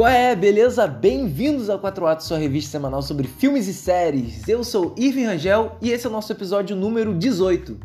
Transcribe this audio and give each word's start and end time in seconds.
Qual 0.00 0.08
é, 0.08 0.34
beleza? 0.34 0.86
Bem-vindos 0.86 1.68
ao 1.68 1.78
4 1.78 2.06
Atos, 2.06 2.24
sua 2.26 2.38
revista 2.38 2.70
semanal 2.70 3.02
sobre 3.02 3.28
filmes 3.28 3.68
e 3.68 3.74
séries. 3.74 4.48
Eu 4.48 4.64
sou 4.64 4.94
Irving 4.96 5.26
Rangel 5.26 5.76
e 5.82 5.90
esse 5.90 6.06
é 6.06 6.08
o 6.08 6.12
nosso 6.12 6.32
episódio 6.32 6.74
número 6.74 7.12
18. 7.12 7.78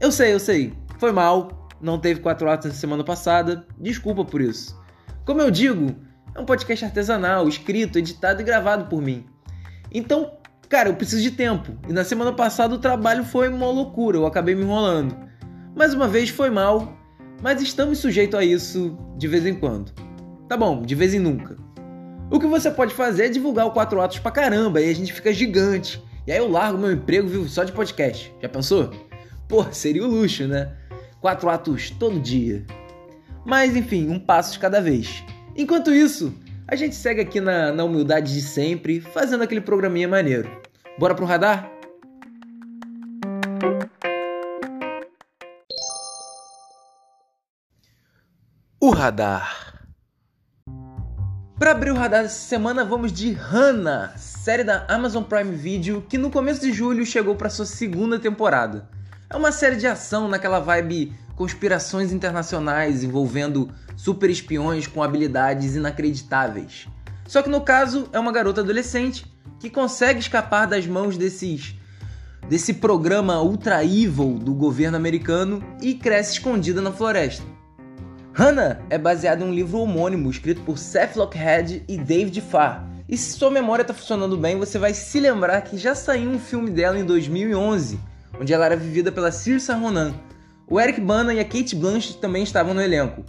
Eu 0.00 0.10
sei, 0.10 0.32
eu 0.32 0.40
sei, 0.40 0.72
foi 0.98 1.12
mal, 1.12 1.68
não 1.80 2.00
teve 2.00 2.18
4 2.18 2.50
Atos 2.50 2.72
na 2.72 2.76
semana 2.76 3.04
passada, 3.04 3.64
desculpa 3.78 4.24
por 4.24 4.40
isso. 4.40 4.76
Como 5.24 5.40
eu 5.40 5.52
digo, 5.52 5.94
é 6.34 6.40
um 6.40 6.44
podcast 6.44 6.84
artesanal, 6.84 7.46
escrito, 7.46 7.96
editado 7.96 8.40
e 8.40 8.44
gravado 8.44 8.86
por 8.86 9.00
mim. 9.00 9.24
Então, 9.92 10.32
cara, 10.68 10.88
eu 10.88 10.96
preciso 10.96 11.22
de 11.22 11.30
tempo. 11.30 11.78
E 11.88 11.92
na 11.92 12.02
semana 12.02 12.32
passada 12.32 12.74
o 12.74 12.78
trabalho 12.78 13.22
foi 13.22 13.48
uma 13.48 13.70
loucura, 13.70 14.16
eu 14.16 14.26
acabei 14.26 14.56
me 14.56 14.62
enrolando. 14.62 15.16
Mais 15.76 15.94
uma 15.94 16.08
vez 16.08 16.28
foi 16.28 16.50
mal, 16.50 16.92
mas 17.40 17.62
estamos 17.62 18.00
sujeitos 18.00 18.36
a 18.36 18.44
isso 18.44 18.98
de 19.16 19.28
vez 19.28 19.46
em 19.46 19.54
quando. 19.54 19.92
Tá 20.50 20.56
bom, 20.56 20.82
de 20.82 20.96
vez 20.96 21.14
em 21.14 21.20
nunca. 21.20 21.56
O 22.28 22.40
que 22.40 22.46
você 22.48 22.72
pode 22.72 22.92
fazer 22.92 23.26
é 23.26 23.28
divulgar 23.28 23.68
o 23.68 23.70
4 23.70 24.00
atos 24.00 24.18
pra 24.18 24.32
caramba, 24.32 24.80
aí 24.80 24.90
a 24.90 24.92
gente 24.92 25.12
fica 25.12 25.32
gigante. 25.32 26.02
E 26.26 26.32
aí 26.32 26.38
eu 26.38 26.50
largo 26.50 26.76
meu 26.76 26.90
emprego 26.90 27.28
vivo 27.28 27.48
só 27.48 27.62
de 27.62 27.70
podcast. 27.70 28.34
Já 28.42 28.48
pensou? 28.48 28.90
Pô, 29.46 29.64
seria 29.70 30.04
o 30.04 30.08
luxo, 30.08 30.48
né? 30.48 30.72
Quatro 31.20 31.48
atos 31.48 31.90
todo 31.90 32.18
dia. 32.18 32.66
Mas 33.46 33.76
enfim, 33.76 34.08
um 34.08 34.18
passo 34.18 34.54
de 34.54 34.58
cada 34.58 34.80
vez. 34.80 35.22
Enquanto 35.56 35.94
isso, 35.94 36.34
a 36.66 36.74
gente 36.74 36.96
segue 36.96 37.20
aqui 37.20 37.40
na, 37.40 37.70
na 37.70 37.84
humildade 37.84 38.34
de 38.34 38.42
sempre, 38.42 39.00
fazendo 39.00 39.44
aquele 39.44 39.60
programinha 39.60 40.08
maneiro. 40.08 40.50
Bora 40.98 41.14
pro 41.14 41.26
radar? 41.26 41.70
O 48.80 48.90
radar. 48.90 49.69
Para 51.60 51.72
abrir 51.72 51.90
o 51.90 51.94
radar 51.94 52.22
dessa 52.22 52.48
semana, 52.48 52.86
vamos 52.86 53.12
de 53.12 53.32
Hannah, 53.32 54.14
série 54.16 54.64
da 54.64 54.86
Amazon 54.88 55.22
Prime 55.22 55.54
Video 55.54 56.00
que 56.08 56.16
no 56.16 56.30
começo 56.30 56.62
de 56.62 56.72
julho 56.72 57.04
chegou 57.04 57.36
para 57.36 57.50
sua 57.50 57.66
segunda 57.66 58.18
temporada. 58.18 58.88
É 59.28 59.36
uma 59.36 59.52
série 59.52 59.76
de 59.76 59.86
ação 59.86 60.26
naquela 60.26 60.58
vibe 60.58 61.12
conspirações 61.36 62.12
internacionais 62.12 63.04
envolvendo 63.04 63.70
super 63.94 64.30
espiões 64.30 64.86
com 64.86 65.02
habilidades 65.02 65.76
inacreditáveis. 65.76 66.88
Só 67.28 67.42
que 67.42 67.50
no 67.50 67.60
caso 67.60 68.08
é 68.10 68.18
uma 68.18 68.32
garota 68.32 68.62
adolescente 68.62 69.26
que 69.58 69.68
consegue 69.68 70.18
escapar 70.18 70.64
das 70.64 70.86
mãos 70.86 71.18
desses 71.18 71.74
desse 72.48 72.72
programa 72.72 73.42
ultra 73.42 73.84
evil 73.84 74.38
do 74.38 74.54
governo 74.54 74.96
americano 74.96 75.62
e 75.82 75.92
cresce 75.92 76.32
escondida 76.32 76.80
na 76.80 76.90
floresta. 76.90 77.49
Hannah 78.40 78.80
é 78.88 78.96
baseado 78.96 79.42
em 79.42 79.44
um 79.44 79.52
livro 79.52 79.80
homônimo 79.80 80.30
escrito 80.30 80.62
por 80.62 80.78
Seth 80.78 81.14
Lockhead 81.14 81.84
e 81.86 81.98
David 81.98 82.40
Farr. 82.40 82.86
E 83.06 83.14
se 83.14 83.36
sua 83.36 83.50
memória 83.50 83.82
está 83.82 83.92
funcionando 83.92 84.34
bem, 84.34 84.56
você 84.56 84.78
vai 84.78 84.94
se 84.94 85.20
lembrar 85.20 85.60
que 85.60 85.76
já 85.76 85.94
saiu 85.94 86.30
um 86.30 86.38
filme 86.38 86.70
dela 86.70 86.98
em 86.98 87.04
2011, 87.04 88.00
onde 88.40 88.50
ela 88.50 88.64
era 88.64 88.78
vivida 88.78 89.12
pela 89.12 89.30
Saoirse 89.30 89.70
Ronan. 89.72 90.14
O 90.66 90.80
Eric 90.80 91.02
Bana 91.02 91.34
e 91.34 91.38
a 91.38 91.44
Kate 91.44 91.76
Blanchett 91.76 92.16
também 92.16 92.42
estavam 92.42 92.72
no 92.72 92.80
elenco. 92.80 93.22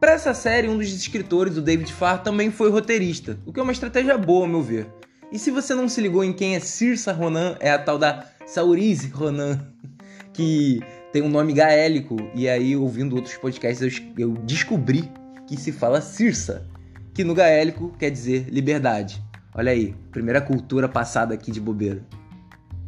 Para 0.00 0.14
essa 0.14 0.34
série, 0.34 0.68
um 0.68 0.76
dos 0.76 0.92
escritores, 0.92 1.56
o 1.56 1.62
David 1.62 1.92
Farr, 1.92 2.24
também 2.24 2.50
foi 2.50 2.68
roteirista, 2.68 3.38
o 3.46 3.52
que 3.52 3.60
é 3.60 3.62
uma 3.62 3.70
estratégia 3.70 4.18
boa, 4.18 4.42
ao 4.42 4.48
meu 4.48 4.60
ver. 4.60 4.88
E 5.30 5.38
se 5.38 5.52
você 5.52 5.72
não 5.72 5.88
se 5.88 6.00
ligou 6.00 6.24
em 6.24 6.32
quem 6.32 6.56
é 6.56 6.58
Saoirse 6.58 7.08
Ronan, 7.12 7.54
é 7.60 7.70
a 7.70 7.78
tal 7.78 7.96
da 7.96 8.24
Saoirse 8.44 9.06
Ronan, 9.06 9.60
que 10.34 10.82
tem 11.12 11.22
um 11.22 11.28
nome 11.28 11.52
gaélico. 11.52 12.16
E 12.34 12.48
aí, 12.48 12.76
ouvindo 12.76 13.16
outros 13.16 13.36
podcasts, 13.36 14.00
eu, 14.16 14.28
eu 14.28 14.32
descobri 14.44 15.10
que 15.46 15.56
se 15.56 15.72
fala 15.72 16.00
Cirsa, 16.00 16.66
que 17.14 17.24
no 17.24 17.34
gaélico 17.34 17.92
quer 17.98 18.10
dizer 18.10 18.46
liberdade. 18.48 19.22
Olha 19.54 19.72
aí, 19.72 19.94
primeira 20.12 20.40
cultura 20.40 20.88
passada 20.88 21.34
aqui 21.34 21.50
de 21.50 21.60
bobeira. 21.60 22.04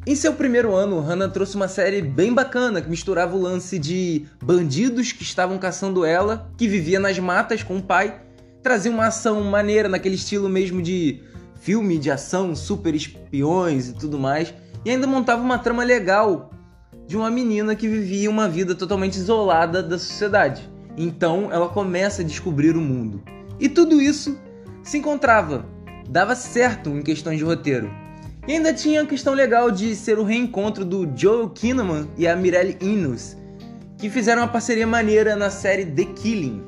Em 0.06 0.14
seu 0.14 0.32
primeiro 0.32 0.74
ano, 0.74 1.00
Hannah 1.00 1.28
trouxe 1.28 1.56
uma 1.56 1.68
série 1.68 2.00
bem 2.00 2.32
bacana 2.32 2.80
que 2.80 2.88
misturava 2.88 3.36
o 3.36 3.40
lance 3.40 3.78
de 3.78 4.24
bandidos 4.42 5.12
que 5.12 5.22
estavam 5.22 5.58
caçando 5.58 6.04
ela, 6.04 6.50
que 6.56 6.66
vivia 6.66 6.98
nas 6.98 7.18
matas 7.18 7.62
com 7.62 7.76
o 7.76 7.82
pai, 7.82 8.20
trazia 8.62 8.90
uma 8.90 9.08
ação 9.08 9.42
maneira 9.44 9.88
naquele 9.88 10.14
estilo 10.14 10.48
mesmo 10.48 10.80
de 10.80 11.22
filme 11.60 11.98
de 11.98 12.10
ação, 12.10 12.56
super 12.56 12.94
espiões 12.94 13.88
e 13.88 13.94
tudo 13.94 14.18
mais, 14.18 14.54
e 14.84 14.90
ainda 14.90 15.06
montava 15.06 15.42
uma 15.42 15.58
trama 15.58 15.84
legal 15.84 16.50
de 17.10 17.16
uma 17.16 17.28
menina 17.28 17.74
que 17.74 17.88
vivia 17.88 18.30
uma 18.30 18.48
vida 18.48 18.72
totalmente 18.72 19.16
isolada 19.16 19.82
da 19.82 19.98
sociedade. 19.98 20.70
Então 20.96 21.48
ela 21.50 21.68
começa 21.68 22.22
a 22.22 22.24
descobrir 22.24 22.76
o 22.76 22.80
mundo. 22.80 23.20
E 23.58 23.68
tudo 23.68 24.00
isso 24.00 24.38
se 24.84 24.98
encontrava, 24.98 25.66
dava 26.08 26.36
certo 26.36 26.88
em 26.90 27.02
questões 27.02 27.38
de 27.38 27.42
roteiro. 27.42 27.90
E 28.46 28.52
ainda 28.52 28.72
tinha 28.72 29.02
a 29.02 29.06
questão 29.06 29.34
legal 29.34 29.72
de 29.72 29.96
ser 29.96 30.20
o 30.20 30.22
reencontro 30.22 30.84
do 30.84 31.10
Joel 31.16 31.50
Kinnaman 31.50 32.06
e 32.16 32.28
a 32.28 32.36
Mirelle 32.36 32.78
Innes, 32.80 33.36
que 33.98 34.08
fizeram 34.08 34.42
uma 34.42 34.48
parceria 34.48 34.86
maneira 34.86 35.34
na 35.34 35.50
série 35.50 35.86
The 35.86 36.04
Killing. 36.04 36.62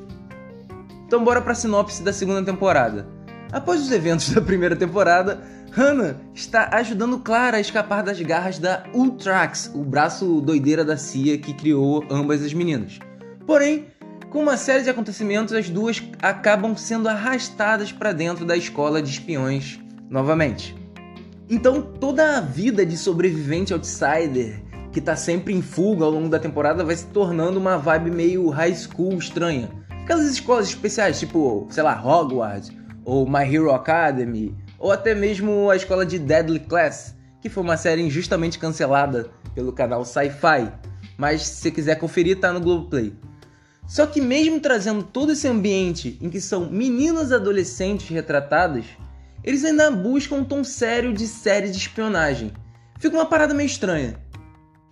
Então 1.07 1.23
bora 1.23 1.41
pra 1.41 1.55
sinopse 1.55 2.03
da 2.03 2.13
segunda 2.13 2.43
temporada. 2.43 3.07
Após 3.53 3.81
os 3.81 3.93
eventos 3.93 4.31
da 4.35 4.41
primeira 4.41 4.75
temporada, 4.75 5.41
Hannah 5.75 6.16
está 6.34 6.69
ajudando 6.72 7.19
Clara 7.19 7.56
a 7.56 7.60
escapar 7.60 8.03
das 8.03 8.21
garras 8.21 8.59
da 8.59 8.84
Ultrax, 8.93 9.71
o 9.75 9.83
braço 9.83 10.43
doideira 10.43 10.84
da 10.84 10.99
CIA 10.99 11.38
que 11.38 11.55
criou 11.55 12.05
ambas 12.10 12.44
as 12.44 12.53
meninas. 12.53 12.99
Porém, 13.47 13.87
com 14.28 14.43
uma 14.43 14.59
série 14.59 14.82
de 14.82 14.91
acontecimentos, 14.91 15.55
as 15.55 15.71
duas 15.71 16.03
acabam 16.21 16.77
sendo 16.77 17.09
arrastadas 17.09 17.91
para 17.91 18.12
dentro 18.12 18.44
da 18.44 18.55
escola 18.55 19.00
de 19.00 19.09
espiões 19.09 19.81
novamente. 20.11 20.77
Então, 21.49 21.81
toda 21.81 22.37
a 22.37 22.41
vida 22.43 22.84
de 22.84 22.97
sobrevivente 22.99 23.72
outsider 23.72 24.62
que 24.93 24.99
está 24.99 25.16
sempre 25.16 25.55
em 25.55 25.62
fuga 25.62 26.05
ao 26.05 26.11
longo 26.11 26.28
da 26.28 26.38
temporada 26.38 26.84
vai 26.84 26.97
se 26.97 27.06
tornando 27.06 27.59
uma 27.59 27.78
vibe 27.78 28.11
meio 28.11 28.50
high 28.50 28.75
school 28.75 29.15
estranha. 29.15 29.71
Aquelas 30.03 30.27
escolas 30.27 30.69
especiais, 30.69 31.19
tipo, 31.19 31.66
sei 31.71 31.82
lá, 31.82 31.99
Hogwarts 31.99 32.71
ou 33.06 33.27
My 33.27 33.43
Hero 33.43 33.72
Academy 33.72 34.55
ou 34.82 34.91
até 34.91 35.15
mesmo 35.15 35.70
a 35.70 35.76
escola 35.76 36.04
de 36.04 36.19
Deadly 36.19 36.59
Class, 36.59 37.15
que 37.41 37.48
foi 37.48 37.62
uma 37.62 37.76
série 37.76 38.03
injustamente 38.03 38.59
cancelada 38.59 39.31
pelo 39.54 39.72
canal 39.72 40.04
Sci-Fi, 40.04 40.72
mas 41.16 41.47
se 41.47 41.70
quiser 41.70 41.94
conferir 41.94 42.41
tá 42.41 42.53
no 42.53 42.60
Globoplay. 42.60 43.15
Só 43.87 44.06
que 44.06 44.20
mesmo 44.20 44.59
trazendo 44.59 45.04
todo 45.04 45.32
esse 45.32 45.47
ambiente 45.47 46.19
em 46.20 46.28
que 46.28 46.41
são 46.41 46.69
meninas 46.69 47.31
adolescentes 47.31 48.09
retratadas, 48.09 48.84
eles 49.44 49.65
ainda 49.65 49.88
buscam 49.88 50.37
um 50.37 50.44
tom 50.44 50.65
sério 50.65 51.12
de 51.12 51.28
série 51.28 51.70
de 51.70 51.78
espionagem. 51.78 52.53
Fica 52.99 53.16
uma 53.16 53.26
parada 53.26 53.54
meio 53.54 53.66
estranha. 53.69 54.16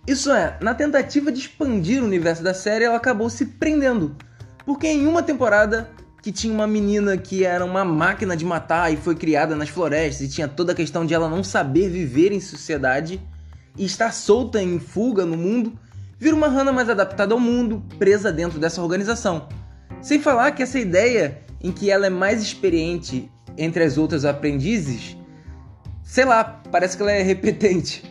Isso 0.07 0.31
é, 0.31 0.57
na 0.61 0.73
tentativa 0.73 1.33
de 1.33 1.39
expandir 1.39 2.01
o 2.01 2.05
universo 2.05 2.41
da 2.41 2.53
série, 2.53 2.85
ela 2.85 2.95
acabou 2.95 3.29
se 3.29 3.45
prendendo, 3.45 4.15
porque 4.65 4.87
em 4.87 5.05
uma 5.05 5.21
temporada 5.21 5.89
que 6.21 6.31
tinha 6.31 6.53
uma 6.53 6.67
menina 6.67 7.17
que 7.17 7.43
era 7.43 7.65
uma 7.65 7.83
máquina 7.83 8.37
de 8.37 8.45
matar 8.45 8.93
e 8.93 8.97
foi 8.97 9.15
criada 9.15 9.55
nas 9.55 9.69
florestas 9.69 10.27
e 10.27 10.29
tinha 10.29 10.47
toda 10.47 10.71
a 10.71 10.75
questão 10.75 11.05
de 11.05 11.13
ela 11.13 11.27
não 11.27 11.43
saber 11.43 11.89
viver 11.89 12.31
em 12.31 12.39
sociedade 12.39 13.19
e 13.75 13.85
estar 13.85 14.13
solta 14.13 14.61
em 14.61 14.79
fuga 14.79 15.25
no 15.25 15.35
mundo, 15.35 15.77
vira 16.19 16.35
uma 16.35 16.47
Hannah 16.47 16.71
mais 16.71 16.89
adaptada 16.89 17.33
ao 17.33 17.39
mundo, 17.39 17.83
presa 17.97 18.31
dentro 18.31 18.59
dessa 18.59 18.81
organização. 18.81 19.47
Sem 20.01 20.19
falar 20.19 20.51
que 20.51 20.61
essa 20.61 20.77
ideia 20.77 21.41
em 21.59 21.71
que 21.71 21.89
ela 21.89 22.05
é 22.05 22.09
mais 22.09 22.41
experiente 22.41 23.31
entre 23.57 23.83
as 23.83 23.97
outras 23.97 24.23
aprendizes, 24.23 25.17
sei 26.03 26.25
lá, 26.25 26.43
parece 26.71 26.95
que 26.95 27.01
ela 27.01 27.11
é 27.11 27.23
repetente. 27.23 28.03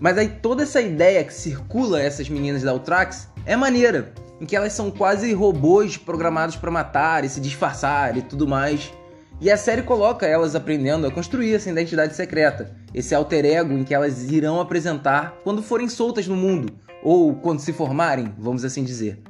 Mas 0.00 0.16
aí 0.16 0.28
toda 0.28 0.62
essa 0.62 0.80
ideia 0.80 1.24
que 1.24 1.34
circula 1.34 2.00
essas 2.00 2.28
meninas 2.28 2.62
da 2.62 2.72
Ultrax 2.72 3.28
é 3.44 3.56
maneira 3.56 4.12
em 4.40 4.46
que 4.46 4.56
elas 4.56 4.72
são 4.72 4.90
quase 4.90 5.32
robôs 5.32 5.96
programados 5.96 6.56
para 6.56 6.70
matar 6.70 7.24
e 7.24 7.28
se 7.28 7.40
disfarçar 7.40 8.16
e 8.16 8.22
tudo 8.22 8.46
mais. 8.46 8.92
E 9.40 9.50
a 9.50 9.56
série 9.56 9.82
coloca 9.82 10.26
elas 10.26 10.54
aprendendo 10.54 11.06
a 11.06 11.10
construir 11.10 11.54
essa 11.54 11.70
identidade 11.70 12.16
secreta, 12.16 12.74
esse 12.94 13.14
alter 13.14 13.44
ego 13.44 13.74
em 13.74 13.84
que 13.84 13.94
elas 13.94 14.30
irão 14.30 14.60
apresentar 14.60 15.34
quando 15.44 15.62
forem 15.62 15.88
soltas 15.88 16.26
no 16.26 16.36
mundo, 16.36 16.72
ou 17.02 17.34
quando 17.34 17.60
se 17.60 17.72
formarem, 17.72 18.32
vamos 18.38 18.64
assim 18.64 18.82
dizer. 18.82 19.20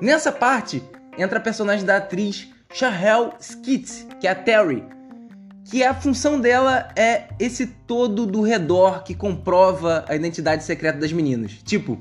Nessa 0.00 0.30
parte, 0.30 0.82
entra 1.16 1.38
a 1.38 1.42
personagem 1.42 1.86
da 1.86 1.96
atriz 1.96 2.48
Shahel 2.72 3.34
Skitz, 3.40 4.06
que 4.20 4.26
é 4.26 4.30
a 4.30 4.34
Terry, 4.34 4.84
que 5.64 5.82
a 5.82 5.94
função 5.94 6.38
dela 6.38 6.88
é 6.94 7.28
esse 7.40 7.66
todo 7.66 8.26
do 8.26 8.42
redor 8.42 9.02
que 9.02 9.14
comprova 9.14 10.04
a 10.08 10.14
identidade 10.14 10.62
secreta 10.62 10.98
das 10.98 11.12
meninas. 11.12 11.52
Tipo, 11.64 11.98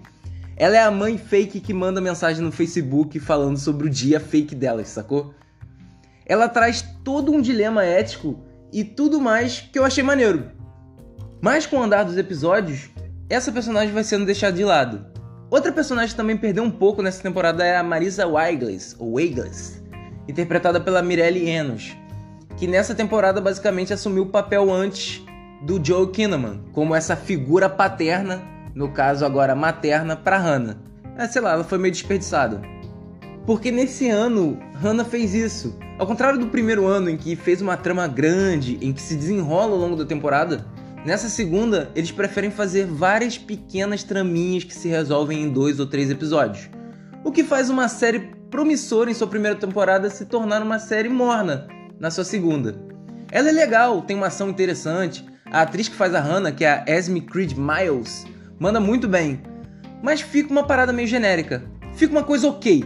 ela 0.56 0.78
é 0.78 0.84
a 0.84 0.92
mãe 0.92 1.18
fake 1.18 1.60
que 1.60 1.74
manda 1.74 2.00
mensagem 2.00 2.44
no 2.44 2.52
Facebook 2.52 3.20
falando 3.20 3.58
sobre 3.58 3.88
o 3.88 3.90
dia 3.90 4.20
fake 4.20 4.56
delas, 4.56 4.90
sacou? 4.90 5.34
Ela 6.26 6.48
traz 6.48 6.82
todo 7.04 7.32
um 7.32 7.42
dilema 7.42 7.84
ético 7.84 8.40
e 8.72 8.84
tudo 8.84 9.20
mais 9.20 9.62
que 9.62 9.78
eu 9.78 9.86
achei 9.86 10.04
maneiro. 10.04 10.52
Mas 11.42 11.66
com 11.66 11.78
o 11.78 11.84
andar 11.84 12.04
dos 12.04 12.18
episódios, 12.18 12.90
essa 13.30 13.52
personagem 13.52 13.94
vai 13.94 14.04
sendo 14.04 14.26
deixada 14.26 14.56
de 14.56 14.64
lado. 14.64 15.06
Outra 15.50 15.72
personagem 15.72 16.12
que 16.12 16.16
também 16.16 16.38
perdeu 16.38 16.64
um 16.64 16.72
pouco 16.72 17.02
nessa 17.02 17.22
temporada 17.22 17.66
é 17.66 17.78
a 17.78 17.84
Marisa 17.84 18.26
Weigles, 18.26 18.96
ou 18.98 19.14
Weigles, 19.14 19.84
interpretada 20.28 20.80
pela 20.80 21.02
Mirelle 21.02 21.48
Enos, 21.48 21.96
que 22.58 22.68
nessa 22.68 22.96
temporada 22.96 23.42
basicamente 23.42 23.94
assumiu 23.94 24.24
o 24.24 24.30
papel 24.30 24.72
antes 24.72 25.22
do 25.64 25.84
Joe 25.84 26.10
Kinnaman, 26.10 26.64
como 26.72 26.96
essa 26.96 27.16
figura 27.16 27.70
paterna, 27.70 28.42
no 28.74 28.90
caso 28.90 29.26
agora 29.26 29.56
materna, 29.56 30.16
para 30.16 30.38
Hannah. 30.38 30.78
É, 31.18 31.28
sei 31.28 31.42
lá, 31.42 31.54
ela 31.54 31.64
foi 31.64 31.78
meio 31.78 31.92
desperdiçada. 31.92 32.62
Porque 33.46 33.72
nesse 33.72 34.10
ano, 34.10 34.58
Hannah 34.76 35.04
fez 35.04 35.34
isso. 35.34 35.78
Ao 36.00 36.08
contrário 36.08 36.40
do 36.40 36.48
primeiro 36.48 36.88
ano, 36.88 37.10
em 37.10 37.18
que 37.18 37.36
fez 37.36 37.62
uma 37.62 37.78
trama 37.78 38.08
grande, 38.08 38.78
em 38.82 38.94
que 38.94 39.02
se 39.02 39.16
desenrola 39.16 39.74
ao 39.74 39.78
longo 39.78 39.96
da 39.96 40.06
temporada, 40.06 40.66
nessa 41.06 41.30
segunda, 41.30 41.92
eles 41.94 42.12
preferem 42.12 42.50
fazer 42.50 42.86
várias 42.86 43.38
pequenas 43.38 44.04
traminhas 44.04 44.64
que 44.64 44.74
se 44.74 44.88
resolvem 44.88 45.44
em 45.44 45.50
dois 45.50 45.80
ou 45.80 45.86
três 45.86 46.10
episódios. 46.10 46.70
O 47.24 47.32
que 47.32 47.44
faz 47.44 47.70
uma 47.70 47.88
série 47.88 48.32
promissora 48.50 49.12
em 49.12 49.14
sua 49.14 49.28
primeira 49.28 49.58
temporada 49.58 50.10
se 50.10 50.26
tornar 50.26 50.62
uma 50.62 50.80
série 50.80 51.10
morna 51.10 51.68
na 52.00 52.10
sua 52.10 52.24
segunda. 52.24 52.76
Ela 53.32 53.50
é 53.50 53.52
legal, 53.52 54.02
tem 54.02 54.16
uma 54.16 54.28
ação 54.28 54.50
interessante. 54.50 55.26
A 55.52 55.62
atriz 55.62 55.88
que 55.88 55.96
faz 55.96 56.14
a 56.16 56.20
Hannah, 56.20 56.52
que 56.52 56.64
é 56.64 56.70
a 56.72 56.84
Esme 56.88 57.22
Creed 57.22 57.54
Miles, 57.58 58.26
manda 58.60 58.80
muito 58.80 59.08
bem. 59.08 59.42
Mas 60.02 60.22
fica 60.22 60.52
uma 60.52 60.64
parada 60.64 60.92
meio 60.92 61.08
genérica. 61.08 61.64
Fica 61.94 62.12
uma 62.12 62.24
coisa 62.24 62.48
ok. 62.48 62.84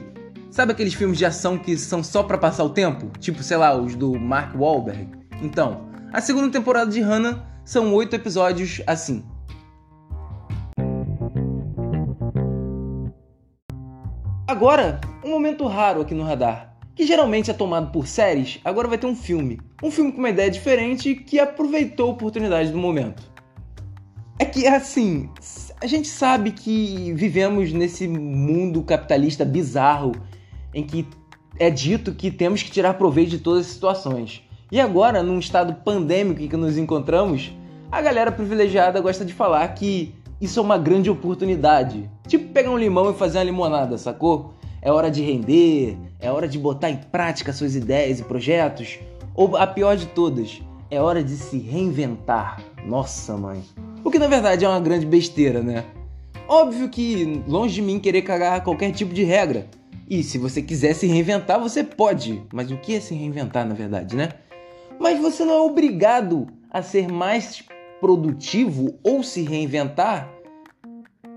Sabe 0.49 0.71
aqueles 0.71 0.93
filmes 0.93 1.17
de 1.17 1.25
ação 1.25 1.57
que 1.57 1.77
são 1.77 2.03
só 2.03 2.23
para 2.23 2.37
passar 2.37 2.63
o 2.63 2.69
tempo? 2.69 3.11
Tipo, 3.19 3.43
sei 3.43 3.57
lá, 3.57 3.75
os 3.75 3.95
do 3.95 4.19
Mark 4.19 4.55
Wahlberg? 4.55 5.09
Então, 5.41 5.89
a 6.11 6.21
segunda 6.21 6.49
temporada 6.49 6.89
de 6.89 7.01
Hannah 7.01 7.43
são 7.65 7.93
oito 7.93 8.15
episódios 8.15 8.81
assim. 8.87 9.23
Agora, 14.47 15.01
um 15.23 15.29
momento 15.29 15.67
raro 15.67 16.01
aqui 16.01 16.13
no 16.13 16.23
radar, 16.23 16.77
que 16.95 17.05
geralmente 17.05 17.51
é 17.51 17.53
tomado 17.53 17.91
por 17.91 18.07
séries, 18.07 18.59
agora 18.63 18.87
vai 18.87 18.97
ter 18.97 19.05
um 19.05 19.15
filme. 19.15 19.59
Um 19.83 19.91
filme 19.91 20.11
com 20.11 20.19
uma 20.19 20.29
ideia 20.29 20.49
diferente 20.49 21.13
que 21.13 21.37
aproveitou 21.37 22.09
a 22.09 22.13
oportunidade 22.13 22.71
do 22.71 22.77
momento. 22.77 23.29
É 24.39 24.45
que, 24.45 24.68
assim, 24.68 25.30
a 25.81 25.88
gente 25.88 26.07
sabe 26.07 26.51
que 26.51 27.12
vivemos 27.13 27.74
nesse 27.74 28.07
mundo 28.07 28.84
capitalista 28.84 29.44
bizarro 29.44 30.12
em 30.74 30.84
que 30.84 31.07
é 31.60 31.69
dito 31.72 32.13
que 32.13 32.30
temos 32.30 32.62
que 32.62 32.69
tirar 32.69 32.94
proveito 32.95 33.31
de 33.31 33.39
todas 33.39 33.66
as 33.66 33.72
situações. 33.74 34.44
E 34.72 34.80
agora, 34.80 35.24
num 35.24 35.39
estado 35.39 35.74
pandêmico 35.84 36.42
em 36.42 36.48
que 36.48 36.57
nos 36.57 36.78
encontramos, 36.78 37.51
a 37.92 38.01
galera 38.01 38.31
privilegiada 38.31 39.01
gosta 39.01 39.25
de 39.25 39.34
falar 39.34 39.68
que 39.69 40.13
isso 40.39 40.60
é 40.60 40.63
uma 40.63 40.78
grande 40.78 41.10
oportunidade. 41.10 42.07
Tipo 42.28 42.54
pegar 42.54 42.69
um 42.69 42.78
limão 42.78 43.10
e 43.10 43.13
fazer 43.16 43.39
uma 43.39 43.45
limonada, 43.45 43.98
sacou? 43.98 44.54
É 44.81 44.92
hora 44.92 45.10
de 45.10 45.24
render, 45.24 45.98
é 46.19 46.31
hora 46.31 46.48
de 46.48 46.60
botar 46.60 46.92
em 46.92 46.98
prática 46.98 47.51
suas 47.51 47.75
ideias 47.75 48.19
e 48.19 48.24
projetos. 48.24 49.00
Ou 49.34 49.57
a 49.57 49.66
pior 49.66 49.95
de 49.95 50.06
todas, 50.07 50.62
é 50.92 51.01
hora 51.01 51.24
de 51.24 51.36
se 51.38 51.57
reinventar. 51.57 52.62
Nossa, 52.86 53.36
mãe. 53.36 53.63
O 54.03 54.11
que 54.11 54.19
na 54.19 54.27
verdade 54.27 54.63
é 54.63 54.69
uma 54.69 54.79
grande 54.79 55.05
besteira, 55.05 55.61
né? 55.61 55.83
Óbvio 56.47 56.88
que 56.89 57.44
longe 57.47 57.75
de 57.75 57.81
mim 57.81 57.99
querer 57.99 58.21
cagar 58.21 58.63
qualquer 58.63 58.91
tipo 58.91 59.13
de 59.13 59.23
regra. 59.23 59.67
E 60.09 60.23
se 60.23 60.38
você 60.38 60.61
quiser 60.61 60.94
se 60.94 61.05
reinventar, 61.05 61.59
você 61.59 61.83
pode. 61.83 62.41
Mas 62.53 62.71
o 62.71 62.77
que 62.77 62.95
é 62.95 62.99
se 62.99 63.13
reinventar, 63.13 63.67
na 63.67 63.73
verdade, 63.73 64.15
né? 64.15 64.29
Mas 64.99 65.19
você 65.19 65.44
não 65.44 65.53
é 65.53 65.61
obrigado 65.61 66.47
a 66.71 66.81
ser 66.81 67.11
mais 67.11 67.63
produtivo 67.99 68.97
ou 69.03 69.21
se 69.21 69.41
reinventar. 69.41 70.31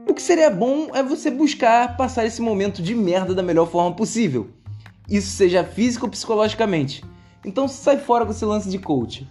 O 0.09 0.15
que 0.15 0.23
seria 0.23 0.51
bom 0.51 0.89
é 0.95 1.03
você 1.03 1.31
buscar 1.31 1.97
passar 1.97 2.25
esse 2.25 2.41
momento 2.41 2.81
de 2.83 2.95
merda 2.95 3.35
da 3.35 3.43
melhor 3.43 3.69
forma 3.69 3.95
possível. 3.95 4.51
Isso 5.09 5.31
seja 5.31 5.65
físico 5.65 6.07
ou 6.07 6.11
psicologicamente. 6.11 7.03
Então 7.45 7.67
sai 7.67 7.99
fora 7.99 8.25
com 8.25 8.31
esse 8.31 8.45
lance 8.45 8.69
de 8.69 8.79
coach. 8.79 9.29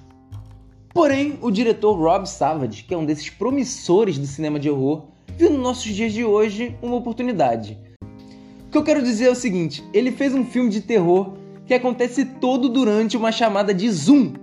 Porém, 0.99 1.39
o 1.41 1.49
diretor 1.49 1.93
Rob 1.93 2.27
Savage, 2.27 2.83
que 2.83 2.93
é 2.93 2.97
um 2.97 3.05
desses 3.05 3.29
promissores 3.29 4.17
do 4.17 4.27
cinema 4.27 4.59
de 4.59 4.69
horror, 4.69 5.05
viu 5.37 5.49
nos 5.49 5.61
nossos 5.61 5.95
dias 5.95 6.11
de 6.11 6.25
hoje 6.25 6.75
uma 6.81 6.97
oportunidade. 6.97 7.77
O 8.67 8.69
que 8.69 8.77
eu 8.77 8.83
quero 8.83 9.01
dizer 9.01 9.27
é 9.27 9.31
o 9.31 9.35
seguinte: 9.35 9.81
ele 9.93 10.11
fez 10.11 10.33
um 10.33 10.43
filme 10.43 10.69
de 10.69 10.81
terror 10.81 11.37
que 11.65 11.73
acontece 11.73 12.25
todo 12.25 12.67
durante 12.67 13.15
uma 13.15 13.31
chamada 13.31 13.73
de 13.73 13.89
Zoom. 13.89 14.33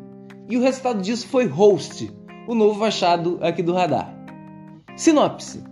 E 0.48 0.56
o 0.56 0.62
resultado 0.62 1.02
disso 1.02 1.28
foi 1.28 1.44
Host, 1.44 2.10
o 2.48 2.54
novo 2.54 2.82
achado 2.86 3.38
aqui 3.42 3.62
do 3.62 3.74
radar. 3.74 4.16
Sinopse: 4.96 5.62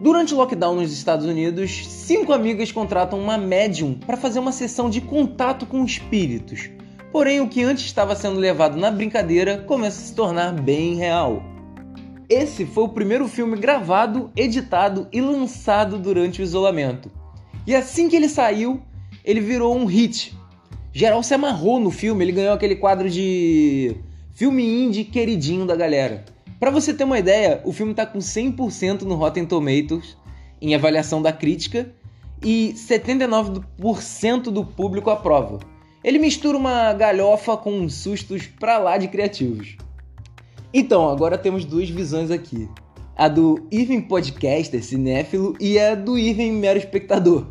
Durante 0.00 0.32
o 0.32 0.36
lockdown 0.36 0.76
nos 0.76 0.92
Estados 0.92 1.26
Unidos, 1.26 1.88
cinco 1.88 2.32
amigas 2.32 2.70
contratam 2.70 3.18
uma 3.18 3.36
médium 3.36 3.94
para 3.94 4.16
fazer 4.16 4.38
uma 4.38 4.52
sessão 4.52 4.88
de 4.88 5.00
contato 5.00 5.66
com 5.66 5.84
espíritos. 5.84 6.70
Porém, 7.14 7.40
o 7.40 7.48
que 7.48 7.62
antes 7.62 7.84
estava 7.84 8.16
sendo 8.16 8.40
levado 8.40 8.76
na 8.76 8.90
brincadeira 8.90 9.58
começa 9.58 10.00
a 10.00 10.04
se 10.04 10.12
tornar 10.16 10.50
bem 10.50 10.96
real. 10.96 11.44
Esse 12.28 12.66
foi 12.66 12.82
o 12.82 12.88
primeiro 12.88 13.28
filme 13.28 13.56
gravado, 13.56 14.32
editado 14.34 15.06
e 15.12 15.20
lançado 15.20 15.96
durante 15.96 16.40
o 16.40 16.42
isolamento. 16.42 17.08
E 17.64 17.72
assim 17.72 18.08
que 18.08 18.16
ele 18.16 18.28
saiu, 18.28 18.82
ele 19.24 19.38
virou 19.40 19.76
um 19.76 19.84
hit. 19.84 20.36
Geral 20.92 21.22
se 21.22 21.32
amarrou 21.32 21.78
no 21.78 21.92
filme, 21.92 22.24
ele 22.24 22.32
ganhou 22.32 22.52
aquele 22.52 22.74
quadro 22.74 23.08
de 23.08 23.94
filme 24.32 24.66
indie 24.66 25.04
queridinho 25.04 25.64
da 25.64 25.76
galera. 25.76 26.24
Para 26.58 26.72
você 26.72 26.92
ter 26.92 27.04
uma 27.04 27.20
ideia, 27.20 27.60
o 27.64 27.72
filme 27.72 27.94
tá 27.94 28.04
com 28.04 28.18
100% 28.18 29.02
no 29.02 29.14
Rotten 29.14 29.46
Tomatoes 29.46 30.16
em 30.60 30.74
avaliação 30.74 31.22
da 31.22 31.32
crítica 31.32 31.94
e 32.42 32.74
79% 32.74 34.50
do 34.50 34.64
público 34.64 35.10
aprova. 35.10 35.73
Ele 36.04 36.18
mistura 36.18 36.58
uma 36.58 36.92
galhofa 36.92 37.56
com 37.56 37.72
uns 37.72 37.94
sustos 37.94 38.46
pra 38.46 38.76
lá 38.76 38.98
de 38.98 39.08
criativos. 39.08 39.78
Então, 40.72 41.08
agora 41.08 41.38
temos 41.38 41.64
duas 41.64 41.88
visões 41.88 42.30
aqui. 42.30 42.68
A 43.16 43.26
do 43.26 43.66
Irving 43.72 44.02
Podcaster, 44.02 44.84
cinéfilo, 44.84 45.56
e 45.58 45.78
a 45.78 45.94
do 45.94 46.18
Irving 46.18 46.52
Mero 46.52 46.78
Espectador. 46.78 47.46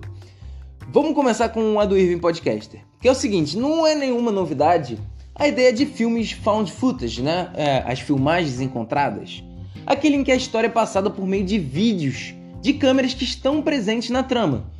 Vamos 0.89 1.15
começar 1.15 1.49
com 1.49 1.79
a 1.79 1.85
do 1.85 1.97
Irving 1.97 2.19
Podcaster. 2.19 2.81
Que 3.01 3.07
é 3.07 3.11
o 3.11 3.15
seguinte, 3.15 3.57
não 3.57 3.87
é 3.87 3.95
nenhuma 3.95 4.31
novidade 4.31 4.99
a 5.35 5.47
ideia 5.47 5.73
de 5.73 5.87
filmes 5.87 6.31
found 6.31 6.71
footage, 6.71 7.23
né? 7.23 7.49
É, 7.55 7.83
as 7.87 7.99
filmagens 7.99 8.61
encontradas. 8.61 9.43
Aquele 9.83 10.17
em 10.17 10.23
que 10.23 10.31
a 10.31 10.35
história 10.35 10.67
é 10.67 10.69
passada 10.69 11.09
por 11.09 11.25
meio 11.25 11.43
de 11.43 11.57
vídeos 11.57 12.35
de 12.61 12.73
câmeras 12.73 13.15
que 13.15 13.23
estão 13.23 13.61
presentes 13.61 14.11
na 14.11 14.21
trama. 14.21 14.71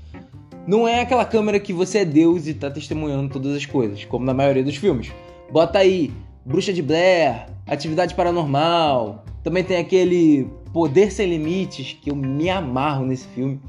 Não 0.65 0.87
é 0.87 1.01
aquela 1.01 1.25
câmera 1.25 1.59
que 1.59 1.73
você 1.73 1.99
é 1.99 2.05
Deus 2.05 2.47
e 2.47 2.53
tá 2.53 2.71
testemunhando 2.71 3.33
todas 3.33 3.53
as 3.53 3.65
coisas, 3.65 4.05
como 4.05 4.25
na 4.25 4.33
maioria 4.33 4.63
dos 4.63 4.77
filmes. 4.77 5.11
Bota 5.51 5.79
aí 5.79 6.13
Bruxa 6.45 6.71
de 6.71 6.81
Blair, 6.81 7.47
Atividade 7.67 8.15
Paranormal. 8.15 9.25
Também 9.43 9.61
tem 9.61 9.77
aquele 9.77 10.47
Poder 10.71 11.11
Sem 11.11 11.29
Limites, 11.29 11.97
que 12.01 12.09
eu 12.09 12.15
me 12.15 12.49
amarro 12.49 13.05
nesse 13.05 13.27
filme. 13.27 13.59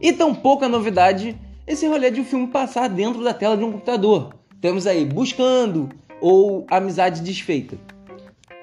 E 0.00 0.12
tão 0.12 0.34
pouca 0.34 0.68
novidade 0.68 1.38
esse 1.66 1.86
rolê 1.86 2.10
de 2.10 2.20
um 2.20 2.24
filme 2.24 2.48
passar 2.48 2.88
dentro 2.88 3.22
da 3.22 3.32
tela 3.32 3.56
de 3.56 3.62
um 3.62 3.70
computador. 3.70 4.34
Temos 4.60 4.88
aí 4.88 5.04
Buscando, 5.04 5.88
ou 6.20 6.66
amizade 6.68 7.22
desfeita. 7.22 7.78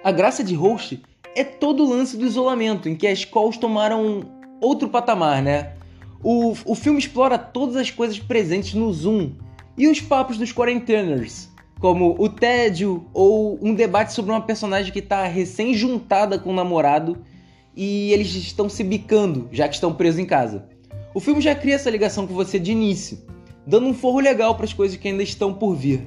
A 0.04 0.12
graça 0.12 0.44
de 0.44 0.56
Host 0.56 1.02
é 1.36 1.44
todo 1.44 1.86
o 1.86 1.90
lance 1.90 2.18
do 2.18 2.26
isolamento, 2.26 2.90
em 2.90 2.96
que 2.96 3.08
as 3.08 3.24
calls 3.24 3.58
tomaram 3.58 4.24
outro 4.60 4.90
patamar, 4.90 5.42
né? 5.42 5.74
O, 6.24 6.54
o 6.66 6.76
filme 6.76 7.00
explora 7.00 7.38
todas 7.38 7.76
as 7.76 7.90
coisas 7.90 8.20
presentes 8.20 8.74
no 8.74 8.92
Zoom 8.94 9.32
e 9.78 9.88
os 9.88 10.00
papos 10.00 10.38
dos 10.38 10.52
quarenteners, 10.52 11.50
como 11.80 12.16
o 12.20 12.30
tédio 12.30 13.08
ou 13.14 13.58
um 13.62 13.74
debate 13.74 14.14
sobre 14.14 14.32
uma 14.32 14.42
personagem 14.42 14.94
que 14.94 15.00
está 15.00 15.26
recém-juntada 15.26 16.38
com 16.38 16.52
o 16.52 16.56
namorado 16.56 17.18
e 17.76 18.12
eles 18.14 18.36
estão 18.36 18.70
se 18.70 18.84
bicando, 18.84 19.50
já 19.52 19.68
que 19.68 19.74
estão 19.74 19.94
presos 19.94 20.20
em 20.20 20.26
casa. 20.26 20.70
O 21.14 21.20
filme 21.20 21.42
já 21.42 21.56
cria 21.56 21.76
essa 21.76 21.90
ligação 21.90 22.28
com 22.28 22.34
você 22.34 22.60
de 22.60 22.72
início, 22.72 23.18
dando 23.66 23.88
um 23.88 23.94
forro 23.94 24.20
legal 24.20 24.56
para 24.56 24.66
as 24.66 24.74
coisas 24.74 24.98
que 24.98 25.08
ainda 25.08 25.24
estão 25.24 25.54
por 25.54 25.74
vir. 25.74 26.06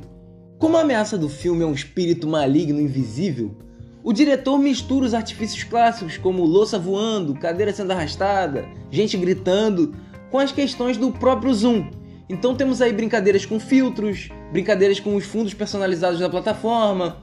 Como 0.58 0.76
a 0.76 0.82
ameaça 0.82 1.18
do 1.18 1.28
filme 1.28 1.62
é 1.64 1.66
um 1.66 1.74
espírito 1.74 2.28
maligno 2.28 2.80
invisível, 2.80 3.56
o 4.04 4.12
diretor 4.12 4.58
mistura 4.58 5.06
os 5.06 5.14
artifícios 5.14 5.64
clássicos 5.64 6.18
como 6.18 6.44
louça 6.44 6.78
voando, 6.78 7.34
cadeira 7.34 7.72
sendo 7.72 7.92
arrastada, 7.92 8.68
gente 8.90 9.16
gritando, 9.16 9.94
com 10.30 10.38
as 10.38 10.52
questões 10.52 10.98
do 10.98 11.10
próprio 11.10 11.54
Zoom. 11.54 11.90
Então 12.28 12.54
temos 12.54 12.82
aí 12.82 12.92
brincadeiras 12.92 13.46
com 13.46 13.58
filtros, 13.58 14.28
brincadeiras 14.52 15.00
com 15.00 15.16
os 15.16 15.24
fundos 15.24 15.54
personalizados 15.54 16.20
da 16.20 16.28
plataforma, 16.28 17.16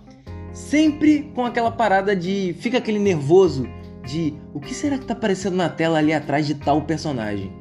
sempre 0.51 1.31
com 1.35 1.45
aquela 1.45 1.69
parada 1.69 2.15
de 2.15 2.55
fica 2.59 2.79
aquele 2.79 2.99
nervoso 2.99 3.69
de 4.03 4.33
o 4.51 4.59
que 4.59 4.73
será 4.73 4.97
que 4.97 5.03
está 5.03 5.13
aparecendo 5.13 5.55
na 5.55 5.69
tela 5.69 5.99
ali 5.99 6.11
atrás 6.11 6.47
de 6.47 6.55
tal 6.55 6.81
personagem. 6.81 7.53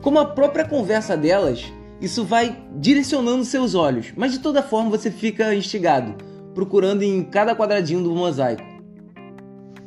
Como 0.00 0.18
a 0.18 0.24
própria 0.24 0.64
conversa 0.64 1.18
delas 1.18 1.70
isso 2.00 2.24
vai 2.24 2.64
direcionando 2.76 3.44
seus 3.44 3.74
olhos, 3.74 4.12
mas 4.16 4.32
de 4.32 4.38
toda 4.38 4.62
forma 4.62 4.88
você 4.88 5.10
fica 5.10 5.54
instigado, 5.54 6.14
procurando 6.54 7.02
em 7.02 7.22
cada 7.22 7.54
quadradinho 7.54 8.02
do 8.02 8.14
mosaico. 8.14 8.62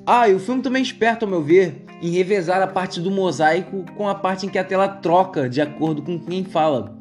Ah, 0.06 0.30
e 0.30 0.34
o 0.34 0.40
filme 0.40 0.62
também 0.62 0.82
é 0.82 0.84
esperto, 0.84 1.26
ao 1.26 1.32
meu 1.32 1.42
ver, 1.42 1.86
em 2.02 2.10
revezar 2.10 2.62
a 2.62 2.68
parte 2.68 3.02
do 3.02 3.10
mosaico 3.10 3.86
com 3.96 4.08
a 4.08 4.16
parte 4.16 4.46
em 4.46 4.50
que 4.50 4.58
a 4.58 4.64
tela 4.64 4.88
troca 4.88 5.50
de 5.50 5.62
acordo 5.62 6.02
com 6.02 6.20
quem 6.20 6.44
fala, 6.44 6.96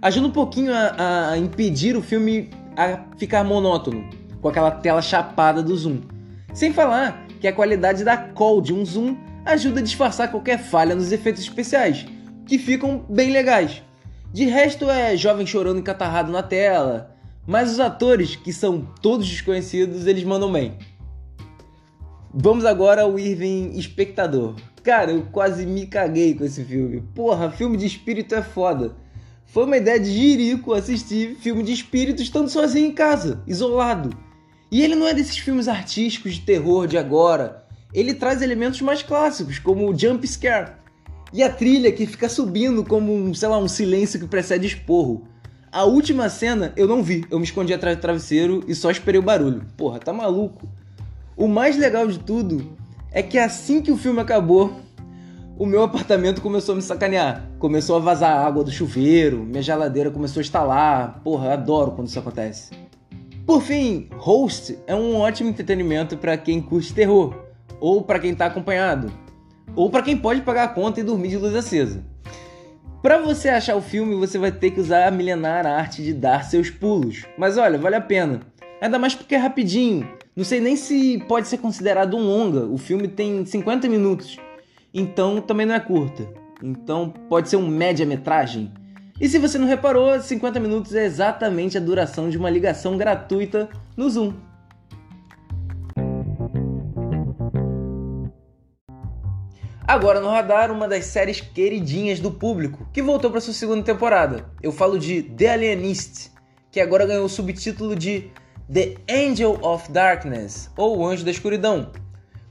ajuda 0.00 0.28
um 0.28 0.30
pouquinho 0.32 0.72
a, 0.72 1.30
a 1.30 1.38
impedir 1.38 1.96
o 1.96 2.02
filme 2.02 2.50
a 2.76 3.00
ficar 3.18 3.42
monótono, 3.42 4.08
com 4.40 4.48
aquela 4.48 4.70
tela 4.70 5.02
chapada 5.02 5.62
do 5.62 5.74
zoom. 5.76 6.00
Sem 6.54 6.72
falar 6.72 7.26
que 7.40 7.48
a 7.48 7.52
qualidade 7.52 8.04
da 8.04 8.16
call 8.16 8.60
de 8.60 8.72
um 8.72 8.84
zoom 8.84 9.16
ajuda 9.44 9.80
a 9.80 9.82
disfarçar 9.82 10.30
qualquer 10.30 10.58
falha 10.58 10.94
nos 10.94 11.12
efeitos 11.12 11.42
especiais, 11.42 12.06
que 12.46 12.58
ficam 12.58 13.04
bem 13.08 13.30
legais. 13.30 13.82
De 14.32 14.44
resto 14.44 14.90
é 14.90 15.16
jovem 15.16 15.46
chorando 15.46 15.78
encatarrado 15.78 16.30
na 16.30 16.42
tela, 16.42 17.15
mas 17.46 17.72
os 17.72 17.80
atores, 17.80 18.36
que 18.36 18.52
são 18.52 18.86
todos 19.00 19.28
desconhecidos, 19.28 20.06
eles 20.06 20.24
mandam 20.24 20.52
bem. 20.52 20.76
Vamos 22.34 22.64
agora 22.64 23.02
ao 23.02 23.18
Irving 23.18 23.70
espectador. 23.78 24.56
Cara, 24.82 25.12
eu 25.12 25.22
quase 25.32 25.64
me 25.64 25.86
caguei 25.86 26.34
com 26.34 26.44
esse 26.44 26.62
filme. 26.64 27.02
Porra, 27.14 27.50
filme 27.50 27.76
de 27.76 27.86
espírito 27.86 28.34
é 28.34 28.42
foda. 28.42 28.94
Foi 29.46 29.64
uma 29.64 29.76
ideia 29.76 29.98
de 29.98 30.12
Jirico 30.12 30.74
assistir 30.74 31.36
filme 31.36 31.62
de 31.62 31.72
espírito 31.72 32.20
estando 32.20 32.48
sozinho 32.48 32.88
em 32.88 32.92
casa, 32.92 33.42
isolado. 33.46 34.10
E 34.70 34.82
ele 34.82 34.94
não 34.94 35.06
é 35.06 35.14
desses 35.14 35.38
filmes 35.38 35.68
artísticos 35.68 36.34
de 36.34 36.40
terror 36.40 36.86
de 36.86 36.98
agora. 36.98 37.64
Ele 37.94 38.12
traz 38.12 38.42
elementos 38.42 38.80
mais 38.82 39.02
clássicos, 39.02 39.58
como 39.58 39.88
o 39.88 39.98
jump 39.98 40.26
scare. 40.26 40.72
E 41.32 41.42
a 41.42 41.48
trilha 41.48 41.90
que 41.90 42.06
fica 42.06 42.28
subindo 42.28 42.84
como 42.84 43.14
um, 43.14 43.32
sei 43.32 43.48
lá, 43.48 43.58
um 43.58 43.68
silêncio 43.68 44.20
que 44.20 44.26
precede 44.26 44.66
esporro. 44.66 45.26
A 45.72 45.84
última 45.84 46.28
cena 46.28 46.72
eu 46.76 46.86
não 46.86 47.02
vi, 47.02 47.24
eu 47.30 47.38
me 47.38 47.44
escondi 47.44 47.74
atrás 47.74 47.96
do 47.96 48.00
travesseiro 48.00 48.64
e 48.66 48.74
só 48.74 48.90
esperei 48.90 49.18
o 49.18 49.24
barulho. 49.24 49.62
Porra, 49.76 49.98
tá 49.98 50.12
maluco? 50.12 50.68
O 51.36 51.48
mais 51.48 51.76
legal 51.76 52.06
de 52.06 52.18
tudo 52.18 52.76
é 53.10 53.22
que 53.22 53.38
assim 53.38 53.82
que 53.82 53.90
o 53.90 53.96
filme 53.96 54.20
acabou, 54.20 54.74
o 55.58 55.64
meu 55.66 55.82
apartamento 55.82 56.40
começou 56.42 56.74
a 56.74 56.76
me 56.76 56.82
sacanear. 56.82 57.48
Começou 57.58 57.96
a 57.96 57.98
vazar 57.98 58.46
água 58.46 58.62
do 58.62 58.70
chuveiro, 58.70 59.38
minha 59.38 59.62
geladeira 59.62 60.10
começou 60.10 60.40
a 60.40 60.42
estalar. 60.42 61.20
Porra, 61.24 61.54
adoro 61.54 61.92
quando 61.92 62.08
isso 62.08 62.18
acontece. 62.18 62.70
Por 63.46 63.62
fim, 63.62 64.08
Host 64.16 64.78
é 64.86 64.94
um 64.94 65.16
ótimo 65.16 65.50
entretenimento 65.50 66.16
para 66.16 66.36
quem 66.36 66.60
curte 66.60 66.92
terror, 66.92 67.34
ou 67.80 68.02
para 68.02 68.18
quem 68.18 68.32
está 68.32 68.46
acompanhado, 68.46 69.10
ou 69.74 69.88
para 69.88 70.02
quem 70.02 70.16
pode 70.16 70.42
pagar 70.42 70.64
a 70.64 70.68
conta 70.68 71.00
e 71.00 71.04
dormir 71.04 71.28
de 71.28 71.36
luz 71.36 71.54
acesa. 71.54 72.04
Para 73.06 73.18
você 73.18 73.48
achar 73.48 73.76
o 73.76 73.80
filme, 73.80 74.16
você 74.16 74.36
vai 74.36 74.50
ter 74.50 74.72
que 74.72 74.80
usar 74.80 75.06
a 75.06 75.12
milenar 75.12 75.64
arte 75.64 76.02
de 76.02 76.12
dar 76.12 76.42
seus 76.42 76.70
pulos. 76.70 77.24
Mas 77.38 77.56
olha, 77.56 77.78
vale 77.78 77.94
a 77.94 78.00
pena. 78.00 78.40
Ainda 78.82 78.98
mais 78.98 79.14
porque 79.14 79.36
é 79.36 79.38
rapidinho. 79.38 80.10
Não 80.34 80.42
sei 80.42 80.58
nem 80.58 80.74
se 80.74 81.22
pode 81.28 81.46
ser 81.46 81.58
considerado 81.58 82.16
um 82.16 82.20
longa. 82.20 82.66
O 82.66 82.76
filme 82.76 83.06
tem 83.06 83.46
50 83.46 83.88
minutos 83.88 84.36
então 84.92 85.40
também 85.40 85.64
não 85.64 85.76
é 85.76 85.78
curta. 85.78 86.26
Então 86.60 87.08
pode 87.28 87.48
ser 87.48 87.54
um 87.54 87.68
média-metragem. 87.68 88.72
E 89.20 89.28
se 89.28 89.38
você 89.38 89.56
não 89.56 89.68
reparou, 89.68 90.20
50 90.20 90.58
minutos 90.58 90.92
é 90.92 91.04
exatamente 91.04 91.78
a 91.78 91.80
duração 91.80 92.28
de 92.28 92.36
uma 92.36 92.50
ligação 92.50 92.96
gratuita 92.96 93.68
no 93.96 94.10
Zoom. 94.10 94.32
Agora 99.86 100.20
no 100.20 100.28
radar, 100.28 100.72
uma 100.72 100.88
das 100.88 101.04
séries 101.04 101.40
queridinhas 101.40 102.18
do 102.18 102.30
público, 102.30 102.88
que 102.92 103.00
voltou 103.00 103.30
para 103.30 103.40
sua 103.40 103.54
segunda 103.54 103.84
temporada. 103.84 104.50
Eu 104.60 104.72
falo 104.72 104.98
de 104.98 105.22
The 105.22 105.50
Alienist, 105.50 106.32
que 106.72 106.80
agora 106.80 107.06
ganhou 107.06 107.24
o 107.24 107.28
subtítulo 107.28 107.94
de 107.94 108.30
The 108.72 108.96
Angel 109.08 109.58
of 109.62 109.92
Darkness, 109.92 110.70
ou 110.76 111.06
Anjo 111.06 111.24
da 111.24 111.30
Escuridão, 111.30 111.92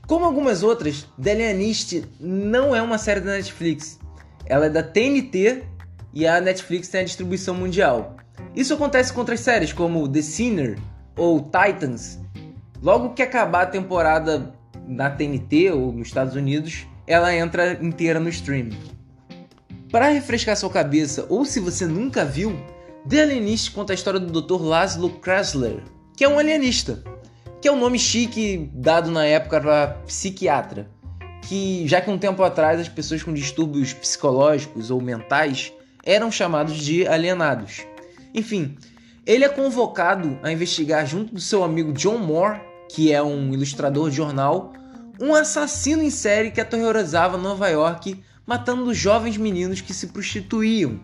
como 0.06 0.24
algumas 0.24 0.62
outras, 0.62 1.04
The 1.20 1.32
Alienist 1.32 2.04
não 2.20 2.74
é 2.74 2.80
uma 2.80 2.96
série 2.96 3.20
da 3.20 3.32
Netflix. 3.32 3.98
Ela 4.46 4.66
é 4.66 4.70
da 4.70 4.82
TNT 4.82 5.64
e 6.14 6.26
a 6.26 6.40
Netflix 6.40 6.88
tem 6.88 7.00
a 7.00 7.04
distribuição 7.04 7.54
mundial. 7.54 8.16
Isso 8.54 8.72
acontece 8.72 9.12
com 9.12 9.18
outras 9.20 9.40
séries 9.40 9.72
como 9.72 10.08
The 10.08 10.22
Sinner 10.22 10.78
ou 11.16 11.40
Titans. 11.40 12.20
Logo 12.80 13.14
que 13.14 13.22
acabar 13.22 13.62
a 13.62 13.66
temporada 13.66 14.54
na 14.86 15.10
TNT 15.10 15.72
ou 15.72 15.92
nos 15.92 16.06
Estados 16.06 16.36
Unidos, 16.36 16.86
ela 17.06 17.34
entra 17.34 17.78
inteira 17.82 18.18
no 18.18 18.28
stream. 18.28 18.70
Para 19.90 20.08
refrescar 20.08 20.56
sua 20.56 20.70
cabeça, 20.70 21.26
ou 21.28 21.44
se 21.44 21.60
você 21.60 21.86
nunca 21.86 22.24
viu, 22.24 22.58
The 23.08 23.22
Alienist 23.22 23.72
conta 23.72 23.92
a 23.92 23.94
história 23.94 24.18
do 24.18 24.42
Dr. 24.42 24.62
Laszlo 24.62 25.10
Krasler, 25.10 25.82
que 26.16 26.24
é 26.24 26.28
um 26.28 26.38
alienista 26.38 27.02
que 27.60 27.68
é 27.68 27.72
um 27.72 27.80
nome 27.80 27.98
chique 27.98 28.70
dado 28.72 29.10
na 29.10 29.24
época 29.24 29.60
para 29.60 29.88
psiquiatra, 30.06 30.88
que 31.42 31.86
já 31.88 32.00
que 32.00 32.10
um 32.10 32.16
tempo 32.16 32.42
atrás 32.42 32.78
as 32.78 32.88
pessoas 32.88 33.22
com 33.22 33.32
distúrbios 33.32 33.92
psicológicos 33.92 34.90
ou 34.90 35.00
mentais 35.00 35.72
eram 36.04 36.30
chamados 36.30 36.76
de 36.76 37.06
alienados. 37.08 37.84
Enfim, 38.34 38.76
ele 39.24 39.44
é 39.44 39.48
convocado 39.48 40.38
a 40.42 40.52
investigar 40.52 41.04
junto 41.06 41.34
do 41.34 41.40
seu 41.40 41.64
amigo 41.64 41.92
John 41.92 42.18
Moore, 42.18 42.60
que 42.88 43.12
é 43.12 43.20
um 43.20 43.52
ilustrador 43.52 44.10
de 44.10 44.16
jornal, 44.16 44.72
um 45.20 45.34
assassino 45.34 46.02
em 46.02 46.10
série 46.10 46.50
que 46.50 46.60
aterrorizava 46.60 47.38
Nova 47.38 47.68
York, 47.68 48.22
matando 48.46 48.94
jovens 48.94 49.36
meninos 49.36 49.80
que 49.80 49.94
se 49.94 50.08
prostituíam. 50.08 51.00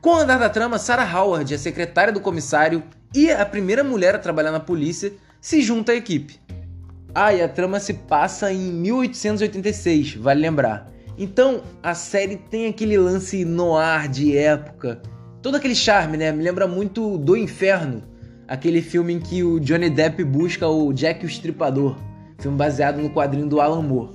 Com 0.00 0.10
o 0.10 0.16
andar 0.16 0.38
da 0.38 0.48
trama, 0.48 0.78
Sarah 0.78 1.18
Howard, 1.18 1.52
a 1.52 1.58
secretária 1.58 2.12
do 2.12 2.20
comissário 2.20 2.82
e 3.14 3.30
a 3.30 3.44
primeira 3.44 3.84
mulher 3.84 4.14
a 4.14 4.18
trabalhar 4.18 4.50
na 4.50 4.60
polícia, 4.60 5.12
se 5.40 5.60
junta 5.62 5.92
à 5.92 5.94
equipe. 5.94 6.40
Ah, 7.14 7.34
e 7.34 7.42
a 7.42 7.48
trama 7.48 7.80
se 7.80 7.94
passa 7.94 8.52
em 8.52 8.72
1886, 8.72 10.14
vale 10.14 10.40
lembrar. 10.40 10.90
Então 11.18 11.62
a 11.82 11.94
série 11.94 12.36
tem 12.36 12.66
aquele 12.66 12.96
lance 12.96 13.44
noir 13.44 14.08
de 14.08 14.36
época, 14.36 15.02
todo 15.42 15.56
aquele 15.56 15.74
charme, 15.74 16.16
né? 16.16 16.32
Me 16.32 16.42
lembra 16.42 16.66
muito 16.66 17.18
do 17.18 17.36
Inferno, 17.36 18.02
aquele 18.48 18.80
filme 18.80 19.14
em 19.14 19.20
que 19.20 19.42
o 19.42 19.60
Johnny 19.60 19.90
Depp 19.90 20.24
busca 20.24 20.66
o 20.66 20.92
Jack 20.92 21.24
o 21.24 21.28
Estripador, 21.28 21.96
filme 22.40 22.56
baseado 22.56 23.00
no 23.00 23.10
quadrinho 23.10 23.46
do 23.46 23.60
Alan 23.60 23.82
Moore. 23.82 24.10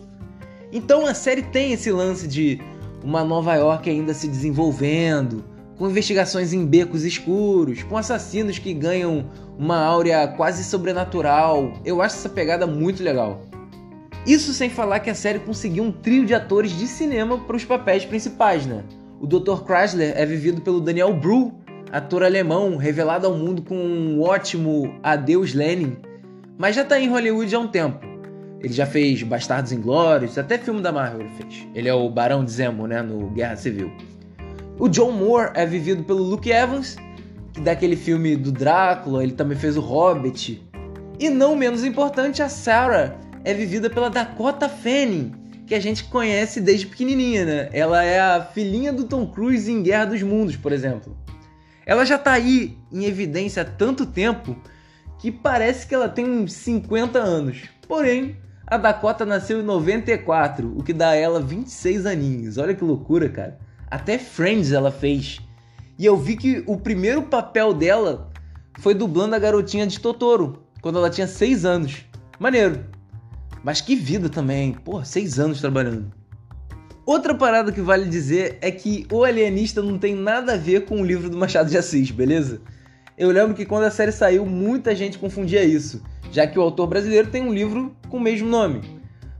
Então 0.71 1.05
a 1.05 1.13
série 1.13 1.41
tem 1.41 1.71
esse 1.71 1.91
lance 1.91 2.27
de 2.27 2.59
uma 3.03 3.23
Nova 3.23 3.55
York 3.55 3.89
ainda 3.89 4.13
se 4.13 4.27
desenvolvendo, 4.27 5.43
com 5.77 5.89
investigações 5.89 6.53
em 6.53 6.65
becos 6.65 7.03
escuros, 7.03 7.83
com 7.83 7.97
assassinos 7.97 8.57
que 8.57 8.73
ganham 8.73 9.29
uma 9.57 9.77
áurea 9.77 10.27
quase 10.27 10.63
sobrenatural. 10.63 11.73
Eu 11.85 12.01
acho 12.01 12.15
essa 12.15 12.29
pegada 12.29 12.65
muito 12.65 13.03
legal. 13.03 13.41
Isso 14.25 14.53
sem 14.53 14.69
falar 14.69 15.01
que 15.01 15.09
a 15.09 15.15
série 15.15 15.39
conseguiu 15.39 15.83
um 15.83 15.91
trio 15.91 16.25
de 16.25 16.33
atores 16.33 16.71
de 16.71 16.87
cinema 16.87 17.37
para 17.37 17.55
os 17.55 17.63
papéis 17.63 18.03
principais, 18.05 18.65
né? 18.65 18.83
O 19.19 19.27
Dr. 19.27 19.63
Chrysler 19.65 20.13
é 20.15 20.25
vivido 20.25 20.61
pelo 20.61 20.81
Daniel 20.81 21.13
Bru, 21.13 21.53
ator 21.91 22.23
alemão 22.23 22.75
revelado 22.75 23.27
ao 23.27 23.33
mundo 23.33 23.61
com 23.61 23.75
um 23.75 24.21
ótimo 24.21 24.95
Adeus 25.03 25.53
Lenin, 25.53 25.95
mas 26.57 26.75
já 26.75 26.81
está 26.81 26.99
em 26.99 27.07
Hollywood 27.07 27.53
há 27.55 27.59
um 27.59 27.67
tempo. 27.67 28.14
Ele 28.65 28.73
já 28.73 28.87
fez 28.87 29.21
Bastardos 29.21 29.71
Inglórios, 29.71 30.39
até 30.39 30.57
filme 30.57 30.81
da 30.81 30.91
Marvel 30.91 31.21
ele 31.21 31.29
fez. 31.37 31.67
Ele 31.75 31.87
é 31.87 31.93
o 31.93 32.09
Barão 32.09 32.43
de 32.43 32.51
Zemo, 32.51 32.87
né, 32.87 32.99
no 32.99 33.29
Guerra 33.29 33.55
Civil. 33.55 33.91
O 34.79 34.89
John 34.89 35.11
Moore 35.11 35.51
é 35.53 35.67
vivido 35.67 36.03
pelo 36.03 36.23
Luke 36.23 36.49
Evans, 36.49 36.95
que 37.53 37.61
daquele 37.61 37.95
filme 37.95 38.35
do 38.35 38.51
Drácula, 38.51 39.21
ele 39.21 39.33
também 39.33 39.55
fez 39.55 39.77
o 39.77 39.81
Hobbit. 39.81 40.67
E 41.19 41.29
não 41.29 41.55
menos 41.55 41.83
importante, 41.85 42.41
a 42.41 42.49
Sarah 42.49 43.15
é 43.43 43.53
vivida 43.53 43.87
pela 43.87 44.09
Dakota 44.09 44.67
Fanning, 44.67 45.31
que 45.67 45.75
a 45.75 45.79
gente 45.79 46.05
conhece 46.05 46.59
desde 46.59 46.87
pequenininha, 46.87 47.45
né? 47.45 47.69
Ela 47.71 48.03
é 48.03 48.19
a 48.19 48.41
filhinha 48.41 48.91
do 48.91 49.03
Tom 49.03 49.27
Cruise 49.27 49.71
em 49.71 49.83
Guerra 49.83 50.05
dos 50.05 50.23
Mundos, 50.23 50.55
por 50.55 50.71
exemplo. 50.71 51.15
Ela 51.85 52.03
já 52.03 52.17
tá 52.17 52.31
aí 52.31 52.75
em 52.91 53.05
evidência 53.05 53.61
há 53.61 53.65
tanto 53.65 54.07
tempo 54.07 54.55
que 55.19 55.31
parece 55.31 55.85
que 55.85 55.93
ela 55.93 56.09
tem 56.09 56.25
uns 56.27 56.51
50 56.53 57.19
anos. 57.19 57.61
Porém, 57.87 58.35
a 58.67 58.77
Dakota 58.77 59.25
nasceu 59.25 59.59
em 59.59 59.63
94, 59.63 60.73
o 60.75 60.83
que 60.83 60.91
dá 60.91 61.09
a 61.09 61.15
ela 61.15 61.39
26 61.39 62.05
aninhos. 62.05 62.57
Olha 62.57 62.73
que 62.73 62.83
loucura, 62.83 63.29
cara. 63.29 63.59
Até 63.89 64.17
Friends 64.17 64.71
ela 64.71 64.91
fez. 64.91 65.39
E 65.99 66.05
eu 66.05 66.17
vi 66.17 66.35
que 66.35 66.63
o 66.65 66.77
primeiro 66.77 67.23
papel 67.23 67.73
dela 67.73 68.31
foi 68.79 68.93
dublando 68.93 69.35
a 69.35 69.39
garotinha 69.39 69.85
de 69.85 69.99
Totoro, 69.99 70.63
quando 70.81 70.97
ela 70.97 71.09
tinha 71.09 71.27
6 71.27 71.63
anos. 71.63 72.05
Maneiro. 72.39 72.83
Mas 73.63 73.81
que 73.81 73.95
vida 73.95 74.29
também, 74.29 74.73
porra, 74.73 75.05
6 75.05 75.39
anos 75.39 75.61
trabalhando. 75.61 76.11
Outra 77.05 77.35
parada 77.35 77.71
que 77.71 77.81
vale 77.81 78.09
dizer 78.09 78.57
é 78.61 78.71
que 78.71 79.05
O 79.11 79.23
Alienista 79.23 79.81
não 79.81 79.99
tem 79.99 80.15
nada 80.15 80.53
a 80.53 80.57
ver 80.57 80.85
com 80.85 81.01
o 81.01 81.05
livro 81.05 81.29
do 81.29 81.37
Machado 81.37 81.69
de 81.69 81.77
Assis, 81.77 82.09
beleza? 82.09 82.61
Eu 83.17 83.31
lembro 83.31 83.55
que 83.55 83.65
quando 83.65 83.85
a 83.85 83.91
série 83.91 84.11
saiu, 84.11 84.45
muita 84.45 84.93
gente 84.93 85.17
confundia 85.17 85.63
isso, 85.63 86.03
já 86.31 86.45
que 86.45 86.59
o 86.59 86.61
autor 86.61 86.87
brasileiro 86.87 87.29
tem 87.29 87.41
um 87.41 87.53
livro 87.53 87.95
com 88.09 88.17
o 88.17 88.19
mesmo 88.19 88.49
nome. 88.49 88.81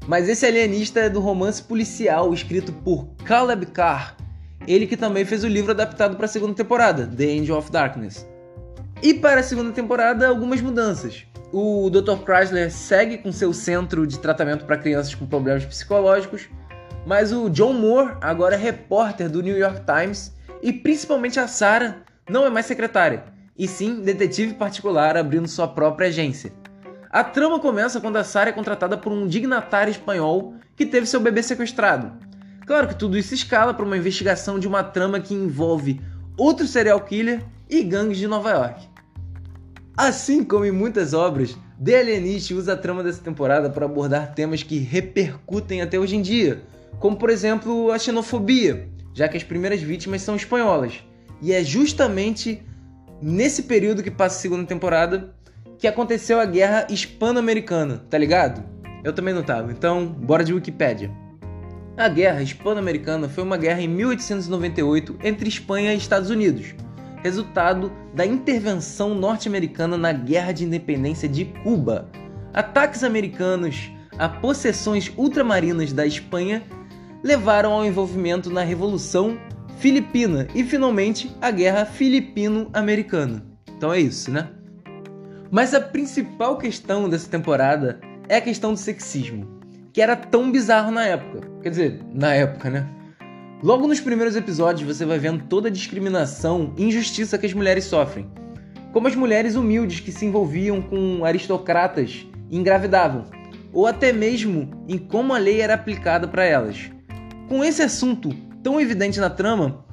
Mas 0.07 0.29
esse 0.29 0.45
alienista 0.45 1.01
é 1.01 1.09
do 1.09 1.19
romance 1.19 1.61
policial 1.61 2.33
escrito 2.33 2.71
por 2.71 3.05
Caleb 3.25 3.65
Carr, 3.65 4.15
ele 4.65 4.87
que 4.87 4.95
também 4.95 5.25
fez 5.25 5.43
o 5.43 5.47
livro 5.47 5.71
adaptado 5.71 6.15
para 6.15 6.25
a 6.25 6.29
segunda 6.29 6.53
temporada, 6.53 7.05
The 7.05 7.25
Angel 7.25 7.57
of 7.57 7.69
Darkness. 7.69 8.25
E 9.03 9.13
para 9.13 9.41
a 9.41 9.43
segunda 9.43 9.73
temporada, 9.73 10.25
algumas 10.25 10.61
mudanças. 10.61 11.25
O 11.51 11.89
Dr. 11.89 12.23
Chrysler 12.23 12.71
segue 12.71 13.17
com 13.17 13.31
seu 13.31 13.51
centro 13.51 14.07
de 14.07 14.19
tratamento 14.19 14.63
para 14.63 14.77
crianças 14.77 15.13
com 15.13 15.25
problemas 15.25 15.65
psicológicos, 15.65 16.47
mas 17.05 17.33
o 17.33 17.49
John 17.49 17.73
Moore 17.73 18.15
agora 18.21 18.55
é 18.55 18.57
repórter 18.57 19.29
do 19.29 19.43
New 19.43 19.57
York 19.57 19.81
Times 19.81 20.33
e 20.61 20.71
principalmente 20.71 21.41
a 21.41 21.47
Sarah 21.47 21.97
não 22.29 22.45
é 22.45 22.49
mais 22.49 22.65
secretária. 22.65 23.34
E 23.57 23.67
sim 23.67 24.01
detetive 24.01 24.53
particular 24.53 25.15
abrindo 25.15 25.47
sua 25.47 25.67
própria 25.67 26.07
agência. 26.07 26.53
A 27.09 27.23
trama 27.23 27.59
começa 27.59 28.01
quando 28.01 28.17
a 28.17 28.23
Sarah 28.23 28.49
é 28.49 28.53
contratada 28.53 28.97
por 28.97 29.11
um 29.11 29.25
dignatário 29.25 29.91
espanhol 29.91 30.55
que 30.75 30.85
teve 30.85 31.05
seu 31.05 31.19
bebê 31.19 31.41
sequestrado. 31.41 32.11
Claro 32.65 32.87
que 32.87 32.95
tudo 32.95 33.17
isso 33.17 33.33
escala 33.33 33.73
para 33.73 33.85
uma 33.85 33.95
investigação 33.97 34.59
de 34.59 34.67
uma 34.67 34.83
trama 34.83 35.19
que 35.19 35.33
envolve 35.33 36.01
outro 36.37 36.67
serial 36.67 36.99
killer 37.01 37.45
e 37.69 37.81
gangues 37.83 38.17
de 38.17 38.27
Nova 38.27 38.51
York. 38.51 38.89
Assim 39.95 40.43
como 40.43 40.65
em 40.65 40.71
muitas 40.71 41.13
obras, 41.13 41.55
The 41.81 41.99
Alienist 41.99 42.53
usa 42.53 42.73
a 42.73 42.77
trama 42.77 43.01
dessa 43.01 43.21
temporada 43.21 43.69
para 43.69 43.85
abordar 43.85 44.33
temas 44.33 44.61
que 44.61 44.77
repercutem 44.77 45.81
até 45.81 45.97
hoje 45.97 46.17
em 46.17 46.21
dia, 46.21 46.63
como 46.99 47.15
por 47.15 47.29
exemplo 47.29 47.91
a 47.91 47.97
xenofobia, 47.97 48.89
já 49.13 49.29
que 49.29 49.37
as 49.37 49.43
primeiras 49.43 49.81
vítimas 49.81 50.21
são 50.21 50.35
espanholas. 50.35 51.01
E 51.41 51.53
é 51.53 51.63
justamente 51.63 52.61
nesse 53.21 53.63
período 53.63 54.03
que 54.03 54.11
passa 54.11 54.37
a 54.37 54.41
segunda 54.41 54.65
temporada 54.65 55.33
que 55.77 55.87
aconteceu 55.87 56.39
a 56.39 56.45
guerra 56.45 56.87
hispano-americana, 56.89 58.05
tá 58.09 58.17
ligado? 58.17 58.63
Eu 59.03 59.13
também 59.13 59.33
não 59.33 59.43
tava, 59.43 59.71
então 59.71 60.05
bora 60.05 60.43
de 60.43 60.53
Wikipédia. 60.53 61.11
A 61.97 62.09
guerra 62.09 62.41
hispano-americana 62.41 63.29
foi 63.29 63.43
uma 63.43 63.57
guerra 63.57 63.81
em 63.81 63.87
1898 63.87 65.17
entre 65.23 65.47
Espanha 65.47 65.93
e 65.93 65.97
Estados 65.97 66.29
Unidos, 66.29 66.75
resultado 67.23 67.91
da 68.13 68.25
intervenção 68.25 69.15
norte-americana 69.15 69.97
na 69.97 70.11
Guerra 70.11 70.51
de 70.51 70.65
Independência 70.65 71.27
de 71.27 71.45
Cuba. 71.63 72.09
Ataques 72.53 73.03
americanos 73.03 73.91
a 74.17 74.29
possessões 74.29 75.11
ultramarinas 75.17 75.91
da 75.91 76.05
Espanha 76.05 76.63
levaram 77.23 77.73
ao 77.73 77.85
envolvimento 77.85 78.49
na 78.49 78.61
Revolução 78.61 79.37
Filipina 79.77 80.47
e 80.55 80.63
finalmente 80.63 81.31
a 81.41 81.51
Guerra 81.51 81.85
Filipino-Americana. 81.85 83.45
Então 83.77 83.93
é 83.93 83.99
isso, 83.99 84.31
né? 84.31 84.49
Mas 85.51 85.73
a 85.73 85.81
principal 85.81 86.57
questão 86.57 87.09
dessa 87.09 87.29
temporada 87.29 87.99
é 88.27 88.37
a 88.37 88.41
questão 88.41 88.73
do 88.73 88.79
sexismo, 88.79 89.59
que 89.93 90.01
era 90.01 90.15
tão 90.15 90.51
bizarro 90.51 90.91
na 90.91 91.05
época. 91.05 91.47
Quer 91.61 91.69
dizer, 91.69 91.99
na 92.13 92.33
época, 92.33 92.69
né? 92.69 92.87
Logo 93.61 93.87
nos 93.87 93.99
primeiros 93.99 94.35
episódios 94.35 94.95
você 94.95 95.05
vai 95.05 95.19
vendo 95.19 95.45
toda 95.45 95.67
a 95.67 95.71
discriminação 95.71 96.73
e 96.77 96.83
injustiça 96.85 97.37
que 97.37 97.45
as 97.45 97.53
mulheres 97.53 97.85
sofrem. 97.85 98.29
Como 98.91 99.07
as 99.07 99.15
mulheres 99.15 99.55
humildes 99.55 99.99
que 99.99 100.11
se 100.11 100.25
envolviam 100.25 100.81
com 100.81 101.25
aristocratas 101.25 102.25
e 102.49 102.57
engravidavam, 102.57 103.25
ou 103.73 103.87
até 103.87 104.13
mesmo 104.13 104.85
em 104.87 104.97
como 104.97 105.33
a 105.33 105.37
lei 105.37 105.61
era 105.61 105.73
aplicada 105.73 106.27
para 106.27 106.45
elas. 106.45 106.89
Com 107.47 107.63
esse 107.63 107.81
assunto 107.81 108.29
tão 108.65 108.81
evidente 108.81 109.19
na 109.19 109.29
trama, 109.29 109.85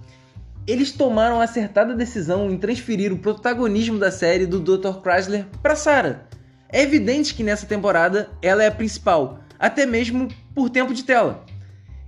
eles 0.67 0.93
tomaram 0.93 1.39
a 1.39 1.45
acertada 1.45 1.95
decisão 1.95 2.51
em 2.51 2.57
transferir 2.57 3.13
o 3.13 3.19
protagonismo 3.19 3.99
da 3.99 4.11
série 4.11 4.47
do 4.47 4.59
Dr. 4.59 5.03
Chrysler 5.03 5.47
para 5.63 5.77
Sarah. 5.77 6.27
É 6.71 6.81
evidente 6.81 7.35
que 7.35 7.45
nessa 7.45 7.67
temporada 7.67 8.31
ela 8.41 8.65
é 8.65 8.69
a 8.69 8.73
principal, 8.73 9.41
até 9.59 9.85
mesmo 9.85 10.29
por 10.55 10.71
tempo 10.71 10.95
de 10.95 11.05
tela. 11.05 11.45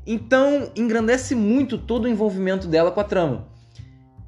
Então, 0.06 0.72
engrandece 0.74 1.34
muito 1.34 1.76
todo 1.76 2.06
o 2.06 2.08
envolvimento 2.08 2.66
dela 2.66 2.90
com 2.90 3.00
a 3.00 3.04
trama. 3.04 3.46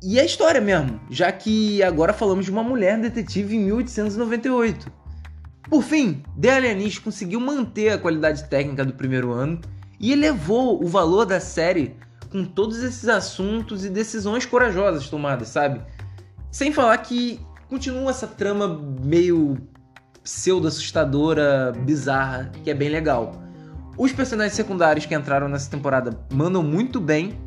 E 0.03 0.21
a 0.21 0.25
história 0.25 0.61
mesmo, 0.61 1.01
já 1.09 1.33
que 1.33 1.83
agora 1.83 2.13
falamos 2.13 2.45
de 2.45 2.51
uma 2.51 2.63
mulher 2.63 3.01
detetive 3.01 3.57
em 3.57 3.61
1898. 3.61 4.93
Por 5.71 5.83
fim, 5.83 6.23
The 6.39 6.51
Alienist 6.51 7.01
conseguiu 7.01 7.41
manter 7.41 7.95
a 7.95 7.99
qualidade 7.99 8.45
técnica 8.45 8.85
do 8.85 8.93
primeiro 8.93 9.33
ano 9.33 9.59
e 9.99 10.13
elevou 10.13 10.85
o 10.85 10.87
valor 10.87 11.25
da 11.25 11.41
série 11.41 11.97
com 12.37 12.45
todos 12.45 12.83
esses 12.83 13.09
assuntos 13.09 13.83
e 13.87 13.89
decisões 13.89 14.45
corajosas 14.45 15.09
tomadas, 15.09 15.49
sabe? 15.49 15.81
Sem 16.51 16.71
falar 16.71 16.99
que 16.99 17.41
continua 17.67 18.11
essa 18.11 18.27
trama 18.27 18.69
meio 19.03 19.57
pseudo-assustadora, 20.23 21.73
bizarra, 21.87 22.53
que 22.63 22.71
é 22.71 22.75
bem 22.75 22.91
legal. 22.91 23.33
Os 23.97 24.13
personagens 24.13 24.55
secundários 24.55 25.07
que 25.07 25.15
entraram 25.15 25.49
nessa 25.49 25.71
temporada 25.71 26.11
mandam 26.31 26.63
muito 26.63 27.01
bem. 27.01 27.41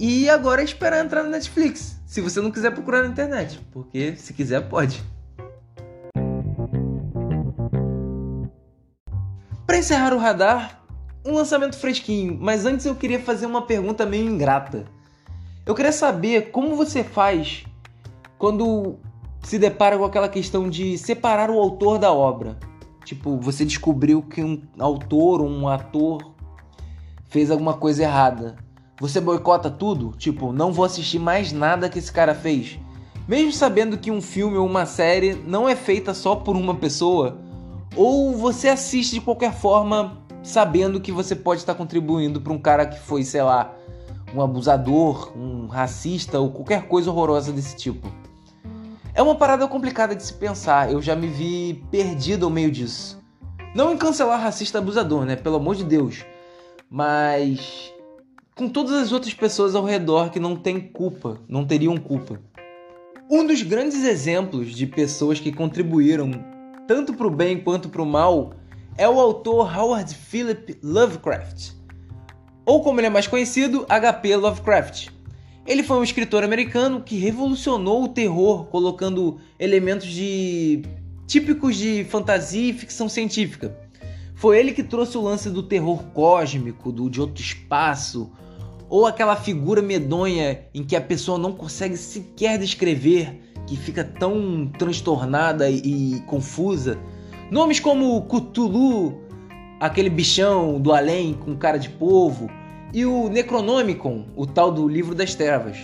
E 0.00 0.30
agora 0.30 0.62
é 0.62 0.64
esperar 0.64 1.04
entrar 1.04 1.22
na 1.22 1.28
Netflix. 1.28 2.00
Se 2.06 2.22
você 2.22 2.40
não 2.40 2.50
quiser 2.50 2.70
procurar 2.70 3.02
na 3.02 3.08
internet. 3.08 3.60
Porque 3.70 4.16
se 4.16 4.32
quiser, 4.32 4.66
pode. 4.66 5.04
Para 9.66 9.76
encerrar 9.76 10.14
o 10.14 10.18
radar, 10.18 10.80
um 11.24 11.32
lançamento 11.32 11.76
fresquinho, 11.76 12.36
mas 12.40 12.64
antes 12.64 12.86
eu 12.86 12.94
queria 12.94 13.20
fazer 13.20 13.46
uma 13.46 13.62
pergunta 13.62 14.06
meio 14.06 14.28
ingrata. 14.28 14.86
Eu 15.66 15.74
queria 15.74 15.92
saber 15.92 16.50
como 16.50 16.74
você 16.74 17.04
faz 17.04 17.64
quando 18.38 18.96
se 19.42 19.58
depara 19.58 19.98
com 19.98 20.04
aquela 20.04 20.28
questão 20.28 20.68
de 20.68 20.96
separar 20.96 21.50
o 21.50 21.58
autor 21.58 21.98
da 21.98 22.12
obra. 22.12 22.58
Tipo, 23.04 23.38
você 23.38 23.64
descobriu 23.64 24.22
que 24.22 24.42
um 24.42 24.62
autor 24.78 25.40
ou 25.40 25.48
um 25.48 25.68
ator 25.68 26.32
fez 27.28 27.50
alguma 27.50 27.74
coisa 27.74 28.02
errada. 28.02 28.56
Você 29.00 29.20
boicota 29.20 29.70
tudo? 29.70 30.12
Tipo, 30.16 30.52
não 30.52 30.72
vou 30.72 30.84
assistir 30.84 31.18
mais 31.18 31.52
nada 31.52 31.88
que 31.88 31.98
esse 31.98 32.12
cara 32.12 32.34
fez. 32.34 32.78
Mesmo 33.26 33.52
sabendo 33.52 33.98
que 33.98 34.10
um 34.10 34.20
filme 34.22 34.56
ou 34.56 34.66
uma 34.66 34.86
série 34.86 35.34
não 35.34 35.68
é 35.68 35.76
feita 35.76 36.14
só 36.14 36.34
por 36.34 36.56
uma 36.56 36.74
pessoa, 36.74 37.38
ou 37.94 38.36
você 38.36 38.68
assiste 38.68 39.14
de 39.14 39.20
qualquer 39.20 39.52
forma 39.52 40.26
sabendo 40.48 41.00
que 41.00 41.12
você 41.12 41.36
pode 41.36 41.60
estar 41.60 41.74
contribuindo 41.74 42.40
para 42.40 42.52
um 42.52 42.58
cara 42.58 42.86
que 42.86 42.98
foi, 42.98 43.22
sei 43.22 43.42
lá, 43.42 43.74
um 44.34 44.40
abusador, 44.40 45.32
um 45.36 45.66
racista 45.66 46.40
ou 46.40 46.50
qualquer 46.50 46.88
coisa 46.88 47.10
horrorosa 47.10 47.52
desse 47.52 47.76
tipo. 47.76 48.10
É 49.14 49.22
uma 49.22 49.34
parada 49.34 49.66
complicada 49.68 50.14
de 50.14 50.22
se 50.22 50.32
pensar, 50.32 50.90
eu 50.90 51.02
já 51.02 51.14
me 51.14 51.26
vi 51.26 51.84
perdido 51.90 52.46
ao 52.46 52.50
meio 52.50 52.70
disso. 52.70 53.18
Não 53.74 53.92
em 53.92 53.98
cancelar 53.98 54.40
racista 54.40 54.78
abusador, 54.78 55.24
né? 55.24 55.36
Pelo 55.36 55.56
amor 55.56 55.74
de 55.74 55.84
Deus. 55.84 56.24
Mas 56.90 57.92
com 58.54 58.68
todas 58.68 58.92
as 58.94 59.12
outras 59.12 59.34
pessoas 59.34 59.74
ao 59.74 59.84
redor 59.84 60.30
que 60.30 60.40
não 60.40 60.56
têm 60.56 60.80
culpa, 60.80 61.38
não 61.46 61.64
teriam 61.64 61.96
culpa. 61.96 62.40
Um 63.30 63.46
dos 63.46 63.62
grandes 63.62 64.02
exemplos 64.02 64.74
de 64.74 64.86
pessoas 64.86 65.38
que 65.38 65.52
contribuíram 65.52 66.30
tanto 66.86 67.12
para 67.12 67.26
o 67.26 67.30
bem 67.30 67.60
quanto 67.60 67.90
para 67.90 68.00
o 68.00 68.06
mal 68.06 68.54
é 68.98 69.08
o 69.08 69.20
autor 69.20 69.72
Howard 69.74 70.12
Philip 70.12 70.76
Lovecraft, 70.82 71.70
ou 72.66 72.82
como 72.82 72.98
ele 72.98 73.06
é 73.06 73.10
mais 73.10 73.28
conhecido, 73.28 73.86
H.P. 73.88 74.36
Lovecraft. 74.36 75.08
Ele 75.64 75.84
foi 75.84 75.98
um 75.98 76.02
escritor 76.02 76.42
americano 76.42 77.00
que 77.00 77.16
revolucionou 77.16 78.02
o 78.02 78.08
terror 78.08 78.64
colocando 78.66 79.38
elementos 79.58 80.08
de 80.08 80.82
típicos 81.28 81.76
de 81.76 82.04
fantasia 82.04 82.70
e 82.70 82.72
ficção 82.72 83.08
científica. 83.08 83.78
Foi 84.34 84.58
ele 84.58 84.72
que 84.72 84.82
trouxe 84.82 85.16
o 85.16 85.22
lance 85.22 85.48
do 85.48 85.62
terror 85.62 86.02
cósmico, 86.12 86.90
do 86.90 87.08
de 87.08 87.20
outro 87.20 87.40
espaço, 87.40 88.32
ou 88.88 89.06
aquela 89.06 89.36
figura 89.36 89.80
medonha 89.80 90.64
em 90.74 90.82
que 90.82 90.96
a 90.96 91.00
pessoa 91.00 91.38
não 91.38 91.52
consegue 91.52 91.96
sequer 91.96 92.58
descrever, 92.58 93.38
que 93.66 93.76
fica 93.76 94.02
tão 94.02 94.66
transtornada 94.66 95.70
e 95.70 96.20
confusa 96.26 96.98
Nomes 97.50 97.80
como 97.80 98.22
Cthulhu, 98.22 99.22
aquele 99.80 100.10
bichão 100.10 100.78
do 100.78 100.92
além 100.92 101.32
com 101.32 101.56
cara 101.56 101.78
de 101.78 101.88
povo, 101.88 102.50
e 102.92 103.06
o 103.06 103.28
Necronomicon, 103.28 104.26
o 104.36 104.46
tal 104.46 104.70
do 104.70 104.86
Livro 104.86 105.14
das 105.14 105.34
Trevas. 105.34 105.78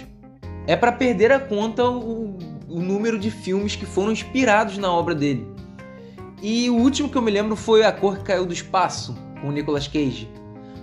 É 0.67 0.77
para 0.77 0.93
perder 0.93 1.33
a 1.33 1.41
conta 1.41 1.89
o, 1.89 2.37
o 2.69 2.81
número 2.81 3.19
de 3.19 3.31
filmes 3.31 3.77
que 3.77 3.87
foram 3.87 4.13
inspirados 4.13 4.79
na 4.79 4.93
obra 4.93 5.15
dele. 5.15 5.47
E 6.43 6.69
o 6.69 6.75
último 6.75 7.09
que 7.09 7.17
eu 7.17 7.23
me 7.23 7.31
lembro 7.31 7.57
foi 7.57 7.83
A 7.83 7.93
Cor 7.93 8.19
que 8.19 8.25
Caiu 8.25 8.45
do 8.45 8.53
Espaço, 8.53 9.17
com 9.41 9.49
o 9.49 9.53
Nicolas 9.53 9.89
Cage. 9.89 10.29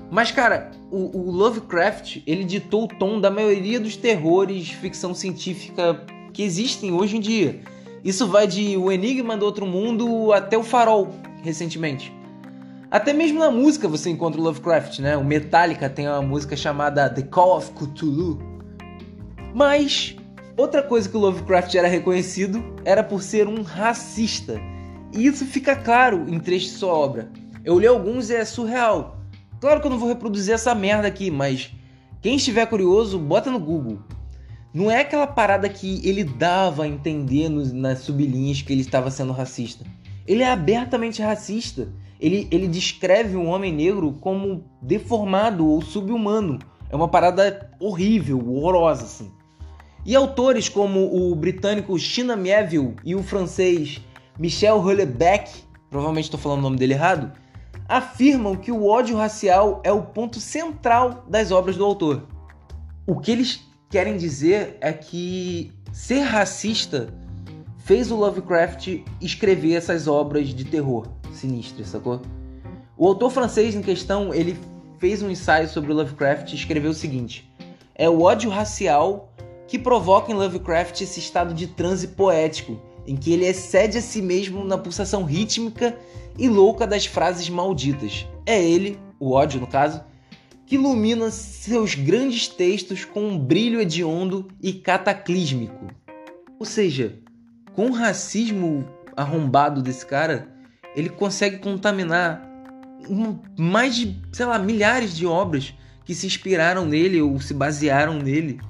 Mas, 0.09 0.31
cara, 0.31 0.71
o, 0.91 1.17
o, 1.17 1.31
Lovecraft, 1.31 2.17
ele 2.27 2.43
ditou 2.43 2.83
o 2.83 2.87
tom 2.87 3.21
da 3.21 3.29
maioria 3.29 3.79
dos 3.79 3.95
terrores 3.95 4.69
ficção 4.69 5.13
científica 5.13 6.05
que 6.33 6.43
existem 6.43 6.91
hoje 6.91 7.17
em 7.17 7.19
dia. 7.19 7.61
Isso 8.03 8.27
vai 8.27 8.47
de 8.47 8.75
O 8.77 8.91
Enigma 8.91 9.37
do 9.37 9.45
Outro 9.45 9.65
Mundo 9.65 10.33
até 10.33 10.57
O 10.57 10.63
Farol, 10.63 11.09
recentemente. 11.43 12.11
Até 12.89 13.13
mesmo 13.13 13.39
na 13.39 13.51
música 13.51 13.87
você 13.87 14.09
encontra 14.09 14.41
o 14.41 14.43
Lovecraft, 14.43 14.99
né? 14.99 15.15
O 15.15 15.23
Metallica 15.23 15.89
tem 15.89 16.07
uma 16.07 16.21
música 16.21 16.57
chamada 16.57 17.09
The 17.09 17.21
Call 17.21 17.57
of 17.57 17.71
Cthulhu. 17.71 18.39
Mas 19.53 20.15
outra 20.57 20.81
coisa 20.81 21.07
que 21.07 21.15
o 21.15 21.19
Lovecraft 21.19 21.75
era 21.75 21.87
reconhecido 21.87 22.63
era 22.83 23.03
por 23.03 23.21
ser 23.21 23.47
um 23.47 23.61
racista. 23.61 24.59
E 25.13 25.25
isso 25.25 25.45
fica 25.45 25.75
claro 25.75 26.25
em 26.27 26.39
trechos 26.39 26.71
de 26.71 26.77
sua 26.77 26.93
obra. 26.93 27.31
Eu 27.63 27.79
li 27.79 27.85
alguns 27.85 28.29
e 28.29 28.35
é 28.35 28.43
surreal. 28.43 29.19
Claro 29.59 29.79
que 29.79 29.85
eu 29.85 29.91
não 29.91 29.99
vou 29.99 30.09
reproduzir 30.09 30.53
essa 30.53 30.73
merda 30.73 31.07
aqui, 31.07 31.29
mas 31.29 31.71
quem 32.21 32.35
estiver 32.35 32.65
curioso, 32.65 33.19
bota 33.19 33.51
no 33.51 33.59
Google. 33.59 33.99
Não 34.73 34.89
é 34.89 35.01
aquela 35.01 35.27
parada 35.27 35.67
que 35.67 36.01
ele 36.07 36.23
dava 36.23 36.83
a 36.83 36.87
entender 36.87 37.49
nos, 37.49 37.73
nas 37.73 37.99
sublinhas 37.99 38.61
que 38.61 38.71
ele 38.71 38.81
estava 38.81 39.11
sendo 39.11 39.33
racista. 39.33 39.85
Ele 40.25 40.43
é 40.43 40.51
abertamente 40.51 41.21
racista. 41.21 41.89
Ele, 42.19 42.47
ele 42.49 42.67
descreve 42.67 43.35
um 43.35 43.49
homem 43.49 43.73
negro 43.73 44.13
como 44.21 44.63
deformado 44.81 45.67
ou 45.67 45.81
subhumano. 45.81 46.59
É 46.89 46.95
uma 46.95 47.07
parada 47.07 47.69
horrível, 47.79 48.37
horrorosa, 48.47 49.03
assim. 49.03 49.31
E 50.05 50.15
autores 50.15 50.69
como 50.69 51.13
o 51.15 51.35
britânico 51.35 51.97
China 51.99 52.35
Miéville 52.35 52.95
e 53.03 53.13
o 53.13 53.21
francês 53.21 53.99
Michel 54.39 54.77
Houellebecq, 54.77 55.63
provavelmente 55.89 56.25
estou 56.25 56.39
falando 56.39 56.59
o 56.59 56.63
nome 56.63 56.77
dele 56.77 56.93
errado, 56.93 57.31
afirmam 57.87 58.55
que 58.55 58.71
o 58.71 58.85
ódio 58.85 59.17
racial 59.17 59.81
é 59.83 59.91
o 59.91 60.01
ponto 60.01 60.39
central 60.39 61.25
das 61.27 61.51
obras 61.51 61.75
do 61.75 61.83
autor. 61.83 62.25
O 63.05 63.19
que 63.19 63.31
eles 63.31 63.70
querem 63.91 64.15
dizer 64.15 64.77
é 64.79 64.93
que 64.93 65.71
ser 65.91 66.21
racista 66.21 67.13
fez 67.79 68.09
o 68.09 68.15
Lovecraft 68.15 69.03
escrever 69.19 69.75
essas 69.75 70.07
obras 70.07 70.47
de 70.47 70.63
terror 70.63 71.05
sinistras, 71.33 71.89
sacou? 71.89 72.21
O 72.97 73.05
autor 73.05 73.29
francês 73.29 73.75
em 73.75 73.81
questão, 73.81 74.33
ele 74.33 74.57
fez 74.97 75.21
um 75.21 75.29
ensaio 75.29 75.67
sobre 75.67 75.91
o 75.91 75.95
Lovecraft 75.95 76.53
e 76.53 76.55
escreveu 76.55 76.91
o 76.91 76.95
seguinte: 76.95 77.51
É 77.93 78.09
o 78.09 78.21
ódio 78.21 78.49
racial 78.49 79.33
que 79.67 79.77
provoca 79.77 80.31
em 80.31 80.35
Lovecraft 80.35 81.01
esse 81.01 81.19
estado 81.19 81.53
de 81.53 81.67
transe 81.67 82.09
poético, 82.09 82.79
em 83.05 83.15
que 83.15 83.33
ele 83.33 83.45
excede 83.45 83.97
a 83.97 84.01
si 84.01 84.21
mesmo 84.21 84.63
na 84.63 84.77
pulsação 84.77 85.25
rítmica 85.25 85.97
e 86.37 86.47
louca 86.47 86.87
das 86.87 87.05
frases 87.05 87.49
malditas. 87.49 88.25
É 88.45 88.61
ele, 88.61 88.97
o 89.19 89.31
ódio 89.31 89.59
no 89.59 89.67
caso, 89.67 90.01
que 90.71 90.75
ilumina 90.75 91.29
seus 91.29 91.95
grandes 91.95 92.47
textos 92.47 93.03
com 93.03 93.27
um 93.27 93.37
brilho 93.37 93.81
hediondo 93.81 94.47
e 94.63 94.71
cataclísmico. 94.71 95.87
Ou 96.57 96.65
seja, 96.65 97.19
com 97.73 97.87
o 97.87 97.91
racismo 97.91 98.87
arrombado 99.17 99.81
desse 99.81 100.05
cara, 100.05 100.47
ele 100.95 101.09
consegue 101.09 101.57
contaminar 101.57 102.49
mais 103.59 103.97
de, 103.97 104.17
sei 104.31 104.45
lá, 104.45 104.57
milhares 104.57 105.13
de 105.13 105.25
obras 105.25 105.73
que 106.05 106.15
se 106.15 106.25
inspiraram 106.25 106.85
nele 106.85 107.21
ou 107.21 107.37
se 107.41 107.53
basearam 107.53 108.13
nele 108.13 108.61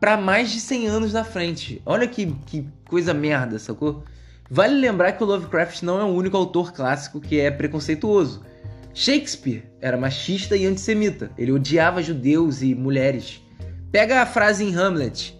para 0.00 0.16
mais 0.16 0.50
de 0.50 0.58
100 0.58 0.86
anos 0.86 1.12
na 1.12 1.22
frente. 1.22 1.82
Olha 1.84 2.08
que, 2.08 2.34
que 2.46 2.66
coisa 2.88 3.12
merda, 3.12 3.58
sacou? 3.58 4.04
Vale 4.50 4.74
lembrar 4.74 5.12
que 5.12 5.22
o 5.22 5.26
Lovecraft 5.26 5.82
não 5.82 6.00
é 6.00 6.04
o 6.04 6.14
único 6.14 6.38
autor 6.38 6.72
clássico 6.72 7.20
que 7.20 7.38
é 7.38 7.50
preconceituoso. 7.50 8.42
Shakespeare 8.92 9.64
era 9.80 9.96
machista 9.96 10.56
e 10.56 10.66
antissemita. 10.66 11.30
Ele 11.38 11.52
odiava 11.52 12.02
judeus 12.02 12.62
e 12.62 12.74
mulheres. 12.74 13.42
Pega 13.92 14.22
a 14.22 14.26
frase 14.26 14.64
em 14.64 14.74
Hamlet, 14.74 15.38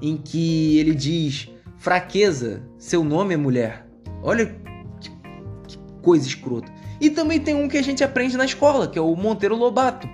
em 0.00 0.16
que 0.16 0.78
ele 0.78 0.94
diz: 0.94 1.48
Fraqueza, 1.78 2.62
seu 2.78 3.02
nome 3.02 3.34
é 3.34 3.36
mulher. 3.36 3.86
Olha 4.22 4.46
que, 5.00 5.10
que 5.66 5.78
coisa 6.02 6.26
escrota. 6.26 6.70
E 7.00 7.08
também 7.08 7.40
tem 7.40 7.54
um 7.54 7.68
que 7.68 7.78
a 7.78 7.82
gente 7.82 8.04
aprende 8.04 8.36
na 8.36 8.44
escola, 8.44 8.86
que 8.86 8.98
é 8.98 9.02
o 9.02 9.16
Monteiro 9.16 9.56
Lobato, 9.56 10.06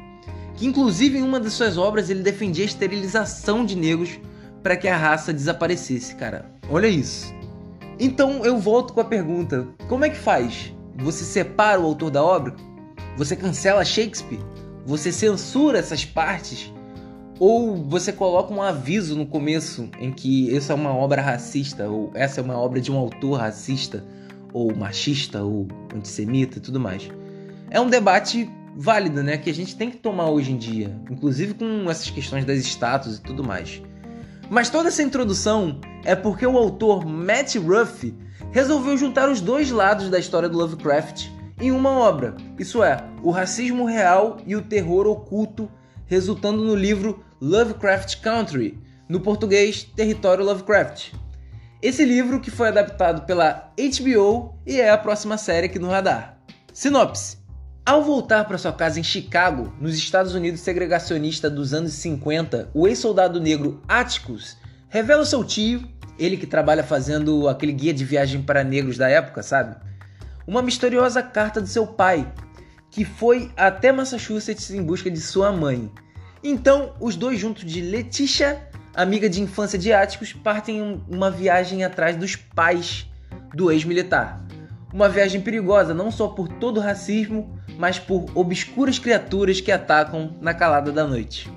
que 0.55 0.67
inclusive 0.67 1.19
em 1.19 1.23
uma 1.23 1.41
de 1.41 1.51
suas 1.51 1.77
obras 1.77 2.09
ele 2.09 2.23
defendia 2.23 2.65
a 2.65 2.67
esterilização 2.67 3.65
de 3.65 3.77
negros 3.77 4.21
para 4.63 4.77
que 4.77 4.87
a 4.87 4.97
raça 4.97 5.33
desaparecesse, 5.33 6.15
cara. 6.15 6.51
Olha 6.71 6.87
isso. 6.87 7.35
Então 7.99 8.45
eu 8.45 8.59
volto 8.59 8.93
com 8.93 9.01
a 9.01 9.05
pergunta: 9.05 9.67
como 9.89 10.05
é 10.05 10.11
que 10.11 10.17
faz? 10.17 10.73
Você 10.99 11.25
separa 11.25 11.81
o 11.81 11.85
autor 11.85 12.11
da 12.11 12.23
obra? 12.25 12.55
Você 13.17 13.35
cancela 13.35 13.83
Shakespeare? 13.83 14.41
Você 14.85 15.11
censura 15.11 15.79
essas 15.79 16.05
partes? 16.05 16.71
Ou 17.39 17.77
você 17.89 18.13
coloca 18.13 18.53
um 18.53 18.63
aviso 18.63 19.17
no 19.17 19.27
começo 19.27 19.89
em 19.99 20.13
que 20.13 20.55
essa 20.55 20.75
é 20.75 20.77
uma 20.77 20.95
obra 20.95 21.23
racista, 21.23 21.89
ou 21.89 22.11
essa 22.15 22.41
é 22.41 22.45
uma 22.45 22.59
obra 22.59 22.81
de 22.81 22.93
um 22.93 22.97
autor 22.97 23.41
racista, 23.41 24.05
ou 24.53 24.75
machista, 24.75 25.43
ou 25.43 25.67
antissemita 25.95 26.59
e 26.59 26.61
tudo 26.61 26.79
mais. 26.79 27.11
É 27.71 27.81
um 27.81 27.89
debate 27.89 28.51
válido, 28.77 29.23
né? 29.23 29.39
Que 29.39 29.49
a 29.49 29.55
gente 29.55 29.75
tem 29.77 29.91
que 29.91 29.97
tomar 29.97 30.29
hoje 30.29 30.53
em 30.53 30.59
dia, 30.59 30.95
inclusive 31.11 31.55
com 31.55 31.91
essas 31.91 32.11
questões 32.11 32.45
das 32.45 32.59
estátuas 32.59 33.17
e 33.17 33.23
tudo 33.23 33.43
mais. 33.43 33.83
Mas 34.51 34.69
toda 34.69 34.89
essa 34.89 35.03
introdução 35.03 35.81
é 36.05 36.15
porque 36.15 36.47
o 36.47 36.57
autor 36.57 37.05
Matt 37.07 37.57
Ruff 37.57 38.15
resolveu 38.53 38.97
juntar 38.97 39.29
os 39.31 39.41
dois 39.41 39.71
lados 39.71 40.11
da 40.11 40.19
história 40.19 40.49
do 40.49 40.57
Lovecraft 40.59 41.36
em 41.59 41.73
uma 41.73 41.91
obra, 41.91 42.35
isso 42.59 42.83
é, 42.83 43.03
o 43.23 43.31
racismo 43.31 43.87
real 43.87 44.39
e 44.47 44.55
o 44.55 44.63
terror 44.63 45.07
oculto, 45.07 45.71
resultando 46.07 46.63
no 46.63 46.75
livro 46.75 47.25
Lovecraft 47.41 48.21
Country, 48.21 48.79
no 49.09 49.21
português 49.21 49.83
Território 49.83 50.45
Lovecraft. 50.45 51.13
Esse 51.81 52.05
livro 52.05 52.41
que 52.41 52.51
foi 52.51 52.69
adaptado 52.69 53.25
pela 53.27 53.73
HBO 53.79 54.55
e 54.67 54.81
é 54.81 54.91
a 54.91 54.99
próxima 54.99 55.39
série 55.39 55.67
aqui 55.67 55.79
no 55.79 55.89
radar. 55.89 56.39
Sinopse: 56.73 57.39
Ao 57.85 58.03
voltar 58.03 58.45
para 58.45 58.59
sua 58.59 58.73
casa 58.73 59.01
em 59.01 59.05
Chicago, 59.05 59.73
nos 59.81 59.97
Estados 59.97 60.35
Unidos 60.35 60.61
segregacionista 60.61 61.49
dos 61.49 61.73
anos 61.73 61.93
50, 61.95 62.71
o 62.75 62.87
ex-soldado 62.87 63.41
negro 63.41 63.81
Atticus 63.89 64.57
revela 64.89 65.25
seu 65.25 65.43
tio, 65.45 65.89
ele 66.19 66.37
que 66.37 66.47
trabalha 66.47 66.83
fazendo 66.83 67.49
aquele 67.49 67.73
guia 67.73 67.95
de 67.95 68.05
viagem 68.05 68.43
para 68.43 68.65
negros 68.65 68.99
da 68.99 69.09
época, 69.09 69.43
sabe? 69.43 69.77
Uma 70.47 70.63
misteriosa 70.63 71.23
carta 71.23 71.61
de 71.61 71.69
seu 71.69 71.87
pai, 71.87 72.33
que 72.91 73.05
foi 73.05 73.51
até 73.57 73.91
Massachusetts 73.91 74.71
em 74.71 74.83
busca 74.83 75.11
de 75.11 75.21
sua 75.21 75.51
mãe. 75.51 75.91
Então, 76.43 76.95
os 77.01 77.17
dois, 77.17 77.39
junto 77.39 77.67
de 77.67 77.81
Letitia, 77.81 78.69
amiga 78.95 79.29
de 79.29 79.43
infância 79.43 79.79
de 79.79 79.93
Áticos, 79.93 80.33
partem 80.33 80.79
em 80.79 81.05
uma 81.09 81.31
viagem 81.31 81.83
atrás 81.83 82.17
dos 82.17 82.37
pais 82.37 83.11
do 83.55 83.73
ex-militar. 83.73 84.41
Uma 84.93 85.09
viagem 85.09 85.41
perigosa 85.41 85.93
não 85.93 86.11
só 86.11 86.29
por 86.29 86.47
todo 86.49 86.79
o 86.79 86.83
racismo, 86.83 87.59
mas 87.77 87.99
por 87.99 88.27
obscuras 88.35 88.99
criaturas 88.99 89.61
que 89.61 89.73
atacam 89.73 90.37
na 90.41 90.55
calada 90.55 90.93
da 90.93 91.07
noite. 91.07 91.51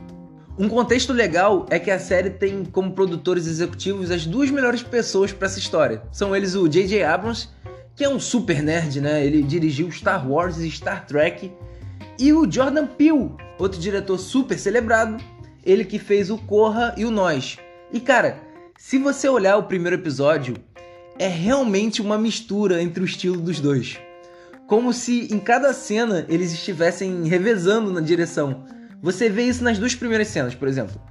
Um 0.57 0.67
contexto 0.67 1.13
legal 1.13 1.65
é 1.69 1.79
que 1.79 1.89
a 1.89 1.97
série 1.97 2.31
tem 2.31 2.65
como 2.65 2.91
produtores 2.91 3.47
executivos 3.47 4.11
as 4.11 4.25
duas 4.25 4.51
melhores 4.51 4.83
pessoas 4.83 5.31
para 5.31 5.45
essa 5.45 5.57
história. 5.57 6.01
São 6.11 6.35
eles 6.35 6.53
o 6.53 6.67
J.J. 6.67 7.01
Abrams, 7.03 7.47
que 7.99 8.05
é 8.05 8.09
um 8.09 8.17
super 8.17 8.63
nerd, 8.63 9.01
né? 9.01 9.25
Ele 9.25 9.43
dirigiu 9.43 9.91
Star 9.91 10.25
Wars 10.25 10.57
e 10.59 10.71
Star 10.71 11.05
Trek, 11.05 11.51
e 12.17 12.31
o 12.31 12.49
Jordan 12.49 12.87
Peele, 12.87 13.31
outro 13.57 13.77
diretor 13.77 14.17
super 14.17 14.57
celebrado, 14.57 15.21
ele 15.65 15.83
que 15.83 15.99
fez 15.99 16.29
o 16.29 16.37
Corra 16.37 16.95
e 16.95 17.03
o 17.03 17.11
Nós. 17.11 17.57
E 17.91 17.99
cara, 17.99 18.41
se 18.77 18.97
você 18.97 19.27
olhar 19.27 19.57
o 19.57 19.63
primeiro 19.63 19.97
episódio, 19.97 20.55
é 21.19 21.27
realmente 21.27 22.01
uma 22.01 22.17
mistura 22.17 22.81
entre 22.81 23.03
o 23.03 23.05
estilo 23.05 23.35
dos 23.35 23.59
dois. 23.59 23.99
Como 24.65 24.93
se 24.93 25.27
em 25.29 25.37
cada 25.37 25.73
cena 25.73 26.25
eles 26.29 26.53
estivessem 26.53 27.25
revezando 27.25 27.91
na 27.91 27.99
direção. 27.99 28.63
Você 29.01 29.29
vê 29.29 29.43
isso 29.43 29.61
nas 29.61 29.77
duas 29.77 29.93
primeiras 29.93 30.29
cenas, 30.29 30.55
por 30.55 30.69
exemplo. 30.69 31.01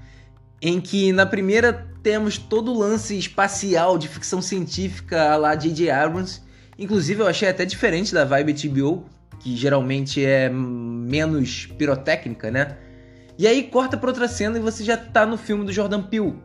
Em 0.58 0.80
que 0.80 1.12
na 1.12 1.26
primeira 1.26 1.86
temos 2.02 2.38
todo 2.38 2.72
o 2.72 2.78
lance 2.78 3.18
espacial 3.18 3.98
de 3.98 4.08
ficção 4.08 4.40
científica 4.40 5.36
lá 5.36 5.54
J.J. 5.54 5.90
Abrams. 5.90 6.47
Inclusive 6.78 7.20
eu 7.20 7.26
achei 7.26 7.48
até 7.48 7.64
diferente 7.64 8.14
da 8.14 8.24
vibe 8.24 8.54
HBO, 8.68 9.04
que 9.40 9.56
geralmente 9.56 10.24
é 10.24 10.48
menos 10.48 11.66
pirotécnica, 11.66 12.50
né? 12.50 12.76
E 13.36 13.46
aí 13.46 13.64
corta 13.64 13.96
para 13.96 14.10
outra 14.10 14.28
cena 14.28 14.58
e 14.58 14.60
você 14.60 14.84
já 14.84 14.96
tá 14.96 15.26
no 15.26 15.36
filme 15.36 15.64
do 15.64 15.72
Jordan 15.72 16.02
Peele, 16.02 16.36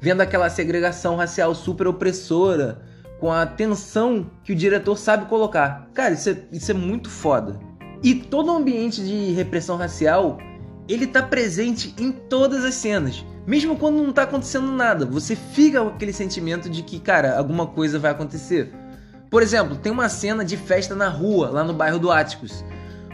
vendo 0.00 0.20
aquela 0.20 0.48
segregação 0.48 1.16
racial 1.16 1.54
super 1.54 1.88
opressora, 1.88 2.82
com 3.18 3.32
a 3.32 3.44
tensão 3.44 4.30
que 4.44 4.52
o 4.52 4.56
diretor 4.56 4.96
sabe 4.96 5.26
colocar. 5.26 5.88
Cara, 5.92 6.14
isso 6.14 6.30
é, 6.30 6.36
isso 6.52 6.70
é 6.70 6.74
muito 6.74 7.10
foda. 7.10 7.58
E 8.02 8.14
todo 8.14 8.52
o 8.52 8.56
ambiente 8.56 9.02
de 9.02 9.32
repressão 9.32 9.76
racial, 9.76 10.38
ele 10.88 11.06
tá 11.06 11.20
presente 11.20 11.94
em 11.98 12.12
todas 12.12 12.64
as 12.64 12.74
cenas. 12.74 13.24
Mesmo 13.44 13.76
quando 13.76 14.02
não 14.02 14.12
tá 14.12 14.22
acontecendo 14.22 14.70
nada, 14.70 15.04
você 15.04 15.34
fica 15.34 15.80
com 15.80 15.88
aquele 15.88 16.12
sentimento 16.12 16.68
de 16.70 16.82
que, 16.82 17.00
cara, 17.00 17.36
alguma 17.36 17.66
coisa 17.66 17.98
vai 17.98 18.12
acontecer. 18.12 18.72
Por 19.30 19.42
exemplo, 19.42 19.76
tem 19.76 19.92
uma 19.92 20.08
cena 20.08 20.42
de 20.42 20.56
festa 20.56 20.94
na 20.94 21.08
rua, 21.08 21.50
lá 21.50 21.62
no 21.62 21.74
bairro 21.74 21.98
do 21.98 22.10
Áticos. 22.10 22.64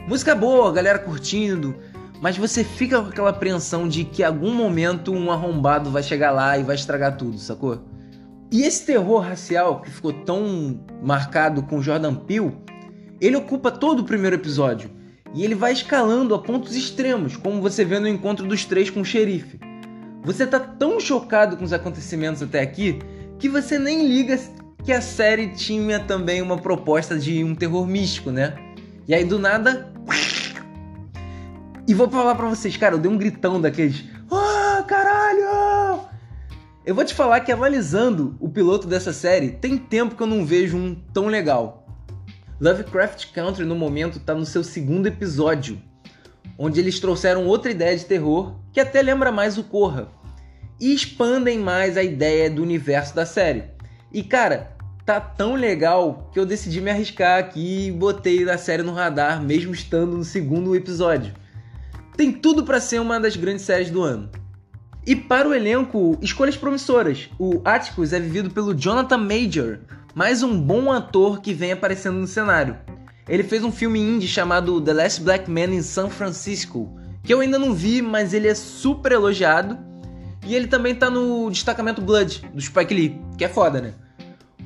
Música 0.06 0.32
boa, 0.34 0.70
galera 0.70 0.98
curtindo, 0.98 1.74
mas 2.20 2.36
você 2.36 2.62
fica 2.62 3.00
com 3.02 3.08
aquela 3.08 3.30
apreensão 3.30 3.88
de 3.88 4.04
que 4.04 4.22
algum 4.22 4.54
momento 4.54 5.12
um 5.12 5.32
arrombado 5.32 5.90
vai 5.90 6.02
chegar 6.02 6.30
lá 6.30 6.56
e 6.56 6.62
vai 6.62 6.76
estragar 6.76 7.16
tudo, 7.16 7.36
sacou? 7.38 7.82
E 8.52 8.62
esse 8.62 8.86
terror 8.86 9.20
racial 9.20 9.80
que 9.80 9.90
ficou 9.90 10.12
tão 10.12 10.80
marcado 11.02 11.64
com 11.64 11.82
Jordan 11.82 12.14
Peele, 12.14 12.56
ele 13.20 13.36
ocupa 13.36 13.72
todo 13.72 14.00
o 14.00 14.04
primeiro 14.04 14.36
episódio 14.36 14.90
e 15.34 15.42
ele 15.42 15.56
vai 15.56 15.72
escalando 15.72 16.32
a 16.32 16.38
pontos 16.38 16.76
extremos, 16.76 17.36
como 17.36 17.60
você 17.60 17.84
vê 17.84 17.98
no 17.98 18.06
encontro 18.06 18.46
dos 18.46 18.64
três 18.64 18.88
com 18.88 19.00
o 19.00 19.04
xerife. 19.04 19.58
Você 20.22 20.46
tá 20.46 20.60
tão 20.60 21.00
chocado 21.00 21.56
com 21.56 21.64
os 21.64 21.72
acontecimentos 21.72 22.40
até 22.40 22.60
aqui 22.60 23.00
que 23.36 23.48
você 23.48 23.78
nem 23.80 24.06
liga 24.06 24.38
que 24.84 24.92
a 24.92 25.00
série 25.00 25.48
tinha 25.48 25.98
também 25.98 26.42
uma 26.42 26.58
proposta 26.58 27.18
de 27.18 27.42
um 27.42 27.54
terror 27.54 27.86
místico, 27.86 28.30
né? 28.30 28.54
E 29.08 29.14
aí 29.14 29.24
do 29.24 29.38
nada. 29.38 29.90
E 31.88 31.94
vou 31.94 32.08
falar 32.10 32.34
pra 32.34 32.48
vocês, 32.48 32.76
cara, 32.76 32.94
eu 32.94 32.98
dei 32.98 33.10
um 33.10 33.16
gritão 33.16 33.60
daqueles. 33.60 34.04
Ah, 34.30 34.78
oh, 34.80 34.84
caralho! 34.84 36.04
Eu 36.84 36.94
vou 36.94 37.04
te 37.04 37.14
falar 37.14 37.40
que 37.40 37.50
analisando 37.50 38.36
o 38.38 38.48
piloto 38.48 38.86
dessa 38.86 39.12
série, 39.12 39.52
tem 39.52 39.78
tempo 39.78 40.14
que 40.14 40.22
eu 40.22 40.26
não 40.26 40.44
vejo 40.44 40.76
um 40.76 40.94
tão 40.94 41.26
legal. 41.26 41.86
Lovecraft 42.60 43.32
Country 43.32 43.64
no 43.64 43.74
momento 43.74 44.20
tá 44.20 44.34
no 44.34 44.44
seu 44.44 44.62
segundo 44.62 45.06
episódio, 45.06 45.80
onde 46.58 46.78
eles 46.78 47.00
trouxeram 47.00 47.46
outra 47.46 47.70
ideia 47.70 47.96
de 47.96 48.04
terror 48.04 48.56
que 48.72 48.80
até 48.80 49.00
lembra 49.00 49.32
mais 49.32 49.56
o 49.56 49.64
Corra. 49.64 50.08
e 50.80 50.92
expandem 50.92 51.58
mais 51.58 51.96
a 51.96 52.02
ideia 52.02 52.50
do 52.50 52.62
universo 52.62 53.14
da 53.14 53.24
série. 53.24 53.64
E 54.12 54.22
cara, 54.22 54.73
tá 55.04 55.20
tão 55.20 55.54
legal 55.54 56.30
que 56.32 56.38
eu 56.38 56.46
decidi 56.46 56.80
me 56.80 56.90
arriscar 56.90 57.38
aqui 57.38 57.88
e 57.88 57.92
botei 57.92 58.48
a 58.48 58.56
série 58.56 58.82
no 58.82 58.92
radar, 58.92 59.42
mesmo 59.42 59.74
estando 59.74 60.16
no 60.16 60.24
segundo 60.24 60.74
episódio. 60.74 61.34
Tem 62.16 62.32
tudo 62.32 62.64
para 62.64 62.80
ser 62.80 63.00
uma 63.00 63.20
das 63.20 63.36
grandes 63.36 63.64
séries 63.64 63.90
do 63.90 64.02
ano. 64.02 64.30
E 65.06 65.14
para 65.14 65.48
o 65.48 65.52
elenco, 65.52 66.16
escolhas 66.22 66.56
promissoras. 66.56 67.28
O 67.38 67.60
Atticus 67.64 68.14
é 68.14 68.20
vivido 68.20 68.50
pelo 68.50 68.74
Jonathan 68.74 69.18
Major, 69.18 69.78
mais 70.14 70.42
um 70.42 70.58
bom 70.58 70.90
ator 70.90 71.42
que 71.42 71.52
vem 71.52 71.72
aparecendo 71.72 72.18
no 72.18 72.26
cenário. 72.26 72.78
Ele 73.28 73.42
fez 73.42 73.62
um 73.62 73.72
filme 73.72 74.00
indie 74.00 74.28
chamado 74.28 74.80
The 74.80 74.92
Last 74.94 75.20
Black 75.22 75.50
Man 75.50 75.74
in 75.74 75.82
San 75.82 76.08
Francisco, 76.08 76.90
que 77.22 77.34
eu 77.34 77.40
ainda 77.40 77.58
não 77.58 77.74
vi, 77.74 78.00
mas 78.00 78.32
ele 78.32 78.48
é 78.48 78.54
super 78.54 79.12
elogiado. 79.12 79.78
E 80.46 80.54
ele 80.54 80.66
também 80.66 80.94
tá 80.94 81.10
no 81.10 81.50
destacamento 81.50 82.00
Blood, 82.00 82.42
do 82.52 82.60
Spike 82.60 82.94
Lee, 82.94 83.20
que 83.36 83.44
é 83.44 83.48
foda, 83.48 83.80
né? 83.80 83.94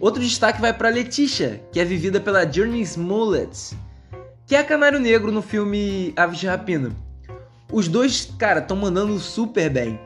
Outro 0.01 0.23
destaque 0.23 0.61
vai 0.61 0.73
para 0.73 0.91
Letitia, 0.91 1.61
que 1.73 1.81
é 1.81 1.85
vivida 1.85 2.21
pela 2.21 2.51
Journey 2.51 2.83
Smollett, 2.83 3.77
que 4.47 4.55
é 4.55 4.61
a 4.61 4.65
Canário 4.65 5.01
Negro 5.01 5.33
no 5.33 5.43
filme 5.43 6.13
Aves 6.17 6.39
de 6.39 6.47
Rapina. 6.47 6.95
Os 7.73 7.89
dois, 7.89 8.33
cara, 8.39 8.61
estão 8.61 8.77
mandando 8.77 9.19
super 9.19 9.69
bem. 9.69 9.99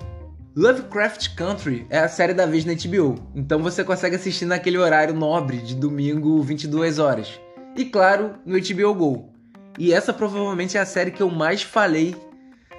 Lovecraft 0.57 1.35
Country 1.35 1.87
é 1.91 1.99
a 1.99 2.09
série 2.09 2.33
da 2.33 2.47
vez 2.47 2.65
na 2.65 2.73
HBO, 2.73 3.17
então 3.35 3.63
você 3.63 3.85
consegue 3.85 4.17
assistir 4.17 4.47
naquele 4.47 4.79
horário 4.79 5.15
nobre 5.15 5.59
de 5.59 5.75
domingo, 5.75 6.43
22 6.43 6.99
horas. 6.99 7.39
E 7.77 7.85
claro, 7.85 8.35
no 8.47 8.59
HBO 8.59 8.95
Go. 8.95 9.33
E 9.79 9.93
essa 9.93 10.13
provavelmente 10.13 10.77
é 10.77 10.81
a 10.81 10.87
série 10.87 11.11
que 11.11 11.23
eu 11.23 11.31
mais 11.31 11.63
falei 11.63 12.17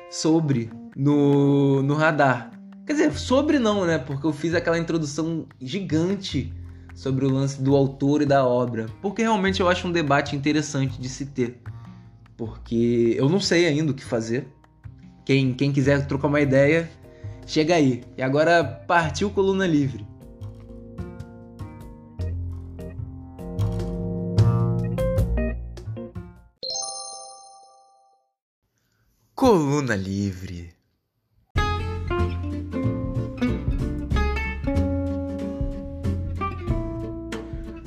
sobre 0.09 0.71
no, 0.95 1.83
no 1.83 1.93
radar. 1.93 2.51
Quer 2.85 2.93
dizer, 2.93 3.13
sobre 3.13 3.59
não, 3.59 3.85
né? 3.85 3.97
Porque 3.97 4.25
eu 4.25 4.33
fiz 4.33 4.53
aquela 4.53 4.77
introdução 4.77 5.47
gigante 5.59 6.53
sobre 6.95 7.25
o 7.25 7.29
lance 7.29 7.61
do 7.61 7.75
autor 7.75 8.21
e 8.21 8.25
da 8.25 8.45
obra. 8.45 8.87
Porque 9.01 9.21
realmente 9.21 9.59
eu 9.61 9.69
acho 9.69 9.87
um 9.87 9.91
debate 9.91 10.35
interessante 10.35 10.99
de 10.99 11.09
se 11.09 11.25
ter. 11.25 11.61
Porque 12.37 13.15
eu 13.17 13.29
não 13.29 13.39
sei 13.39 13.65
ainda 13.65 13.91
o 13.91 13.95
que 13.95 14.03
fazer. 14.03 14.47
Quem, 15.25 15.53
quem 15.53 15.71
quiser 15.71 16.05
trocar 16.07 16.27
uma 16.27 16.41
ideia, 16.41 16.89
chega 17.45 17.75
aí. 17.75 18.03
E 18.17 18.21
agora 18.21 18.63
partiu 18.63 19.29
Coluna 19.29 19.65
Livre. 19.65 20.05
Coluna 29.33 29.95
Livre. 29.95 30.73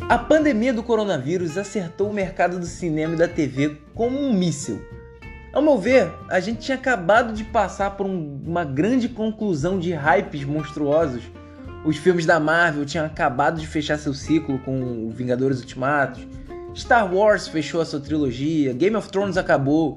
A 0.09 0.17
pandemia 0.17 0.73
do 0.73 0.85
coronavírus 0.85 1.59
acertou 1.59 2.09
o 2.09 2.15
mercado 2.15 2.61
do 2.61 2.67
cinema 2.67 3.15
e 3.15 3.19
da 3.19 3.27
TV 3.27 3.79
como 3.93 4.17
um 4.17 4.33
míssil. 4.33 4.81
Ao 5.53 5.61
meu 5.61 5.77
ver, 5.77 6.13
a 6.29 6.39
gente 6.39 6.61
tinha 6.61 6.77
acabado 6.77 7.33
de 7.33 7.43
passar 7.43 7.97
por 7.97 8.07
um, 8.07 8.41
uma 8.47 8.65
grande 8.65 9.09
conclusão 9.09 9.81
de 9.81 9.93
hypes 9.93 10.45
monstruosos. 10.45 11.25
Os 11.85 11.97
filmes 11.97 12.25
da 12.25 12.39
Marvel 12.39 12.87
tinham 12.87 13.05
acabado 13.05 13.59
de 13.59 13.67
fechar 13.67 13.99
seu 13.99 14.15
ciclo 14.15 14.61
com 14.61 15.11
Vingadores 15.11 15.59
Ultimatos. 15.59 16.25
Star 16.73 17.13
Wars 17.13 17.49
fechou 17.49 17.81
a 17.81 17.85
sua 17.85 17.99
trilogia, 17.99 18.73
Game 18.75 18.95
of 18.95 19.09
Thrones 19.09 19.37
acabou. 19.37 19.97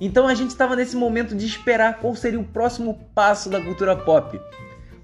Então 0.00 0.26
a 0.26 0.34
gente 0.34 0.48
estava 0.48 0.74
nesse 0.74 0.96
momento 0.96 1.34
de 1.34 1.44
esperar 1.44 1.98
qual 1.98 2.16
seria 2.16 2.40
o 2.40 2.44
próximo 2.44 2.98
passo 3.14 3.50
da 3.50 3.60
cultura 3.60 3.94
pop. 3.94 4.40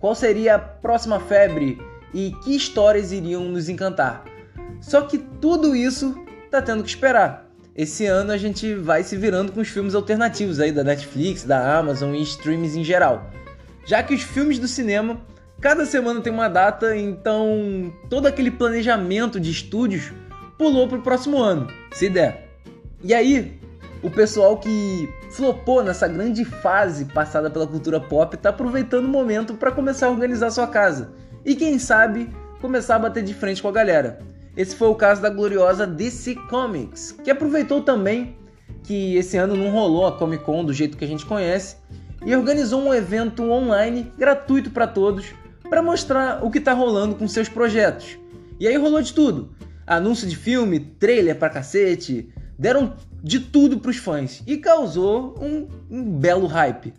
Qual 0.00 0.14
seria 0.14 0.54
a 0.54 0.58
próxima 0.58 1.20
febre 1.20 1.78
e 2.14 2.32
que 2.42 2.56
histórias 2.56 3.12
iriam 3.12 3.44
nos 3.44 3.68
encantar. 3.68 4.37
Só 4.80 5.02
que 5.02 5.18
tudo 5.18 5.74
isso 5.74 6.14
tá 6.50 6.62
tendo 6.62 6.82
que 6.82 6.88
esperar. 6.88 7.48
Esse 7.74 8.06
ano 8.06 8.32
a 8.32 8.36
gente 8.36 8.74
vai 8.74 9.04
se 9.04 9.16
virando 9.16 9.52
com 9.52 9.60
os 9.60 9.68
filmes 9.68 9.94
alternativos 9.94 10.58
aí 10.58 10.72
da 10.72 10.82
Netflix, 10.82 11.44
da 11.44 11.78
Amazon 11.78 12.14
e 12.14 12.22
streams 12.22 12.76
em 12.76 12.82
geral. 12.82 13.30
Já 13.84 14.02
que 14.02 14.14
os 14.14 14.22
filmes 14.22 14.58
do 14.58 14.66
cinema, 14.66 15.20
cada 15.60 15.86
semana 15.86 16.20
tem 16.20 16.32
uma 16.32 16.48
data, 16.48 16.96
então 16.96 17.92
todo 18.10 18.26
aquele 18.26 18.50
planejamento 18.50 19.38
de 19.38 19.50
estúdios 19.50 20.12
pulou 20.58 20.88
pro 20.88 21.00
próximo 21.00 21.38
ano, 21.38 21.68
se 21.92 22.08
der. 22.08 22.48
E 23.02 23.14
aí, 23.14 23.58
o 24.02 24.10
pessoal 24.10 24.58
que 24.58 25.08
flopou 25.30 25.82
nessa 25.82 26.08
grande 26.08 26.44
fase 26.44 27.04
passada 27.04 27.48
pela 27.48 27.66
cultura 27.66 28.00
pop 28.00 28.36
tá 28.36 28.50
aproveitando 28.50 29.04
o 29.04 29.08
momento 29.08 29.54
para 29.54 29.70
começar 29.70 30.06
a 30.06 30.10
organizar 30.10 30.50
sua 30.50 30.66
casa. 30.66 31.12
E 31.44 31.54
quem 31.54 31.78
sabe 31.78 32.28
começar 32.60 32.96
a 32.96 32.98
bater 32.98 33.22
de 33.22 33.34
frente 33.34 33.62
com 33.62 33.68
a 33.68 33.72
galera. 33.72 34.18
Esse 34.58 34.74
foi 34.74 34.88
o 34.88 34.94
caso 34.96 35.22
da 35.22 35.30
gloriosa 35.30 35.86
DC 35.86 36.34
Comics, 36.50 37.12
que 37.12 37.30
aproveitou 37.30 37.80
também 37.80 38.36
que 38.82 39.14
esse 39.14 39.36
ano 39.36 39.54
não 39.54 39.70
rolou 39.70 40.04
a 40.04 40.18
Comic 40.18 40.42
Con 40.42 40.64
do 40.64 40.72
jeito 40.72 40.96
que 40.96 41.04
a 41.04 41.06
gente 41.06 41.24
conhece 41.24 41.76
e 42.26 42.34
organizou 42.34 42.82
um 42.82 42.92
evento 42.92 43.48
online 43.48 44.12
gratuito 44.18 44.68
para 44.72 44.88
todos 44.88 45.26
para 45.70 45.80
mostrar 45.80 46.44
o 46.44 46.50
que 46.50 46.58
está 46.58 46.72
rolando 46.72 47.14
com 47.14 47.28
seus 47.28 47.48
projetos. 47.48 48.18
E 48.58 48.66
aí 48.66 48.76
rolou 48.76 49.00
de 49.00 49.14
tudo: 49.14 49.54
anúncio 49.86 50.26
de 50.26 50.34
filme, 50.34 50.80
trailer 50.80 51.36
pra 51.38 51.48
cacete, 51.48 52.28
deram 52.58 52.96
de 53.22 53.38
tudo 53.38 53.78
pros 53.78 53.98
fãs 53.98 54.42
e 54.44 54.56
causou 54.56 55.36
um, 55.40 55.68
um 55.88 56.02
belo 56.02 56.48
hype. 56.48 56.92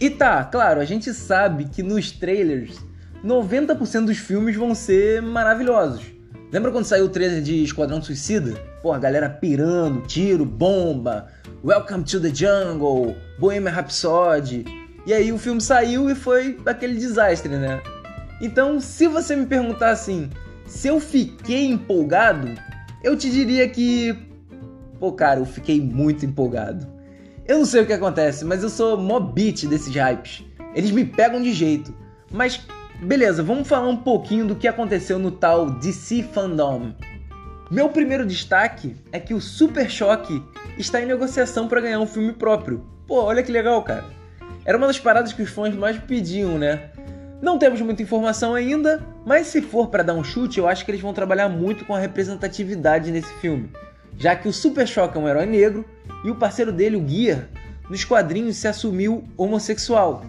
E 0.00 0.08
tá, 0.08 0.44
claro, 0.44 0.80
a 0.80 0.84
gente 0.84 1.12
sabe 1.12 1.64
que 1.64 1.82
nos 1.82 2.12
trailers 2.12 2.78
90% 3.24 4.04
dos 4.04 4.18
filmes 4.18 4.54
vão 4.54 4.72
ser 4.72 5.20
maravilhosos. 5.20 6.14
Lembra 6.52 6.70
quando 6.70 6.84
saiu 6.84 7.06
o 7.06 7.08
trailer 7.08 7.42
de 7.42 7.64
Esquadrão 7.64 8.00
Suicida? 8.00 8.54
Pô, 8.80 8.92
a 8.92 8.98
galera 8.98 9.28
pirando, 9.28 10.06
tiro, 10.06 10.44
bomba, 10.44 11.26
Welcome 11.64 12.04
to 12.04 12.20
the 12.20 12.32
Jungle, 12.32 13.16
Bohemian 13.38 13.72
Rhapsody. 13.72 14.64
E 15.04 15.12
aí 15.12 15.32
o 15.32 15.38
filme 15.38 15.60
saiu 15.60 16.08
e 16.08 16.14
foi 16.14 16.56
aquele 16.64 16.94
desastre, 16.94 17.50
né? 17.50 17.82
Então, 18.40 18.78
se 18.78 19.08
você 19.08 19.34
me 19.34 19.46
perguntar 19.46 19.90
assim, 19.90 20.30
se 20.64 20.86
eu 20.86 21.00
fiquei 21.00 21.66
empolgado, 21.66 22.48
eu 23.02 23.16
te 23.16 23.28
diria 23.28 23.68
que. 23.68 24.16
Pô, 25.00 25.12
cara, 25.12 25.40
eu 25.40 25.46
fiquei 25.46 25.80
muito 25.80 26.24
empolgado. 26.24 26.86
Eu 27.44 27.58
não 27.58 27.66
sei 27.66 27.82
o 27.82 27.86
que 27.86 27.92
acontece, 27.92 28.44
mas 28.44 28.62
eu 28.62 28.68
sou 28.68 28.96
mó 28.96 29.18
beat 29.18 29.66
desses 29.66 29.94
hypes. 29.94 30.44
Eles 30.76 30.92
me 30.92 31.04
pegam 31.04 31.42
de 31.42 31.52
jeito. 31.52 31.92
Mas 32.30 32.60
Beleza, 33.00 33.42
vamos 33.42 33.68
falar 33.68 33.88
um 33.88 33.96
pouquinho 33.96 34.46
do 34.46 34.56
que 34.56 34.66
aconteceu 34.66 35.18
no 35.18 35.30
tal 35.30 35.68
DC 35.68 36.22
Fandom. 36.32 36.94
Meu 37.70 37.90
primeiro 37.90 38.24
destaque 38.24 38.96
é 39.12 39.20
que 39.20 39.34
o 39.34 39.40
Super 39.40 39.90
Choque 39.90 40.42
está 40.78 41.00
em 41.00 41.06
negociação 41.06 41.68
para 41.68 41.82
ganhar 41.82 42.00
um 42.00 42.06
filme 42.06 42.32
próprio. 42.32 42.86
Pô, 43.06 43.22
olha 43.22 43.42
que 43.42 43.52
legal, 43.52 43.82
cara. 43.82 44.04
Era 44.64 44.78
uma 44.78 44.86
das 44.86 44.98
paradas 44.98 45.34
que 45.34 45.42
os 45.42 45.50
fãs 45.50 45.74
mais 45.74 45.98
pediam, 45.98 46.58
né? 46.58 46.90
Não 47.42 47.58
temos 47.58 47.82
muita 47.82 48.02
informação 48.02 48.54
ainda, 48.54 49.04
mas 49.26 49.48
se 49.48 49.60
for 49.60 49.88
para 49.88 50.02
dar 50.02 50.14
um 50.14 50.24
chute, 50.24 50.58
eu 50.58 50.66
acho 50.66 50.82
que 50.82 50.90
eles 50.90 51.02
vão 51.02 51.12
trabalhar 51.12 51.50
muito 51.50 51.84
com 51.84 51.94
a 51.94 51.98
representatividade 51.98 53.10
nesse 53.10 53.32
filme, 53.34 53.70
já 54.16 54.34
que 54.34 54.48
o 54.48 54.52
Super 54.52 54.88
Choque 54.88 55.18
é 55.18 55.20
um 55.20 55.28
herói 55.28 55.44
negro 55.44 55.84
e 56.24 56.30
o 56.30 56.34
parceiro 56.36 56.72
dele, 56.72 56.96
o 56.96 57.06
Gear, 57.06 57.46
nos 57.90 58.04
quadrinhos 58.04 58.56
se 58.56 58.66
assumiu 58.66 59.22
homossexual. 59.36 60.24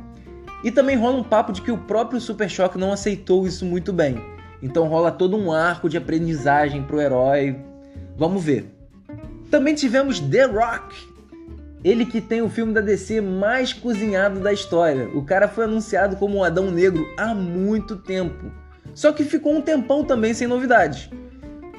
E 0.63 0.71
também 0.71 0.97
rola 0.97 1.17
um 1.17 1.23
papo 1.23 1.51
de 1.51 1.61
que 1.61 1.71
o 1.71 1.77
próprio 1.77 2.19
Super 2.19 2.49
Choque 2.49 2.77
não 2.77 2.91
aceitou 2.91 3.45
isso 3.47 3.65
muito 3.65 3.93
bem. 3.93 4.17
Então 4.61 4.87
rola 4.87 5.11
todo 5.11 5.37
um 5.37 5.51
arco 5.51 5.87
de 5.87 5.97
aprendizagem 5.97 6.83
pro 6.83 6.99
herói. 6.99 7.55
Vamos 8.17 8.43
ver. 8.43 8.73
Também 9.51 9.75
tivemos 9.75 10.19
The 10.19 10.45
Rock. 10.45 10.95
Ele 11.83 12.05
que 12.05 12.19
tem 12.19 12.41
o 12.41 12.49
filme 12.49 12.73
da 12.73 12.81
DC 12.81 13.21
mais 13.21 13.71
cozinhado 13.71 14.39
da 14.39 14.51
história. 14.51 15.07
O 15.13 15.23
cara 15.23 15.47
foi 15.47 15.65
anunciado 15.65 16.15
como 16.15 16.37
o 16.37 16.43
Adão 16.43 16.71
Negro 16.71 17.07
há 17.15 17.33
muito 17.35 17.95
tempo. 17.97 18.51
Só 18.95 19.11
que 19.11 19.23
ficou 19.23 19.53
um 19.53 19.61
tempão 19.61 20.03
também 20.03 20.33
sem 20.33 20.47
novidades. 20.47 21.09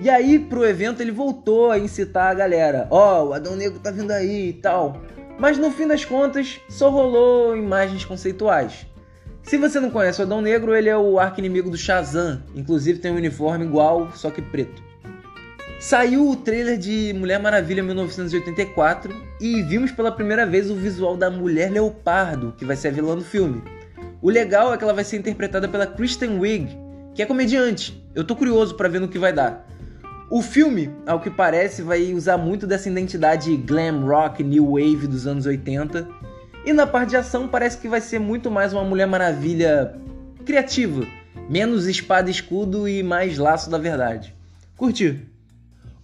E 0.01 0.09
aí, 0.09 0.39
pro 0.39 0.65
evento, 0.65 1.03
ele 1.03 1.11
voltou 1.11 1.73
a 1.73 1.79
incitar 1.79 2.31
a 2.31 2.35
galera: 2.35 2.87
Ó, 2.91 3.23
oh, 3.23 3.29
o 3.29 3.33
Adão 3.33 3.57
Negro 3.57 3.81
tá 3.81 3.91
vindo 3.91 4.13
aí 4.13 4.51
e 4.51 4.53
tal. 4.53 5.03
Mas 5.39 5.57
no 5.57 5.71
fim 5.71 5.87
das 5.87 6.05
contas, 6.05 6.61
só 6.69 6.91
rolou 6.91 7.57
imagens 7.57 8.05
conceituais. 8.05 8.87
Se 9.43 9.57
você 9.57 9.79
não 9.79 9.89
conhece 9.89 10.21
o 10.21 10.25
Adão 10.25 10.41
Negro, 10.41 10.75
ele 10.75 10.89
é 10.89 10.97
o 10.97 11.19
arqui-inimigo 11.19 11.71
do 11.71 11.77
Shazam, 11.77 12.43
inclusive 12.55 12.99
tem 12.99 13.13
um 13.13 13.17
uniforme 13.17 13.65
igual, 13.65 14.11
só 14.15 14.31
que 14.31 14.43
preto. 14.43 14.83
Saiu 15.81 16.29
o 16.29 16.35
trailer 16.35 16.77
de 16.77 17.15
Mulher 17.17 17.39
Maravilha 17.39 17.85
1984 17.85 19.15
e 19.41 19.63
vimos 19.63 19.93
pela 19.93 20.11
primeira 20.11 20.45
vez 20.45 20.69
o 20.69 20.75
visual 20.75 21.17
da 21.17 21.31
Mulher 21.31 21.71
Leopardo, 21.71 22.53
que 22.59 22.65
vai 22.65 22.75
ser 22.75 22.89
a 22.89 22.91
vilã 22.91 23.15
do 23.15 23.25
filme. 23.25 23.63
O 24.21 24.29
legal 24.29 24.75
é 24.75 24.77
que 24.77 24.83
ela 24.83 24.93
vai 24.93 25.05
ser 25.05 25.19
interpretada 25.19 25.69
pela 25.69 25.87
Kristen 25.87 26.41
Wiig, 26.41 26.77
que 27.15 27.23
é 27.23 27.27
comediante. 27.27 28.05
Eu 28.13 28.25
tô 28.25 28.35
curioso 28.35 28.75
para 28.75 28.89
ver 28.89 28.99
no 28.99 29.07
que 29.07 29.21
vai 29.21 29.33
dar. 29.33 29.69
O 30.31 30.43
filme, 30.43 30.91
ao 31.07 31.21
que 31.21 31.31
parece, 31.31 31.81
vai 31.81 32.13
usar 32.13 32.37
muito 32.37 32.67
dessa 32.67 32.87
identidade 32.91 33.57
glam 33.57 34.05
rock, 34.05 34.45
new 34.45 34.73
wave 34.73 35.07
dos 35.07 35.27
anos 35.27 35.47
80. 35.47 36.07
E 36.67 36.73
na 36.75 36.87
parte 36.87 37.11
de 37.11 37.17
ação 37.17 37.49
parece 37.49 37.79
que 37.79 37.89
vai 37.89 38.03
ser 38.03 38.19
muito 38.19 38.51
mais 38.51 38.75
uma 38.75 38.85
Mulher 38.85 39.07
Maravilha 39.07 39.95
criativa, 40.45 41.07
menos 41.49 41.87
espada 41.87 42.29
e 42.29 42.31
escudo 42.31 42.87
e 42.87 43.03
mais 43.03 43.39
laço 43.39 43.71
da 43.71 43.79
verdade. 43.79 44.35
Curti. 44.77 45.19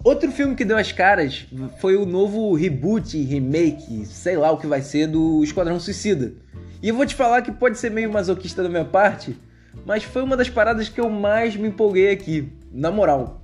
Outro 0.03 0.33
filme 0.33 0.55
que 0.55 0.65
deu 0.65 0.79
as 0.79 0.91
caras 0.91 1.47
foi 1.79 1.95
o 1.95 2.07
novo 2.07 2.55
reboot, 2.55 3.23
remake, 3.23 4.07
sei 4.07 4.39
lá 4.39 4.51
o 4.51 4.57
que 4.57 4.67
vai 4.67 4.81
ser, 4.81 5.07
do 5.07 5.45
Esquadrão 5.45 5.79
Suicida. 5.79 6.33
E 6.83 6.89
eu 6.89 6.95
vou 6.95 7.05
te 7.05 7.15
falar 7.15 7.43
que 7.43 7.53
pode 7.53 7.77
ser 7.77 7.91
meio 7.91 8.11
masoquista 8.11 8.63
da 8.63 8.71
minha 8.71 8.87
parte, 8.87 9.37
mas 9.85 10.03
foi 10.03 10.23
uma 10.23 10.37
das 10.37 10.49
paradas 10.49 10.89
que 10.89 11.01
eu 11.01 11.11
mais 11.11 11.55
me 11.57 11.69
empolguei 11.69 12.11
aqui, 12.11 12.51
na 12.73 12.91
moral. 12.91 13.44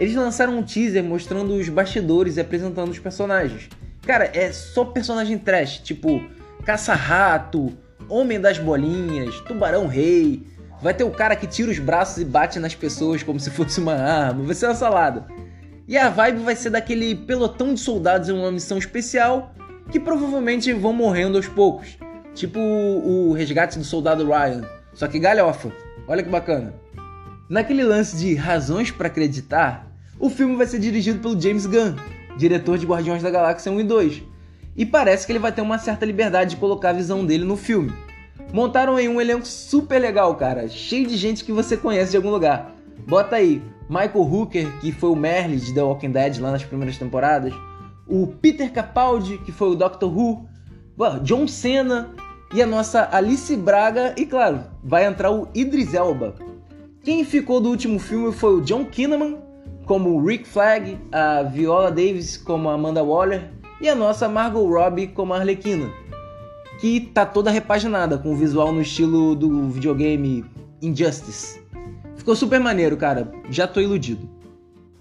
Eles 0.00 0.14
lançaram 0.14 0.58
um 0.58 0.62
teaser 0.62 1.04
mostrando 1.04 1.54
os 1.54 1.68
bastidores 1.68 2.38
e 2.38 2.40
apresentando 2.40 2.90
os 2.90 2.98
personagens. 2.98 3.68
Cara, 4.02 4.30
é 4.32 4.50
só 4.50 4.82
personagem 4.82 5.38
trash, 5.38 5.78
tipo 5.80 6.24
Caça-Rato, 6.64 7.76
Homem 8.08 8.40
das 8.40 8.58
Bolinhas, 8.58 9.38
Tubarão 9.42 9.86
Rei. 9.86 10.46
Vai 10.82 10.94
ter 10.94 11.04
o 11.04 11.10
cara 11.10 11.36
que 11.36 11.46
tira 11.46 11.70
os 11.70 11.78
braços 11.78 12.16
e 12.16 12.24
bate 12.24 12.58
nas 12.58 12.74
pessoas 12.74 13.22
como 13.22 13.38
se 13.38 13.50
fosse 13.50 13.78
uma 13.78 13.92
arma. 13.92 14.42
Vai 14.42 14.54
ser 14.54 14.66
uma 14.66 14.74
salada. 14.74 15.26
E 15.86 15.98
a 15.98 16.08
vibe 16.08 16.44
vai 16.44 16.56
ser 16.56 16.70
daquele 16.70 17.14
pelotão 17.14 17.74
de 17.74 17.80
soldados 17.80 18.30
em 18.30 18.32
uma 18.32 18.50
missão 18.50 18.78
especial 18.78 19.54
que 19.92 20.00
provavelmente 20.00 20.72
vão 20.72 20.94
morrendo 20.94 21.36
aos 21.36 21.46
poucos. 21.46 21.98
Tipo 22.34 22.58
o 22.58 23.34
resgate 23.34 23.78
do 23.78 23.84
soldado 23.84 24.24
Ryan. 24.24 24.62
Só 24.94 25.06
que 25.06 25.18
galhofa. 25.18 25.70
Olha 26.08 26.22
que 26.22 26.30
bacana. 26.30 26.72
Naquele 27.50 27.82
lance 27.82 28.16
de 28.16 28.34
razões 28.34 28.90
para 28.90 29.08
acreditar, 29.08 29.89
o 30.20 30.28
filme 30.28 30.54
vai 30.54 30.66
ser 30.66 30.78
dirigido 30.78 31.18
pelo 31.18 31.40
James 31.40 31.64
Gunn, 31.64 31.96
diretor 32.36 32.76
de 32.76 32.86
Guardiões 32.86 33.22
da 33.22 33.30
Galáxia 33.30 33.72
1 33.72 33.80
e 33.80 33.84
2. 33.84 34.22
E 34.76 34.84
parece 34.84 35.24
que 35.24 35.32
ele 35.32 35.38
vai 35.38 35.50
ter 35.50 35.62
uma 35.62 35.78
certa 35.78 36.04
liberdade 36.04 36.50
de 36.50 36.56
colocar 36.56 36.90
a 36.90 36.92
visão 36.92 37.24
dele 37.24 37.44
no 37.44 37.56
filme. 37.56 37.90
Montaram 38.52 38.96
aí 38.96 39.08
um 39.08 39.18
elenco 39.18 39.46
super 39.46 39.98
legal, 39.98 40.34
cara, 40.34 40.68
cheio 40.68 41.06
de 41.06 41.16
gente 41.16 41.42
que 41.42 41.52
você 41.52 41.74
conhece 41.74 42.10
de 42.10 42.18
algum 42.18 42.30
lugar. 42.30 42.76
Bota 43.08 43.36
aí 43.36 43.62
Michael 43.88 44.20
Hooker, 44.20 44.80
que 44.80 44.92
foi 44.92 45.08
o 45.08 45.16
Merle 45.16 45.56
de 45.56 45.72
The 45.72 45.82
Walking 45.82 46.10
Dead 46.10 46.38
lá 46.38 46.50
nas 46.50 46.64
primeiras 46.64 46.98
temporadas, 46.98 47.54
o 48.06 48.26
Peter 48.26 48.70
Capaldi, 48.70 49.38
que 49.38 49.52
foi 49.52 49.70
o 49.70 49.74
Doctor 49.74 50.14
Who, 50.14 50.46
John 51.22 51.48
Cena 51.48 52.10
e 52.52 52.60
a 52.60 52.66
nossa 52.66 53.08
Alice 53.10 53.56
Braga 53.56 54.14
e 54.18 54.26
claro, 54.26 54.64
vai 54.84 55.06
entrar 55.06 55.30
o 55.30 55.48
Idris 55.54 55.94
Elba. 55.94 56.34
Quem 57.02 57.24
ficou 57.24 57.58
do 57.58 57.70
último 57.70 57.98
filme 57.98 58.32
foi 58.32 58.56
o 58.56 58.60
John 58.60 58.84
Kinnaman 58.84 59.49
como 59.90 60.24
Rick 60.24 60.46
Flag, 60.46 60.96
a 61.10 61.42
Viola 61.42 61.90
Davis 61.90 62.36
como 62.36 62.68
Amanda 62.68 63.02
Waller 63.02 63.50
e 63.80 63.88
a 63.88 63.94
nossa 63.96 64.28
Margot 64.28 64.64
Robbie 64.64 65.08
como 65.08 65.34
Arlequina, 65.34 65.90
que 66.80 67.00
tá 67.00 67.26
toda 67.26 67.50
repaginada 67.50 68.16
com 68.16 68.30
o 68.30 68.36
visual 68.36 68.70
no 68.70 68.82
estilo 68.82 69.34
do 69.34 69.68
videogame 69.68 70.44
Injustice. 70.80 71.60
Ficou 72.14 72.36
super 72.36 72.60
maneiro, 72.60 72.96
cara. 72.96 73.32
Já 73.50 73.66
tô 73.66 73.80
iludido. 73.80 74.30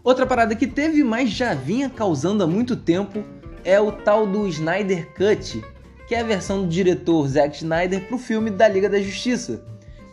Outra 0.03 0.25
parada 0.25 0.55
que 0.55 0.65
teve, 0.65 1.03
mas 1.03 1.29
já 1.29 1.53
vinha 1.53 1.87
causando 1.87 2.43
há 2.43 2.47
muito 2.47 2.75
tempo, 2.75 3.23
é 3.63 3.79
o 3.79 3.91
tal 3.91 4.25
do 4.25 4.47
Snyder 4.47 5.13
Cut, 5.13 5.63
que 6.07 6.15
é 6.15 6.21
a 6.21 6.23
versão 6.23 6.63
do 6.63 6.67
diretor 6.67 7.27
Zack 7.27 7.57
Snyder 7.57 8.07
pro 8.07 8.17
filme 8.17 8.49
da 8.49 8.67
Liga 8.67 8.89
da 8.89 8.99
Justiça, 8.99 9.63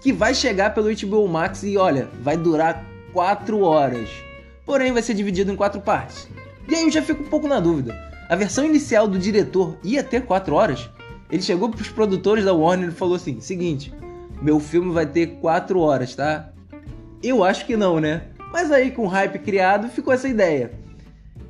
que 0.03 0.13
vai 0.13 0.35
chegar 0.35 0.75
pelo 0.75 0.95
HBO 0.95 1.27
Max 1.27 1.63
e 1.63 1.79
olha, 1.79 2.11
vai 2.21 2.37
durar 2.37 2.85
4 3.15 3.59
horas. 3.63 4.26
Porém, 4.67 4.93
vai 4.93 5.01
ser 5.01 5.15
dividido 5.15 5.53
em 5.53 5.57
quatro 5.57 5.81
partes. 5.81 6.29
E 6.69 6.75
aí 6.75 6.83
eu 6.83 6.91
já 6.91 7.01
fico 7.01 7.23
um 7.23 7.29
pouco 7.29 7.47
na 7.47 7.61
dúvida. 7.61 7.97
A 8.29 8.35
versão 8.35 8.67
inicial 8.67 9.07
do 9.07 9.19
diretor 9.19 9.79
ia 9.85 10.03
ter 10.03 10.23
4 10.23 10.53
horas? 10.53 10.91
Ele 11.31 11.41
chegou 11.41 11.69
pros 11.69 11.89
produtores 11.89 12.45
da 12.45 12.53
Warner 12.53 12.89
e 12.89 12.93
falou 12.93 13.15
assim: 13.15 13.41
seguinte, 13.41 13.95
meu 14.43 14.59
filme 14.59 14.93
vai 14.93 15.07
ter 15.07 15.39
4 15.41 15.79
horas, 15.79 16.17
tá? 16.17 16.51
Eu 17.23 17.45
acho 17.45 17.65
que 17.65 17.77
não, 17.77 18.01
né? 18.01 18.25
Mas 18.53 18.73
aí 18.73 18.91
com 18.91 19.05
o 19.05 19.09
hype 19.09 19.39
criado 19.39 19.89
ficou 19.89 20.13
essa 20.13 20.29
ideia. 20.29 20.73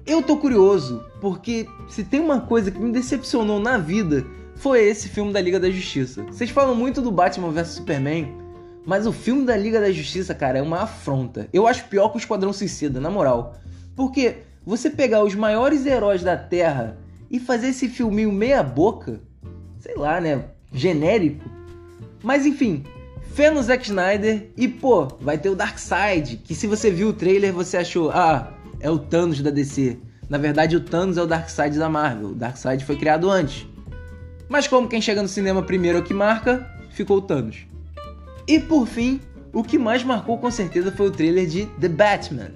Eu 0.06 0.22
tô 0.22 0.36
curioso, 0.36 1.02
porque 1.20 1.66
se 1.88 2.04
tem 2.04 2.20
uma 2.20 2.40
coisa 2.40 2.70
que 2.70 2.78
me 2.78 2.92
decepcionou 2.92 3.58
na 3.58 3.78
vida, 3.78 4.24
foi 4.54 4.84
esse 4.84 5.08
filme 5.08 5.32
da 5.32 5.40
Liga 5.40 5.58
da 5.58 5.70
Justiça. 5.70 6.22
Vocês 6.24 6.50
falam 6.50 6.74
muito 6.74 7.02
do 7.02 7.10
Batman 7.10 7.50
vs 7.50 7.68
Superman, 7.68 8.32
mas 8.86 9.04
o 9.04 9.12
filme 9.12 9.44
da 9.44 9.56
Liga 9.56 9.80
da 9.80 9.90
Justiça, 9.90 10.32
cara, 10.32 10.58
é 10.60 10.62
uma 10.62 10.82
afronta. 10.82 11.48
Eu 11.52 11.66
acho 11.66 11.88
pior 11.88 12.08
que 12.10 12.18
o 12.18 12.20
Esquadrão 12.20 12.52
Suicida, 12.52 13.00
na 13.00 13.10
moral. 13.10 13.56
Porque 13.96 14.36
você 14.64 14.88
pegar 14.88 15.24
os 15.24 15.34
maiores 15.34 15.84
heróis 15.84 16.22
da 16.22 16.36
Terra 16.36 16.96
e 17.28 17.40
fazer 17.40 17.68
esse 17.68 17.88
filminho 17.88 18.30
meia 18.30 18.62
boca, 18.62 19.20
sei 19.80 19.96
lá, 19.96 20.20
né, 20.20 20.44
genérico. 20.72 21.44
Mas 22.22 22.46
enfim, 22.46 22.84
fé 23.34 23.50
no 23.50 23.60
Zack 23.60 23.84
Snyder 23.86 24.50
e 24.56 24.68
pô, 24.68 25.06
vai 25.20 25.36
ter 25.36 25.48
o 25.48 25.56
Darkseid, 25.56 26.36
que 26.36 26.54
se 26.54 26.68
você 26.68 26.88
viu 26.88 27.08
o 27.08 27.12
trailer 27.12 27.52
você 27.52 27.78
achou, 27.78 28.10
ah, 28.10 28.52
é 28.78 28.88
o 28.88 28.98
Thanos 29.00 29.42
da 29.42 29.50
DC. 29.50 29.98
Na 30.28 30.38
verdade, 30.38 30.76
o 30.76 30.80
Thanos 30.80 31.16
é 31.16 31.22
o 31.22 31.26
Darkseid 31.26 31.76
da 31.76 31.88
Marvel. 31.88 32.28
O 32.28 32.34
Darkseid 32.34 32.84
foi 32.84 32.96
criado 32.96 33.28
antes. 33.28 33.66
Mas 34.48 34.68
como 34.68 34.88
quem 34.88 35.00
chega 35.00 35.22
no 35.22 35.28
cinema 35.28 35.60
primeiro 35.62 35.98
é 35.98 36.00
o 36.00 36.04
que 36.04 36.14
marca, 36.14 36.68
ficou 36.90 37.18
o 37.18 37.22
Thanos. 37.22 37.66
E 38.48 38.60
por 38.60 38.86
fim, 38.86 39.20
o 39.52 39.64
que 39.64 39.76
mais 39.76 40.04
marcou 40.04 40.38
com 40.38 40.50
certeza 40.50 40.92
foi 40.92 41.08
o 41.08 41.10
trailer 41.10 41.46
de 41.46 41.66
The 41.80 41.88
Batman, 41.88 42.50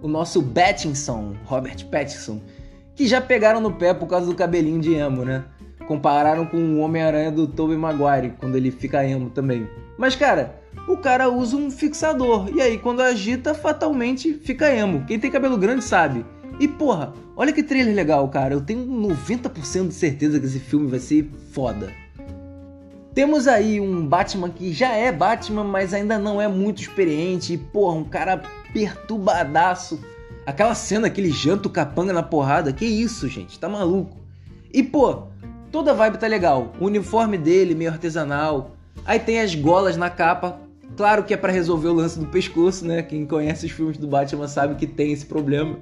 o 0.00 0.06
nosso 0.06 0.42
Pattinson, 0.42 1.34
Robert 1.44 1.84
Pattinson, 1.90 2.40
que 2.94 3.08
já 3.08 3.20
pegaram 3.20 3.60
no 3.60 3.72
pé 3.72 3.92
por 3.92 4.06
causa 4.06 4.26
do 4.26 4.34
cabelinho 4.34 4.80
de 4.80 4.94
emo, 4.94 5.24
né? 5.24 5.44
Compararam 5.88 6.46
com 6.46 6.58
o 6.58 6.78
Homem-Aranha 6.78 7.32
do 7.32 7.46
Tobey 7.48 7.76
Maguire, 7.76 8.34
quando 8.38 8.56
ele 8.56 8.70
fica 8.70 9.04
emo 9.04 9.30
também. 9.30 9.66
Mas, 9.98 10.14
cara, 10.14 10.60
o 10.88 10.96
cara 10.96 11.28
usa 11.28 11.56
um 11.56 11.70
fixador. 11.70 12.48
E 12.54 12.60
aí, 12.60 12.78
quando 12.78 13.00
agita, 13.00 13.52
fatalmente 13.52 14.34
fica 14.34 14.72
emo. 14.72 15.04
Quem 15.06 15.18
tem 15.18 15.30
cabelo 15.30 15.56
grande 15.56 15.82
sabe. 15.82 16.24
E, 16.60 16.68
porra, 16.68 17.12
olha 17.36 17.52
que 17.52 17.62
trailer 17.62 17.94
legal, 17.94 18.28
cara. 18.28 18.54
Eu 18.54 18.60
tenho 18.60 18.86
90% 18.86 19.88
de 19.88 19.94
certeza 19.94 20.38
que 20.38 20.46
esse 20.46 20.60
filme 20.60 20.86
vai 20.86 21.00
ser 21.00 21.28
foda. 21.50 22.01
Temos 23.14 23.46
aí 23.46 23.78
um 23.78 24.06
Batman 24.06 24.48
que 24.48 24.72
já 24.72 24.94
é 24.94 25.12
Batman, 25.12 25.64
mas 25.64 25.92
ainda 25.92 26.18
não 26.18 26.40
é 26.40 26.48
muito 26.48 26.80
experiente. 26.80 27.52
E, 27.52 27.58
porra, 27.58 27.96
um 27.96 28.04
cara 28.04 28.42
perturbadaço. 28.72 30.00
Aquela 30.46 30.74
cena 30.74 31.10
que 31.10 31.20
ele 31.20 31.30
janta 31.30 31.68
o 31.68 31.70
capanga 31.70 32.12
na 32.12 32.22
porrada. 32.22 32.72
Que 32.72 32.86
isso, 32.86 33.28
gente? 33.28 33.58
Tá 33.58 33.68
maluco? 33.68 34.16
E, 34.72 34.82
pô, 34.82 35.24
toda 35.70 35.90
a 35.90 35.94
vibe 35.94 36.16
tá 36.16 36.26
legal. 36.26 36.72
O 36.80 36.86
uniforme 36.86 37.36
dele, 37.36 37.74
meio 37.74 37.90
artesanal. 37.90 38.76
Aí 39.04 39.18
tem 39.18 39.40
as 39.40 39.54
golas 39.54 39.96
na 39.98 40.08
capa. 40.08 40.58
Claro 40.96 41.24
que 41.24 41.34
é 41.34 41.36
para 41.36 41.52
resolver 41.52 41.88
o 41.88 41.94
lance 41.94 42.18
do 42.18 42.26
pescoço, 42.26 42.86
né? 42.86 43.02
Quem 43.02 43.26
conhece 43.26 43.66
os 43.66 43.72
filmes 43.72 43.98
do 43.98 44.06
Batman 44.06 44.48
sabe 44.48 44.74
que 44.74 44.86
tem 44.86 45.12
esse 45.12 45.26
problema. 45.26 45.78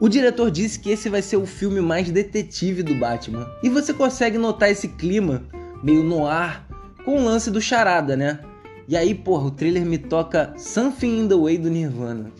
O 0.00 0.08
diretor 0.08 0.50
disse 0.50 0.78
que 0.78 0.90
esse 0.90 1.08
vai 1.08 1.22
ser 1.22 1.36
o 1.36 1.46
filme 1.46 1.80
mais 1.80 2.10
detetive 2.10 2.82
do 2.82 2.94
Batman. 2.94 3.48
E 3.62 3.68
você 3.68 3.92
consegue 3.92 4.38
notar 4.38 4.70
esse 4.70 4.88
clima 4.88 5.42
meio 5.84 6.02
no 6.02 6.26
ar 6.26 6.66
com 7.04 7.18
o 7.18 7.24
lance 7.24 7.50
do 7.50 7.60
charada, 7.60 8.16
né? 8.16 8.40
E 8.88 8.96
aí, 8.96 9.14
porra, 9.14 9.46
o 9.46 9.50
trailer 9.50 9.84
me 9.84 9.98
toca 9.98 10.54
Something 10.56 11.20
in 11.20 11.28
the 11.28 11.34
Way 11.34 11.58
do 11.58 11.68
Nirvana. 11.68 12.32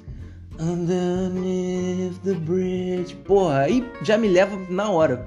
Underneath 0.59 2.19
the 2.25 2.35
bridge. 2.35 3.15
Porra, 3.17 3.61
aí 3.61 3.87
já 4.03 4.17
me 4.17 4.29
leva 4.29 4.59
na 4.71 4.89
hora. 4.89 5.27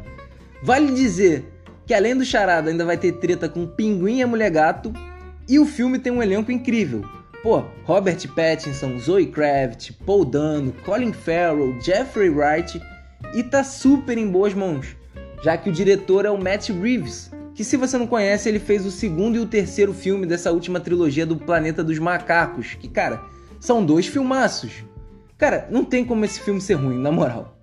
Vale 0.64 0.94
dizer 0.94 1.46
que 1.86 1.94
além 1.94 2.16
do 2.16 2.26
charada 2.26 2.72
ainda 2.72 2.84
vai 2.84 2.98
ter 2.98 3.14
treta 3.14 3.48
com 3.48 3.68
Pinguim 3.68 4.18
e 4.18 4.24
a 4.24 4.28
Mulher 4.28 4.50
Gato. 4.50 4.92
E 5.48 5.60
o 5.60 5.66
filme 5.66 6.00
tem 6.00 6.12
um 6.12 6.22
elenco 6.22 6.52
incrível. 6.52 7.04
Pô, 7.44 7.64
Robert 7.84 8.28
Pattinson, 8.36 8.98
Zoe 9.00 9.28
Kravitz, 9.28 9.92
Paul 10.06 10.26
Dano, 10.26 10.74
Colin 10.84 11.14
Farrell, 11.14 11.80
Jeffrey 11.80 12.30
Wright. 12.30 12.82
E 13.36 13.44
tá 13.44 13.64
super 13.64 14.18
em 14.18 14.28
boas 14.28 14.54
mãos, 14.54 14.96
já 15.44 15.56
que 15.56 15.70
o 15.70 15.74
diretor 15.74 16.26
é 16.26 16.30
o 16.30 16.42
Matt 16.42 16.70
Reeves, 16.70 17.32
que 17.58 17.64
se 17.64 17.76
você 17.76 17.98
não 17.98 18.06
conhece, 18.06 18.48
ele 18.48 18.60
fez 18.60 18.86
o 18.86 18.92
segundo 18.92 19.36
e 19.36 19.40
o 19.40 19.46
terceiro 19.48 19.92
filme 19.92 20.28
dessa 20.28 20.52
última 20.52 20.80
trilogia 20.80 21.26
do 21.26 21.38
Planeta 21.38 21.84
dos 21.84 21.98
Macacos, 21.98 22.76
que, 22.76 22.88
cara, 22.88 23.20
são 23.60 23.84
dois 23.84 24.06
filmaços. 24.06 24.84
Cara, 25.40 25.68
não 25.72 25.84
tem 25.84 26.06
como 26.06 26.24
esse 26.24 26.40
filme 26.40 26.62
ser 26.62 26.76
ruim, 26.76 27.00
na 27.00 27.12
moral. 27.12 27.58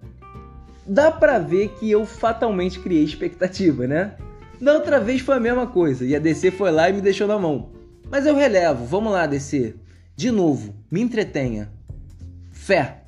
Dá 0.84 1.12
pra 1.12 1.38
ver 1.38 1.76
que 1.78 1.88
eu 1.88 2.04
fatalmente 2.04 2.80
criei 2.80 3.04
expectativa, 3.04 3.86
né? 3.86 4.16
Da 4.60 4.72
outra 4.72 4.98
vez 4.98 5.20
foi 5.20 5.36
a 5.36 5.40
mesma 5.40 5.68
coisa, 5.68 6.04
e 6.04 6.16
a 6.16 6.18
DC 6.18 6.50
foi 6.50 6.72
lá 6.72 6.90
e 6.90 6.92
me 6.94 7.00
deixou 7.00 7.28
na 7.28 7.38
mão. 7.38 7.70
Mas 8.10 8.26
eu 8.26 8.34
relevo, 8.34 8.84
vamos 8.84 9.12
lá, 9.12 9.28
DC. 9.28 9.76
De 10.16 10.32
novo, 10.32 10.74
me 10.90 11.02
entretenha. 11.02 11.70
Fé. 12.50 13.03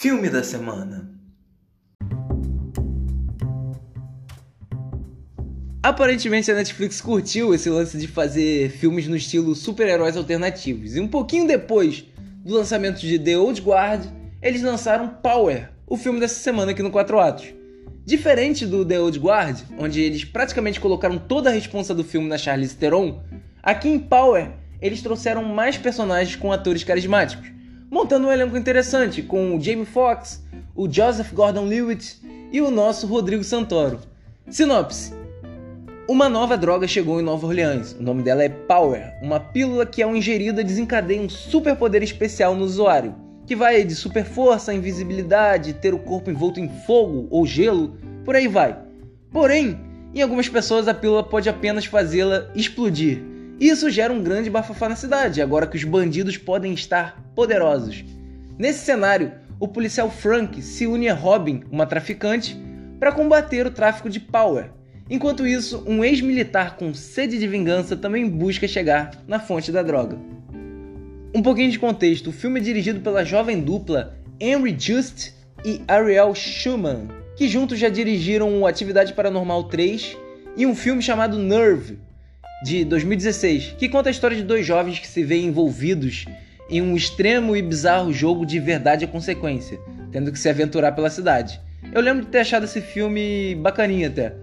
Filme 0.00 0.30
da 0.30 0.42
semana. 0.42 1.10
Aparentemente 5.82 6.50
a 6.50 6.54
Netflix 6.54 7.02
curtiu 7.02 7.52
esse 7.52 7.68
lance 7.68 7.98
de 7.98 8.08
fazer 8.08 8.70
filmes 8.70 9.06
no 9.06 9.14
estilo 9.14 9.54
super-heróis 9.54 10.16
alternativos. 10.16 10.96
E 10.96 11.00
um 11.00 11.06
pouquinho 11.06 11.46
depois 11.46 12.06
do 12.42 12.54
lançamento 12.54 12.98
de 13.00 13.18
The 13.18 13.36
Old 13.36 13.60
Guard, 13.60 14.06
eles 14.40 14.62
lançaram 14.62 15.06
Power, 15.06 15.68
o 15.86 15.98
filme 15.98 16.18
dessa 16.18 16.40
semana 16.40 16.70
aqui 16.70 16.82
no 16.82 16.90
4 16.90 17.20
Atos. 17.20 17.52
Diferente 18.02 18.64
do 18.64 18.86
The 18.86 18.98
Old 18.98 19.18
Guard, 19.18 19.60
onde 19.78 20.00
eles 20.00 20.24
praticamente 20.24 20.80
colocaram 20.80 21.18
toda 21.18 21.50
a 21.50 21.52
responsa 21.52 21.94
do 21.94 22.02
filme 22.02 22.26
na 22.26 22.38
Charlize 22.38 22.74
Theron, 22.74 23.22
aqui 23.62 23.90
em 23.90 23.98
Power 23.98 24.50
eles 24.80 25.02
trouxeram 25.02 25.44
mais 25.44 25.76
personagens 25.76 26.36
com 26.36 26.50
atores 26.50 26.84
carismáticos, 26.84 27.59
montando 27.90 28.28
um 28.28 28.32
elenco 28.32 28.56
interessante 28.56 29.20
com 29.22 29.56
o 29.56 29.60
Jamie 29.60 29.84
Foxx, 29.84 30.42
o 30.74 30.88
Joseph 30.90 31.32
Gordon-Levitt 31.32 32.18
e 32.52 32.60
o 32.60 32.70
nosso 32.70 33.06
Rodrigo 33.06 33.42
Santoro. 33.42 33.98
Sinopse: 34.48 35.12
uma 36.08 36.28
nova 36.28 36.56
droga 36.56 36.86
chegou 36.86 37.20
em 37.20 37.24
Nova 37.24 37.46
Orleans. 37.46 37.96
O 37.98 38.02
nome 38.02 38.22
dela 38.22 38.44
é 38.44 38.48
Power, 38.48 39.12
uma 39.22 39.40
pílula 39.40 39.84
que 39.84 40.02
ao 40.02 40.14
ingerida 40.14 40.62
desencadeia 40.62 41.20
um 41.20 41.28
superpoder 41.28 42.02
especial 42.02 42.54
no 42.54 42.64
usuário, 42.64 43.14
que 43.46 43.56
vai 43.56 43.84
de 43.84 43.94
super 43.94 44.24
força, 44.24 44.72
invisibilidade, 44.72 45.72
ter 45.72 45.92
o 45.92 45.98
corpo 45.98 46.30
envolto 46.30 46.60
em 46.60 46.68
fogo 46.86 47.26
ou 47.30 47.46
gelo, 47.46 47.96
por 48.24 48.36
aí 48.36 48.46
vai. 48.46 48.78
Porém, 49.30 49.78
em 50.14 50.22
algumas 50.22 50.48
pessoas 50.48 50.88
a 50.88 50.94
pílula 50.94 51.22
pode 51.22 51.48
apenas 51.48 51.84
fazê-la 51.84 52.50
explodir. 52.54 53.22
Isso 53.60 53.90
gera 53.90 54.12
um 54.12 54.22
grande 54.22 54.48
bafafá 54.48 54.88
na 54.88 54.96
cidade, 54.96 55.42
agora 55.42 55.66
que 55.66 55.76
os 55.76 55.84
bandidos 55.84 56.36
podem 56.36 56.72
estar 56.72 57.22
poderosos. 57.36 58.04
Nesse 58.58 58.84
cenário, 58.84 59.32
o 59.60 59.68
policial 59.68 60.10
Frank 60.10 60.60
se 60.62 60.86
une 60.86 61.08
a 61.08 61.14
Robin, 61.14 61.62
uma 61.70 61.86
traficante, 61.86 62.58
para 62.98 63.12
combater 63.12 63.66
o 63.66 63.70
tráfico 63.70 64.08
de 64.08 64.18
Power, 64.18 64.70
Enquanto 65.10 65.44
isso, 65.44 65.82
um 65.88 66.04
ex-militar 66.04 66.76
com 66.76 66.94
sede 66.94 67.36
de 67.36 67.48
vingança 67.48 67.96
também 67.96 68.28
busca 68.30 68.68
chegar 68.68 69.10
na 69.26 69.40
fonte 69.40 69.72
da 69.72 69.82
droga. 69.82 70.16
Um 71.34 71.42
pouquinho 71.42 71.72
de 71.72 71.80
contexto: 71.80 72.28
o 72.28 72.32
filme 72.32 72.60
é 72.60 72.62
dirigido 72.62 73.00
pela 73.00 73.24
jovem 73.24 73.60
dupla 73.60 74.16
Henry 74.38 74.76
Just 74.78 75.32
e 75.64 75.82
Ariel 75.88 76.32
Schumann, 76.32 77.08
que 77.36 77.48
juntos 77.48 77.76
já 77.76 77.88
dirigiram 77.88 78.60
o 78.60 78.66
Atividade 78.68 79.12
Paranormal 79.12 79.64
3 79.64 80.16
e 80.56 80.64
um 80.64 80.76
filme 80.76 81.02
chamado 81.02 81.36
Nerve, 81.36 81.98
de 82.62 82.84
2016, 82.84 83.74
que 83.78 83.88
conta 83.88 84.08
a 84.08 84.12
história 84.12 84.36
de 84.36 84.42
dois 84.42 84.66
jovens 84.66 84.98
que 84.98 85.08
se 85.08 85.22
veem 85.22 85.46
envolvidos 85.46 86.26
em 86.68 86.80
um 86.80 86.94
extremo 86.94 87.56
e 87.56 87.62
bizarro 87.62 88.12
jogo 88.12 88.46
de 88.46 88.60
verdade 88.60 89.04
e 89.04 89.08
consequência, 89.08 89.80
tendo 90.12 90.30
que 90.30 90.38
se 90.38 90.48
aventurar 90.48 90.92
pela 90.92 91.10
cidade. 91.10 91.60
Eu 91.92 92.00
lembro 92.00 92.24
de 92.24 92.30
ter 92.30 92.40
achado 92.40 92.64
esse 92.64 92.80
filme 92.80 93.56
bacaninha 93.56 94.08
até. 94.08 94.34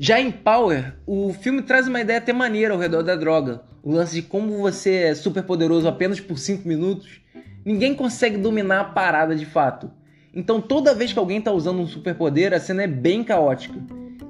Já 0.00 0.20
em 0.20 0.30
Power, 0.30 0.94
o 1.06 1.32
filme 1.32 1.62
traz 1.62 1.86
uma 1.86 2.00
ideia 2.00 2.18
até 2.18 2.32
maneira 2.32 2.72
ao 2.72 2.80
redor 2.80 3.02
da 3.02 3.14
droga. 3.14 3.62
O 3.82 3.92
lance 3.92 4.14
de 4.14 4.22
como 4.22 4.58
você 4.58 4.94
é 4.94 5.14
super 5.14 5.42
poderoso 5.42 5.86
apenas 5.86 6.20
por 6.20 6.38
5 6.38 6.66
minutos, 6.66 7.20
ninguém 7.64 7.94
consegue 7.94 8.36
dominar 8.36 8.80
a 8.80 8.84
parada 8.84 9.36
de 9.36 9.44
fato. 9.44 9.90
Então 10.34 10.60
toda 10.60 10.94
vez 10.94 11.12
que 11.12 11.18
alguém 11.18 11.38
está 11.38 11.52
usando 11.52 11.80
um 11.80 11.86
superpoder, 11.86 12.52
a 12.54 12.60
cena 12.60 12.82
é 12.82 12.86
bem 12.86 13.22
caótica. 13.22 13.78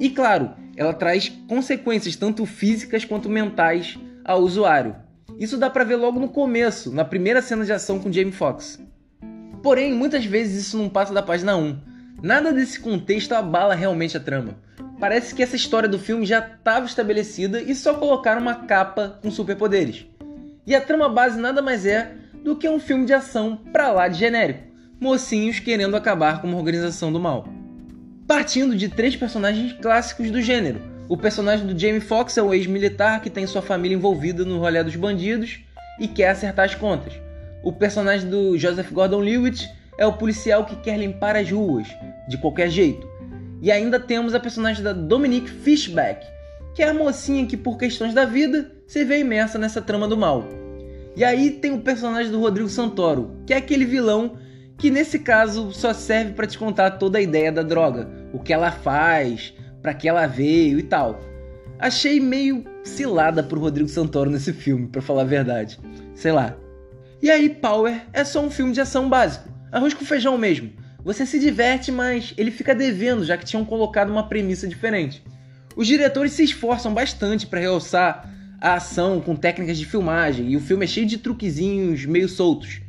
E 0.01 0.11
claro, 0.11 0.51
ela 0.79 0.95
traz 0.95 1.29
consequências 1.49 2.15
tanto 2.15 2.47
físicas 2.47 3.05
quanto 3.05 3.29
mentais 3.29 3.99
ao 4.25 4.41
usuário. 4.41 4.95
Isso 5.37 5.59
dá 5.59 5.69
para 5.69 5.83
ver 5.83 5.97
logo 5.97 6.21
no 6.21 6.29
começo, 6.29 6.93
na 6.93 7.05
primeira 7.05 7.43
cena 7.43 7.65
de 7.65 7.73
ação 7.73 7.99
com 7.99 8.13
Jamie 8.13 8.33
Foxx. 8.33 8.81
Porém, 9.61 9.93
muitas 9.93 10.25
vezes 10.25 10.69
isso 10.69 10.79
não 10.79 10.89
passa 10.89 11.13
da 11.13 11.21
página 11.21 11.57
1. 11.57 11.77
Nada 12.23 12.53
desse 12.53 12.79
contexto 12.79 13.33
abala 13.33 13.75
realmente 13.75 14.17
a 14.17 14.21
trama. 14.21 14.57
Parece 15.01 15.35
que 15.35 15.43
essa 15.43 15.57
história 15.57 15.89
do 15.89 15.99
filme 15.99 16.25
já 16.25 16.39
estava 16.39 16.87
estabelecida 16.87 17.61
e 17.61 17.75
só 17.75 17.95
colocaram 17.95 18.41
uma 18.41 18.55
capa 18.55 19.19
com 19.21 19.33
superpoderes. 19.33 20.07
E 20.65 20.77
a 20.77 20.81
trama 20.81 21.09
base 21.09 21.41
nada 21.41 21.61
mais 21.61 21.87
é 21.87 22.15
do 22.45 22.55
que 22.55 22.69
um 22.69 22.79
filme 22.79 23.05
de 23.05 23.13
ação 23.13 23.57
pra 23.73 23.91
lá 23.91 24.07
de 24.07 24.19
genérico, 24.19 24.63
mocinhos 25.01 25.59
querendo 25.59 25.97
acabar 25.97 26.41
com 26.41 26.47
uma 26.47 26.59
organização 26.59 27.13
do 27.13 27.19
mal. 27.19 27.58
Partindo 28.29 28.77
de 28.77 28.91
três 28.91 29.17
personagens 29.17 29.73
clássicos 29.81 30.31
do 30.31 30.43
gênero. 30.43 30.83
O 31.09 31.17
personagem 31.17 31.67
do 31.67 31.77
Jamie 31.77 31.99
Foxx 31.99 32.37
é 32.37 32.43
um 32.43 32.53
ex-militar 32.53 33.23
que 33.23 33.31
tem 33.31 33.47
sua 33.47 33.63
família 33.63 33.97
envolvida 33.97 34.45
no 34.45 34.59
rolê 34.59 34.85
dos 34.85 34.97
bandidos 34.97 35.61
e 35.99 36.07
quer 36.07 36.29
acertar 36.29 36.67
as 36.67 36.75
contas. 36.75 37.15
O 37.65 37.73
personagem 37.73 38.29
do 38.29 38.59
Joseph 38.59 38.93
Gordon-Levitt 38.93 39.67
é 39.97 40.05
o 40.05 40.13
policial 40.13 40.67
que 40.67 40.77
quer 40.77 40.99
limpar 40.99 41.37
as 41.37 41.51
ruas, 41.51 41.89
de 42.29 42.37
qualquer 42.37 42.69
jeito. 42.69 43.09
E 43.63 43.73
ainda 43.73 43.99
temos 43.99 44.35
a 44.35 44.41
personagem 44.41 44.85
da 44.85 44.93
Dominique 44.93 45.49
Fishback, 45.49 46.27
que 46.75 46.83
é 46.83 46.89
a 46.89 46.95
mocinha 46.95 47.47
que, 47.47 47.57
por 47.57 47.79
questões 47.79 48.13
da 48.13 48.27
vida, 48.27 48.71
se 48.87 49.05
vê 49.05 49.21
imersa 49.21 49.59
nessa 49.59 49.81
trama 49.81 50.07
do 50.07 50.19
mal. 50.19 50.47
E 51.17 51.25
aí 51.25 51.53
tem 51.53 51.73
o 51.73 51.81
personagem 51.81 52.31
do 52.31 52.41
Rodrigo 52.41 52.69
Santoro, 52.69 53.39
que 53.47 53.55
é 53.55 53.57
aquele 53.57 53.87
vilão 53.87 54.37
que 54.79 54.91
nesse 54.91 55.19
caso 55.19 55.73
só 55.73 55.93
serve 55.93 56.33
para 56.33 56.47
te 56.47 56.57
contar 56.57 56.93
toda 56.93 57.19
a 57.19 57.21
ideia 57.21 57.51
da 57.51 57.63
droga, 57.63 58.09
o 58.33 58.39
que 58.39 58.53
ela 58.53 58.71
faz, 58.71 59.53
para 59.83 59.93
que 59.93 60.09
ela 60.09 60.27
veio 60.27 60.79
e 60.79 60.85
tal. 60.85 61.21
Achei 61.81 62.21
meio 62.21 62.65
cilada 62.85 63.43
pro 63.43 63.61
Rodrigo 63.61 63.89
Santoro 63.89 64.31
nesse 64.31 64.53
filme, 64.53 64.87
para 64.87 65.03
falar 65.03 65.23
a 65.23 65.27
verdade. 65.27 65.79
Sei 66.15 66.31
lá. 66.31 66.57
E 67.21 67.29
aí 67.29 67.49
Power 67.49 68.01
é 68.13 68.25
só 68.25 68.41
um 68.41 68.51
filme 68.51 68.73
de 68.73 68.81
ação 68.81 69.09
básico, 69.09 69.49
arroz 69.73 69.93
com 69.93 70.05
feijão 70.05 70.39
mesmo. 70.39 70.73
Você 71.05 71.27
se 71.27 71.41
diverte, 71.41 71.91
mas 71.91 72.33
ele 72.37 72.51
fica 72.51 72.75
devendo, 72.75 73.25
já 73.25 73.37
que 73.37 73.45
tinham 73.45 73.65
colocado 73.65 74.11
uma 74.11 74.29
premissa 74.29 74.69
diferente. 74.69 75.23
Os 75.77 75.87
diretores 75.87 76.33
se 76.33 76.45
esforçam 76.45 76.95
bastante 76.95 77.47
para 77.47 77.61
realçar 77.61 78.33
a 78.61 78.75
ação 78.75 79.21
com 79.21 79.35
técnicas 79.35 79.79
de 79.79 79.87
filmagem, 79.87 80.51
e 80.53 80.57
o 80.57 80.61
filme 80.61 80.85
é 80.85 80.89
cheio 80.89 81.07
de 81.07 81.19
truquezinhos 81.19 82.05
meio 82.05 82.29
soltos. 82.29 82.81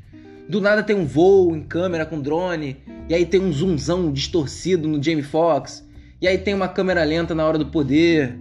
Do 0.50 0.60
nada 0.60 0.82
tem 0.82 0.96
um 0.96 1.06
voo 1.06 1.56
em 1.56 1.62
câmera 1.62 2.08
com 2.08 2.20
drone, 2.20 2.78
e 3.08 3.14
aí 3.14 3.24
tem 3.24 3.40
um 3.40 3.54
zoomzão 3.54 4.12
distorcido 4.12 4.88
no 4.88 5.02
Jamie 5.02 5.22
Foxx, 5.22 5.88
e 6.20 6.28
aí 6.28 6.40
tem 6.40 6.56
uma 6.56 6.68
câmera 6.68 7.04
lenta 7.04 7.36
na 7.36 7.46
hora 7.46 7.60
do 7.60 7.68
poder. 7.68 8.36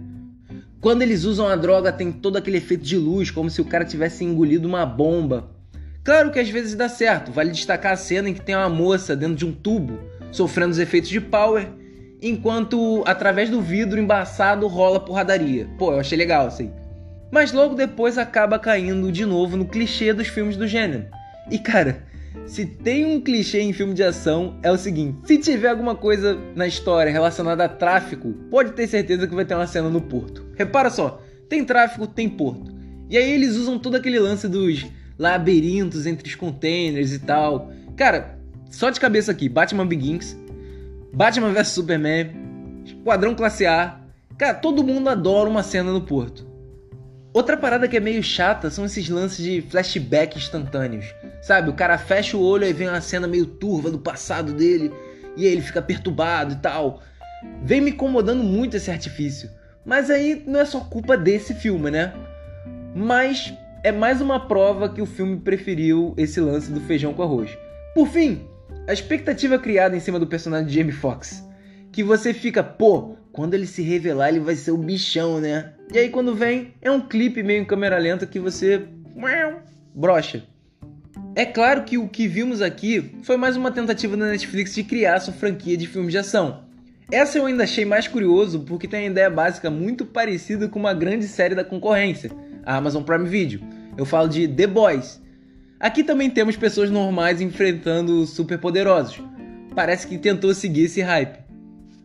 Quando 0.81 1.03
eles 1.03 1.23
usam 1.23 1.47
a 1.47 1.55
droga, 1.55 1.91
tem 1.91 2.11
todo 2.11 2.35
aquele 2.35 2.57
efeito 2.57 2.83
de 2.83 2.97
luz, 2.97 3.29
como 3.29 3.47
se 3.47 3.61
o 3.61 3.65
cara 3.65 3.85
tivesse 3.85 4.25
engolido 4.25 4.67
uma 4.67 4.87
bomba. 4.87 5.51
Claro 6.03 6.31
que 6.31 6.39
às 6.39 6.49
vezes 6.49 6.73
dá 6.73 6.89
certo, 6.89 7.31
vale 7.31 7.51
destacar 7.51 7.93
a 7.93 7.95
cena 7.95 8.27
em 8.27 8.33
que 8.33 8.41
tem 8.41 8.55
uma 8.55 8.69
moça 8.69 9.15
dentro 9.15 9.35
de 9.35 9.45
um 9.45 9.51
tubo 9.51 9.99
sofrendo 10.31 10.71
os 10.71 10.79
efeitos 10.79 11.11
de 11.11 11.21
power, 11.21 11.67
enquanto 12.19 13.03
através 13.05 13.51
do 13.51 13.61
vidro 13.61 13.99
embaçado 13.99 14.65
rola 14.65 14.99
porradaria. 14.99 15.69
Pô, 15.77 15.93
eu 15.93 15.99
achei 15.99 16.17
legal 16.17 16.47
assim. 16.47 16.71
Mas 17.31 17.51
logo 17.51 17.75
depois 17.75 18.17
acaba 18.17 18.57
caindo 18.57 19.11
de 19.11 19.27
novo 19.27 19.55
no 19.55 19.65
clichê 19.65 20.11
dos 20.11 20.27
filmes 20.27 20.57
do 20.57 20.65
gênero. 20.65 21.18
E 21.51 21.57
cara, 21.57 22.03
se 22.45 22.65
tem 22.65 23.05
um 23.05 23.21
clichê 23.21 23.61
em 23.61 23.73
filme 23.73 23.93
de 23.93 24.03
ação, 24.03 24.57
é 24.63 24.71
o 24.71 24.77
seguinte: 24.77 25.19
se 25.25 25.37
tiver 25.37 25.69
alguma 25.69 25.95
coisa 25.95 26.37
na 26.55 26.67
história 26.67 27.11
relacionada 27.11 27.65
a 27.65 27.69
tráfico, 27.69 28.33
pode 28.49 28.71
ter 28.73 28.87
certeza 28.87 29.27
que 29.27 29.35
vai 29.35 29.45
ter 29.45 29.55
uma 29.55 29.67
cena 29.67 29.89
no 29.89 30.01
porto. 30.01 30.45
Repara 30.55 30.89
só, 30.89 31.21
tem 31.47 31.63
tráfico, 31.63 32.07
tem 32.07 32.27
porto. 32.27 32.73
E 33.09 33.17
aí 33.17 33.31
eles 33.31 33.55
usam 33.55 33.77
todo 33.77 33.95
aquele 33.95 34.19
lance 34.19 34.47
dos 34.47 34.85
labirintos 35.17 36.05
entre 36.05 36.27
os 36.27 36.35
containers 36.35 37.13
e 37.13 37.19
tal. 37.19 37.71
Cara, 37.95 38.39
só 38.71 38.89
de 38.89 38.99
cabeça 38.99 39.31
aqui, 39.31 39.49
Batman 39.49 39.85
Begins, 39.85 40.37
Batman 41.13 41.51
vs 41.51 41.67
Superman, 41.69 42.31
Esquadrão 42.85 43.35
Classe 43.35 43.65
A. 43.65 43.99
Cara, 44.37 44.53
todo 44.53 44.83
mundo 44.83 45.09
adora 45.09 45.49
uma 45.49 45.61
cena 45.63 45.91
no 45.91 46.01
porto. 46.01 46.48
Outra 47.31 47.55
parada 47.55 47.87
que 47.87 47.95
é 47.95 47.99
meio 47.99 48.23
chata 48.23 48.71
são 48.71 48.85
esses 48.85 49.07
lances 49.07 49.43
de 49.43 49.61
flashback 49.61 50.37
instantâneos. 50.37 51.13
Sabe, 51.41 51.69
o 51.69 51.73
cara 51.73 51.97
fecha 51.97 52.35
o 52.35 52.41
olho 52.41 52.65
e 52.65 52.73
vem 52.73 52.87
uma 52.87 53.01
cena 53.01 53.27
meio 53.27 53.45
turva 53.45 53.91
do 53.91 53.99
passado 53.99 54.53
dele 54.53 54.91
e 55.37 55.45
ele 55.45 55.61
fica 55.61 55.81
perturbado 55.81 56.53
e 56.53 56.57
tal. 56.57 57.01
Vem 57.63 57.81
me 57.81 57.91
incomodando 57.91 58.43
muito 58.43 58.77
esse 58.77 58.89
artifício. 58.89 59.49
Mas 59.85 60.09
aí 60.09 60.43
não 60.45 60.59
é 60.59 60.65
só 60.65 60.79
culpa 60.81 61.15
desse 61.15 61.53
filme, 61.53 61.91
né? 61.91 62.13
Mas 62.95 63.53
é 63.83 63.91
mais 63.91 64.21
uma 64.21 64.47
prova 64.47 64.89
que 64.89 65.01
o 65.01 65.05
filme 65.05 65.37
preferiu 65.37 66.13
esse 66.17 66.41
lance 66.41 66.71
do 66.71 66.81
feijão 66.81 67.13
com 67.13 67.23
arroz. 67.23 67.55
Por 67.93 68.07
fim, 68.07 68.47
a 68.87 68.93
expectativa 68.93 69.59
criada 69.59 69.95
em 69.95 69.99
cima 69.99 70.19
do 70.19 70.27
personagem 70.27 70.67
de 70.67 70.75
Jamie 70.75 70.91
Foxx, 70.91 71.47
que 71.91 72.03
você 72.03 72.33
fica, 72.33 72.63
pô, 72.63 73.15
quando 73.39 73.53
ele 73.53 73.65
se 73.65 73.81
revelar 73.81 74.27
ele 74.27 74.41
vai 74.41 74.53
ser 74.53 74.71
o 74.71 74.77
bichão, 74.77 75.39
né? 75.39 75.71
E 75.93 75.97
aí 75.97 76.09
quando 76.09 76.35
vem, 76.35 76.73
é 76.81 76.91
um 76.91 76.99
clipe 76.99 77.41
meio 77.41 77.61
em 77.61 77.65
câmera 77.65 77.97
lenta 77.97 78.25
que 78.25 78.37
você 78.37 78.85
brocha. 79.95 80.43
É 81.37 81.45
claro 81.45 81.85
que 81.85 81.97
o 81.97 82.09
que 82.09 82.27
vimos 82.27 82.61
aqui 82.61 83.15
foi 83.23 83.37
mais 83.37 83.55
uma 83.55 83.71
tentativa 83.71 84.17
da 84.17 84.25
Netflix 84.25 84.75
de 84.75 84.83
criar 84.83 85.21
sua 85.21 85.33
franquia 85.33 85.77
de 85.77 85.87
filmes 85.87 86.11
de 86.11 86.17
ação. 86.17 86.65
Essa 87.09 87.37
eu 87.37 87.45
ainda 87.45 87.63
achei 87.63 87.85
mais 87.85 88.09
curioso 88.09 88.59
porque 88.67 88.89
tem 88.89 89.05
uma 89.05 89.11
ideia 89.11 89.29
básica 89.29 89.69
muito 89.69 90.05
parecida 90.05 90.67
com 90.67 90.77
uma 90.77 90.93
grande 90.93 91.25
série 91.25 91.55
da 91.55 91.63
concorrência, 91.63 92.31
a 92.65 92.75
Amazon 92.75 93.03
Prime 93.03 93.29
Video. 93.29 93.61
Eu 93.95 94.05
falo 94.05 94.27
de 94.27 94.49
The 94.49 94.67
Boys. 94.67 95.21
Aqui 95.79 96.03
também 96.03 96.29
temos 96.29 96.57
pessoas 96.57 96.91
normais 96.91 97.39
enfrentando 97.39 98.25
superpoderosos. 98.25 99.17
Parece 99.73 100.05
que 100.07 100.17
tentou 100.17 100.53
seguir 100.53 100.83
esse 100.83 100.99
hype. 100.99 101.48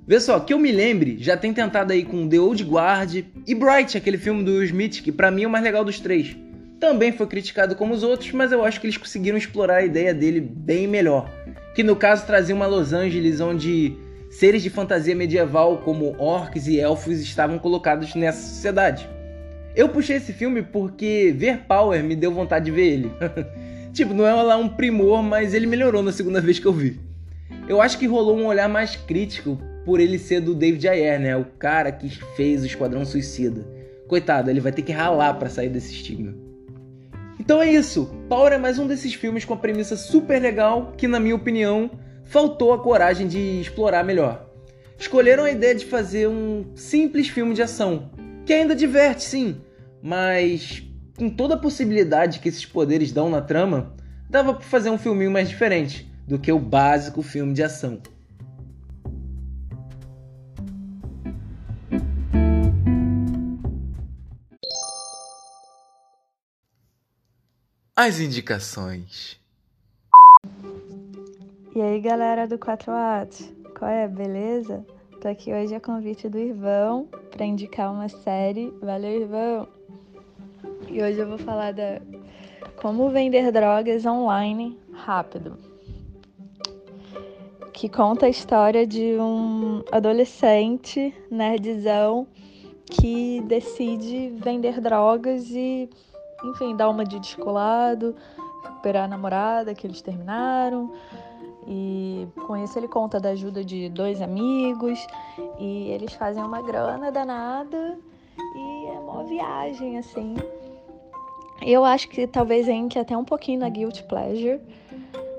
Vê 0.06 0.20
só, 0.20 0.38
que 0.38 0.52
eu 0.52 0.58
me 0.58 0.70
lembre, 0.70 1.16
já 1.18 1.34
tem 1.34 1.52
tentado 1.54 1.90
aí 1.90 2.04
com 2.04 2.28
The 2.28 2.38
Old 2.38 2.62
Guard 2.62 3.24
e 3.46 3.54
Bright, 3.54 3.96
aquele 3.96 4.18
filme 4.18 4.44
do 4.44 4.62
Smith, 4.62 5.02
que 5.02 5.10
para 5.10 5.30
mim 5.30 5.44
é 5.44 5.46
o 5.46 5.50
mais 5.50 5.64
legal 5.64 5.82
dos 5.82 5.98
três. 5.98 6.36
também 6.78 7.10
foi 7.12 7.26
criticado 7.26 7.74
como 7.74 7.94
os 7.94 8.02
outros, 8.02 8.30
mas 8.32 8.52
eu 8.52 8.62
acho 8.62 8.78
que 8.78 8.86
eles 8.86 8.98
conseguiram 8.98 9.38
explorar 9.38 9.76
a 9.76 9.84
ideia 9.84 10.12
dele 10.12 10.40
bem 10.40 10.86
melhor. 10.86 11.30
Que 11.74 11.82
no 11.82 11.96
caso 11.96 12.26
trazia 12.26 12.54
uma 12.54 12.66
Los 12.66 12.92
Angeles 12.92 13.40
onde 13.40 13.96
seres 14.28 14.62
de 14.62 14.68
fantasia 14.68 15.14
medieval 15.14 15.78
como 15.78 16.14
orcs 16.18 16.66
e 16.66 16.78
elfos 16.78 17.20
estavam 17.20 17.58
colocados 17.58 18.14
nessa 18.14 18.46
sociedade. 18.46 19.08
Eu 19.74 19.88
puxei 19.88 20.16
esse 20.16 20.34
filme 20.34 20.62
porque 20.62 21.34
ver 21.34 21.60
Power 21.66 22.04
me 22.04 22.14
deu 22.14 22.30
vontade 22.30 22.66
de 22.66 22.70
ver 22.70 22.92
ele. 22.92 23.10
tipo, 23.94 24.12
não 24.12 24.26
é 24.26 24.34
lá 24.34 24.58
um 24.58 24.68
primor, 24.68 25.22
mas 25.22 25.54
ele 25.54 25.66
melhorou 25.66 26.02
na 26.02 26.12
segunda 26.12 26.42
vez 26.42 26.58
que 26.58 26.66
eu 26.66 26.72
vi. 26.74 27.00
Eu 27.66 27.80
acho 27.80 27.98
que 27.98 28.06
rolou 28.06 28.36
um 28.36 28.44
olhar 28.44 28.68
mais 28.68 28.94
crítico 28.94 29.58
por 29.84 30.00
ele 30.00 30.18
ser 30.18 30.40
do 30.40 30.54
David 30.54 30.88
Ayer, 30.88 31.20
né? 31.20 31.36
O 31.36 31.44
cara 31.44 31.92
que 31.92 32.08
fez 32.36 32.62
o 32.62 32.66
Esquadrão 32.66 33.04
Suicida. 33.04 33.66
Coitado, 34.08 34.50
ele 34.50 34.60
vai 34.60 34.72
ter 34.72 34.82
que 34.82 34.92
ralar 34.92 35.34
para 35.34 35.48
sair 35.48 35.68
desse 35.68 35.92
estigma. 35.92 36.34
Então 37.38 37.60
é 37.60 37.70
isso. 37.70 38.10
Power 38.28 38.52
é 38.52 38.58
mais 38.58 38.78
um 38.78 38.86
desses 38.86 39.14
filmes 39.14 39.44
com 39.44 39.54
a 39.54 39.58
premissa 39.58 39.96
super 39.96 40.40
legal 40.40 40.92
que, 40.96 41.08
na 41.08 41.20
minha 41.20 41.34
opinião, 41.34 41.90
faltou 42.24 42.72
a 42.72 42.78
coragem 42.78 43.26
de 43.26 43.60
explorar 43.60 44.04
melhor. 44.04 44.48
Escolheram 44.98 45.44
a 45.44 45.50
ideia 45.50 45.74
de 45.74 45.84
fazer 45.84 46.28
um 46.28 46.64
simples 46.74 47.28
filme 47.28 47.54
de 47.54 47.62
ação, 47.62 48.10
que 48.46 48.52
ainda 48.52 48.74
diverte, 48.74 49.24
sim, 49.24 49.60
mas 50.02 50.82
com 51.16 51.28
toda 51.28 51.54
a 51.54 51.58
possibilidade 51.58 52.38
que 52.38 52.48
esses 52.48 52.64
poderes 52.64 53.12
dão 53.12 53.28
na 53.28 53.40
trama, 53.40 53.94
dava 54.28 54.54
para 54.54 54.64
fazer 54.64 54.90
um 54.90 54.98
filminho 54.98 55.30
mais 55.30 55.48
diferente 55.48 56.10
do 56.26 56.38
que 56.38 56.50
o 56.50 56.58
básico 56.58 57.22
filme 57.22 57.52
de 57.52 57.62
ação. 57.62 58.00
As 67.96 68.18
indicações. 68.18 69.38
E 71.76 71.80
aí, 71.80 72.00
galera 72.00 72.44
do 72.44 72.58
4 72.58 72.90
Atos, 72.90 73.52
qual 73.78 73.88
é, 73.88 74.08
beleza? 74.08 74.84
Tô 75.20 75.28
aqui 75.28 75.54
hoje 75.54 75.76
a 75.76 75.80
convite 75.80 76.28
do 76.28 76.36
Irvão 76.36 77.06
para 77.30 77.46
indicar 77.46 77.92
uma 77.92 78.08
série. 78.08 78.74
Valeu, 78.82 79.20
Irvão! 79.20 79.68
E 80.88 81.00
hoje 81.00 81.20
eu 81.20 81.28
vou 81.28 81.38
falar 81.38 81.72
da 81.72 82.02
como 82.82 83.10
vender 83.10 83.52
drogas 83.52 84.04
online 84.04 84.76
rápido. 84.92 85.56
Que 87.72 87.88
conta 87.88 88.26
a 88.26 88.28
história 88.28 88.84
de 88.84 89.16
um 89.20 89.84
adolescente 89.92 91.14
nerdzão 91.30 92.26
que 92.86 93.40
decide 93.42 94.30
vender 94.42 94.80
drogas 94.80 95.48
e, 95.50 95.88
enfim, 96.44 96.76
dar 96.76 96.88
uma 96.88 97.04
de 97.04 97.18
descolado, 97.18 98.14
recuperar 98.62 99.04
a 99.04 99.08
namorada 99.08 99.74
que 99.74 99.86
eles 99.86 100.02
terminaram 100.02 100.92
e 101.66 102.26
com 102.46 102.56
isso 102.56 102.78
ele 102.78 102.88
conta 102.88 103.18
da 103.18 103.30
ajuda 103.30 103.64
de 103.64 103.88
dois 103.88 104.20
amigos 104.20 105.06
e 105.58 105.90
eles 105.90 106.12
fazem 106.14 106.42
uma 106.42 106.60
grana 106.60 107.10
danada 107.10 107.98
e 108.54 108.86
é 108.86 108.98
uma 108.98 109.24
viagem 109.24 109.98
assim. 109.98 110.34
Eu 111.62 111.84
acho 111.84 112.08
que 112.08 112.26
talvez 112.26 112.68
entre 112.68 112.98
até 112.98 113.16
um 113.16 113.24
pouquinho 113.24 113.60
na 113.60 113.68
Guilty 113.68 114.02
Pleasure, 114.04 114.60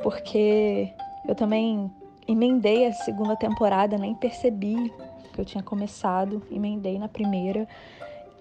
porque 0.01 0.91
eu 1.27 1.35
também 1.35 1.91
emendei 2.27 2.87
a 2.87 2.93
segunda 2.93 3.35
temporada, 3.35 3.97
nem 3.97 4.15
percebi 4.15 4.91
que 5.33 5.41
eu 5.41 5.45
tinha 5.45 5.61
começado, 5.61 6.41
emendei 6.49 6.97
na 6.97 7.07
primeira. 7.07 7.67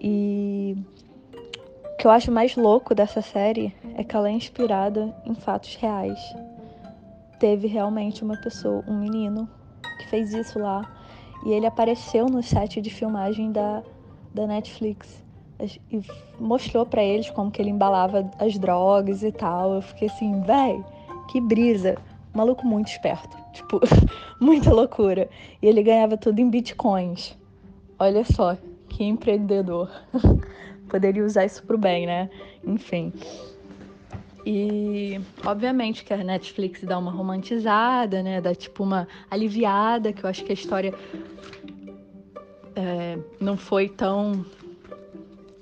E 0.01 0.77
que 2.05 2.09
eu 2.09 2.13
acho 2.13 2.31
mais 2.31 2.55
louco 2.55 2.95
dessa 2.95 3.23
série 3.23 3.75
é 3.97 4.05
que 4.05 4.15
ela 4.15 4.29
é 4.29 4.33
inspirada 4.33 5.17
em 5.25 5.35
fatos 5.35 5.75
reais 5.77 6.21
teve 7.45 7.67
realmente 7.67 8.23
uma 8.23 8.37
pessoa, 8.37 8.83
um 8.87 8.99
menino, 8.99 9.49
que 9.99 10.09
fez 10.09 10.33
isso 10.33 10.59
lá. 10.59 10.83
E 11.45 11.53
ele 11.53 11.67
apareceu 11.67 12.27
no 12.27 12.43
set 12.43 12.81
de 12.81 12.89
filmagem 12.89 13.53
da, 13.53 13.83
da 14.33 14.47
Netflix. 14.47 15.23
E 15.91 16.01
mostrou 16.39 16.87
para 16.87 17.03
eles 17.03 17.31
como 17.31 17.51
que 17.51 17.61
ele 17.61 17.69
embalava 17.69 18.31
as 18.39 18.59
drogas 18.59 19.23
e 19.23 19.31
tal. 19.31 19.75
Eu 19.75 19.83
fiquei 19.83 20.09
assim, 20.09 20.41
véi, 20.41 20.83
que 21.31 21.39
brisa. 21.41 21.97
Maluco 22.33 22.67
muito 22.67 22.89
esperto. 22.89 23.37
Tipo, 23.53 23.81
muita 24.41 24.73
loucura. 24.73 25.29
E 25.63 25.67
ele 25.67 25.83
ganhava 25.83 26.17
tudo 26.17 26.41
em 26.41 26.51
bitcoins. 26.51 27.37
Olha 27.99 28.25
só, 28.25 28.57
que 28.89 29.05
empreendedor. 29.05 29.91
Poderia 30.95 31.25
usar 31.25 31.45
isso 31.45 31.61
pro 31.65 31.77
bem, 31.77 32.07
né? 32.07 32.31
Enfim. 32.65 33.13
E 34.47 35.21
obviamente 35.45 36.05
que 36.05 36.15
a 36.15 36.19
Netflix 36.19 36.85
dá 36.85 36.97
uma 36.97 37.11
romantizada, 37.11 38.23
né? 38.23 38.41
Dá 38.41 38.55
tipo 38.55 38.85
uma 38.85 39.09
aliviada, 39.29 40.13
que 40.13 40.23
eu 40.23 40.31
acho 40.31 40.45
que 40.45 40.53
a 40.53 40.55
história 40.55 40.95
é, 42.77 43.19
não 43.41 43.57
foi 43.57 43.89
tão 43.89 44.47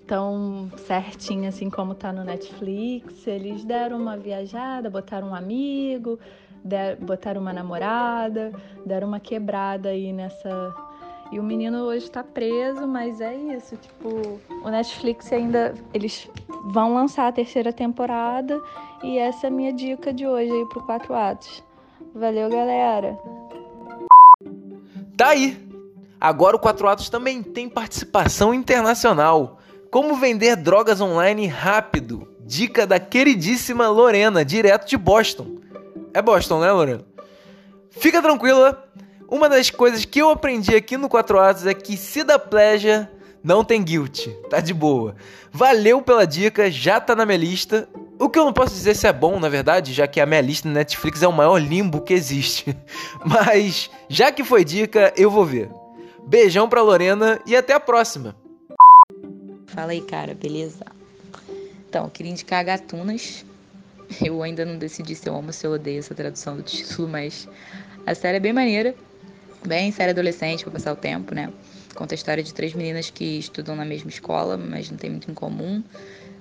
tão 0.06 0.70
certinha 0.76 1.48
assim 1.48 1.70
como 1.70 1.94
tá 1.94 2.12
no 2.12 2.24
Netflix. 2.24 3.26
Eles 3.26 3.64
deram 3.64 3.98
uma 4.02 4.18
viajada, 4.18 4.90
botaram 4.90 5.28
um 5.28 5.34
amigo, 5.34 6.20
der, 6.62 6.96
botaram 6.96 7.40
uma 7.40 7.54
namorada, 7.54 8.52
deram 8.84 9.08
uma 9.08 9.18
quebrada 9.18 9.88
aí 9.88 10.12
nessa 10.12 10.91
e 11.32 11.40
o 11.40 11.42
menino 11.42 11.84
hoje 11.84 12.10
tá 12.10 12.22
preso, 12.22 12.86
mas 12.86 13.18
é 13.22 13.34
isso, 13.34 13.74
tipo, 13.78 14.38
o 14.62 14.68
Netflix 14.68 15.32
ainda 15.32 15.74
eles 15.94 16.28
vão 16.66 16.92
lançar 16.92 17.26
a 17.26 17.32
terceira 17.32 17.72
temporada 17.72 18.60
e 19.02 19.16
essa 19.16 19.46
é 19.46 19.48
a 19.48 19.50
minha 19.50 19.72
dica 19.72 20.12
de 20.12 20.26
hoje 20.26 20.52
aí 20.52 20.66
pro 20.66 20.82
Quatro 20.82 21.14
Atos. 21.14 21.64
Valeu, 22.14 22.50
galera. 22.50 23.18
Tá 25.16 25.28
aí. 25.28 25.56
Agora 26.20 26.56
o 26.56 26.60
Quatro 26.60 26.86
Atos 26.86 27.08
também 27.08 27.42
tem 27.42 27.66
participação 27.66 28.52
internacional. 28.52 29.58
Como 29.90 30.16
vender 30.16 30.54
drogas 30.56 31.00
online 31.00 31.46
rápido. 31.46 32.28
Dica 32.40 32.86
da 32.86 33.00
queridíssima 33.00 33.88
Lorena, 33.88 34.44
direto 34.44 34.86
de 34.86 34.98
Boston. 34.98 35.46
É 36.12 36.20
Boston, 36.20 36.60
né, 36.60 36.70
Lorena? 36.70 37.04
Fica 37.90 38.20
tranquila, 38.20 38.84
uma 39.32 39.48
das 39.48 39.70
coisas 39.70 40.04
que 40.04 40.20
eu 40.20 40.28
aprendi 40.28 40.76
aqui 40.76 40.98
no 40.98 41.08
4 41.08 41.40
Atos 41.40 41.66
é 41.66 41.72
que 41.72 41.96
se 41.96 42.22
dá 42.22 42.38
pleasure, 42.38 43.08
não 43.42 43.64
tem 43.64 43.82
guilt. 43.82 44.28
Tá 44.50 44.60
de 44.60 44.74
boa. 44.74 45.16
Valeu 45.50 46.02
pela 46.02 46.26
dica, 46.26 46.70
já 46.70 47.00
tá 47.00 47.16
na 47.16 47.24
minha 47.24 47.38
lista. 47.38 47.88
O 48.18 48.28
que 48.28 48.38
eu 48.38 48.44
não 48.44 48.52
posso 48.52 48.74
dizer 48.74 48.94
se 48.94 49.06
é 49.06 49.12
bom, 49.12 49.40
na 49.40 49.48
verdade, 49.48 49.94
já 49.94 50.06
que 50.06 50.20
a 50.20 50.26
minha 50.26 50.42
lista 50.42 50.68
no 50.68 50.74
Netflix 50.74 51.22
é 51.22 51.26
o 51.26 51.32
maior 51.32 51.56
limbo 51.56 52.02
que 52.02 52.12
existe. 52.12 52.76
Mas, 53.24 53.90
já 54.06 54.30
que 54.30 54.44
foi 54.44 54.66
dica, 54.66 55.14
eu 55.16 55.30
vou 55.30 55.46
ver. 55.46 55.70
Beijão 56.26 56.68
pra 56.68 56.82
Lorena 56.82 57.40
e 57.46 57.56
até 57.56 57.72
a 57.72 57.80
próxima. 57.80 58.36
Fala 59.66 59.92
aí, 59.92 60.02
cara, 60.02 60.34
beleza? 60.34 60.84
Então, 61.88 62.10
queria 62.10 62.32
indicar 62.32 62.62
Gatunas. 62.66 63.46
Eu 64.22 64.42
ainda 64.42 64.66
não 64.66 64.76
decidi 64.76 65.14
se 65.14 65.26
eu 65.26 65.34
amo 65.34 65.46
ou 65.46 65.52
se 65.54 65.66
eu 65.66 65.72
odeio 65.72 66.00
essa 66.00 66.14
tradução 66.14 66.54
do 66.54 66.62
título, 66.62 67.08
mas 67.08 67.48
a 68.06 68.14
série 68.14 68.36
é 68.36 68.40
bem 68.40 68.52
maneira 68.52 68.94
bem 69.68 69.92
série 69.92 70.10
adolescente 70.10 70.64
para 70.64 70.72
passar 70.72 70.92
o 70.92 70.96
tempo, 70.96 71.34
né? 71.34 71.52
Conta 71.94 72.14
a 72.14 72.16
história 72.16 72.42
de 72.42 72.52
três 72.54 72.74
meninas 72.74 73.10
que 73.10 73.38
estudam 73.38 73.76
na 73.76 73.84
mesma 73.84 74.10
escola, 74.10 74.56
mas 74.56 74.90
não 74.90 74.96
tem 74.96 75.10
muito 75.10 75.30
em 75.30 75.34
comum. 75.34 75.82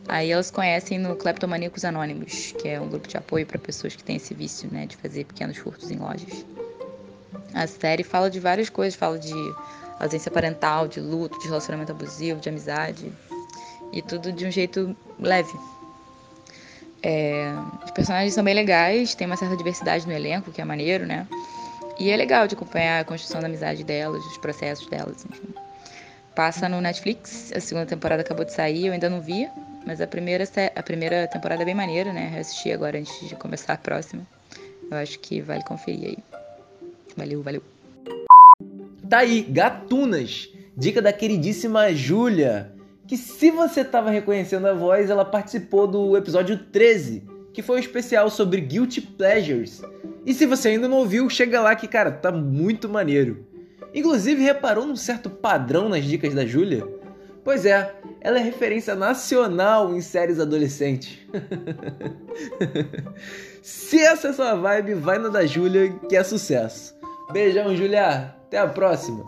Aí 0.08 0.32
elas 0.32 0.50
conhecem 0.50 0.98
no 0.98 1.16
Kleptomaníacos 1.16 1.86
Anônimos, 1.86 2.54
que 2.60 2.68
é 2.68 2.80
um 2.82 2.88
grupo 2.88 3.08
de 3.08 3.18
apoio 3.18 3.46
para 3.46 3.60
pessoas 3.60 3.96
que 3.96 4.04
têm 4.04 4.16
esse 4.16 4.34
vício, 4.34 4.70
né, 4.72 4.86
de 4.86 4.98
fazer 4.98 5.26
pequenos 5.26 5.58
furtos 5.58 5.92
em 5.92 5.98
lojas. 5.98 6.46
A 7.54 7.68
série 7.68 8.04
fala 8.04 8.30
de 8.30 8.40
várias 8.40 8.70
coisas, 8.70 8.96
fala 8.96 9.20
de 9.20 9.34
ausência 10.00 10.32
parental, 10.32 10.88
de 10.88 11.00
luto, 11.00 11.38
de 11.40 11.48
relacionamento 11.48 11.92
abusivo, 11.92 12.40
de 12.40 12.50
amizade, 12.50 13.12
e 13.94 14.02
tudo 14.02 14.32
de 14.32 14.46
um 14.46 14.52
jeito 14.52 14.96
leve. 15.20 15.54
É, 17.04 17.54
os 17.84 17.92
personagens 17.92 18.34
são 18.34 18.44
bem 18.44 18.54
legais, 18.54 19.16
tem 19.16 19.28
uma 19.28 19.36
certa 19.36 19.56
diversidade 19.56 20.08
no 20.08 20.14
elenco, 20.14 20.52
que 20.52 20.62
é 20.62 20.66
maneiro, 20.66 21.06
né? 21.06 21.28
E 22.00 22.10
é 22.10 22.18
legal 22.18 22.48
de 22.48 22.56
acompanhar 22.56 23.02
a 23.02 23.04
construção 23.04 23.42
da 23.42 23.48
amizade 23.48 23.84
delas, 23.84 24.26
os 24.26 24.38
processos 24.38 24.88
delas, 24.88 25.26
enfim. 25.30 25.54
Passa 26.36 26.70
no 26.70 26.80
Netflix, 26.80 27.52
a 27.54 27.60
segunda 27.60 27.86
temporada 27.86 28.22
acabou 28.22 28.46
de 28.46 28.54
sair, 28.54 28.88
eu 28.88 28.94
ainda 28.94 29.10
não 29.10 29.22
vi, 29.22 29.50
mas 29.86 30.00
a 30.00 30.08
primeira, 30.08 30.46
a 30.76 30.84
primeira 30.84 31.28
temporada 31.28 31.62
é 31.62 31.66
bem 31.66 31.76
maneira, 31.76 32.14
né? 32.14 32.32
Eu 32.36 32.42
assisti 32.42 32.72
agora 32.72 32.98
antes 32.98 33.28
de 33.28 33.36
começar 33.36 33.74
a 33.74 33.78
próxima. 33.78 34.26
Eu 34.90 34.98
acho 34.98 35.20
que 35.20 35.42
vale 35.42 35.64
conferir 35.64 36.10
aí. 36.10 36.18
Valeu, 37.18 37.42
valeu. 37.42 37.64
Tá 39.10 39.20
aí, 39.20 39.42
Gatunas, 39.42 40.50
dica 40.76 41.02
da 41.02 41.12
queridíssima 41.12 41.94
Júlia, 41.94 42.72
que 43.08 43.18
se 43.18 43.52
você 43.52 43.84
tava 43.84 44.10
reconhecendo 44.10 44.68
a 44.68 44.74
voz, 44.74 45.10
ela 45.10 45.26
participou 45.26 45.86
do 45.86 46.16
episódio 46.16 46.58
13, 46.58 47.24
que 47.54 47.62
foi 47.62 47.78
um 47.78 47.80
especial 47.80 48.30
sobre 48.30 48.62
Guilty 48.62 49.02
Pleasures 49.02 49.82
e 50.26 50.34
se 50.34 50.46
você 50.46 50.70
ainda 50.70 50.88
não 50.88 50.98
ouviu, 50.98 51.30
chega 51.30 51.62
lá 51.62 51.76
que, 51.76 51.88
cara, 51.88 52.12
tá 52.12 52.32
muito 52.32 52.88
maneiro. 52.88 53.46
Inclusive, 53.94 54.44
reparou 54.44 54.86
num 54.86 54.96
certo 54.96 55.30
padrão 55.30 55.90
nas 55.90 56.06
dicas 56.06 56.34
da 56.34 56.46
Júlia? 56.46 56.88
Pois 57.44 57.66
é, 57.66 57.92
ela 58.22 58.40
é 58.40 58.44
referência 58.44 58.94
nacional 58.94 59.96
em 59.96 60.00
séries 60.00 60.40
adolescentes. 60.40 61.18
Se 63.64 64.00
essa 64.00 64.28
é 64.28 64.34
sua 64.34 64.56
vibe, 64.56 64.94
vai 64.94 65.18
na 65.18 65.30
da 65.30 65.46
Júlia, 65.46 65.92
que 66.08 66.16
é 66.16 66.24
sucesso. 66.24 66.96
Beijão, 67.32 67.76
Júlia. 67.76 68.36
Até 68.46 68.60
a 68.60 68.68
próxima. 68.68 69.26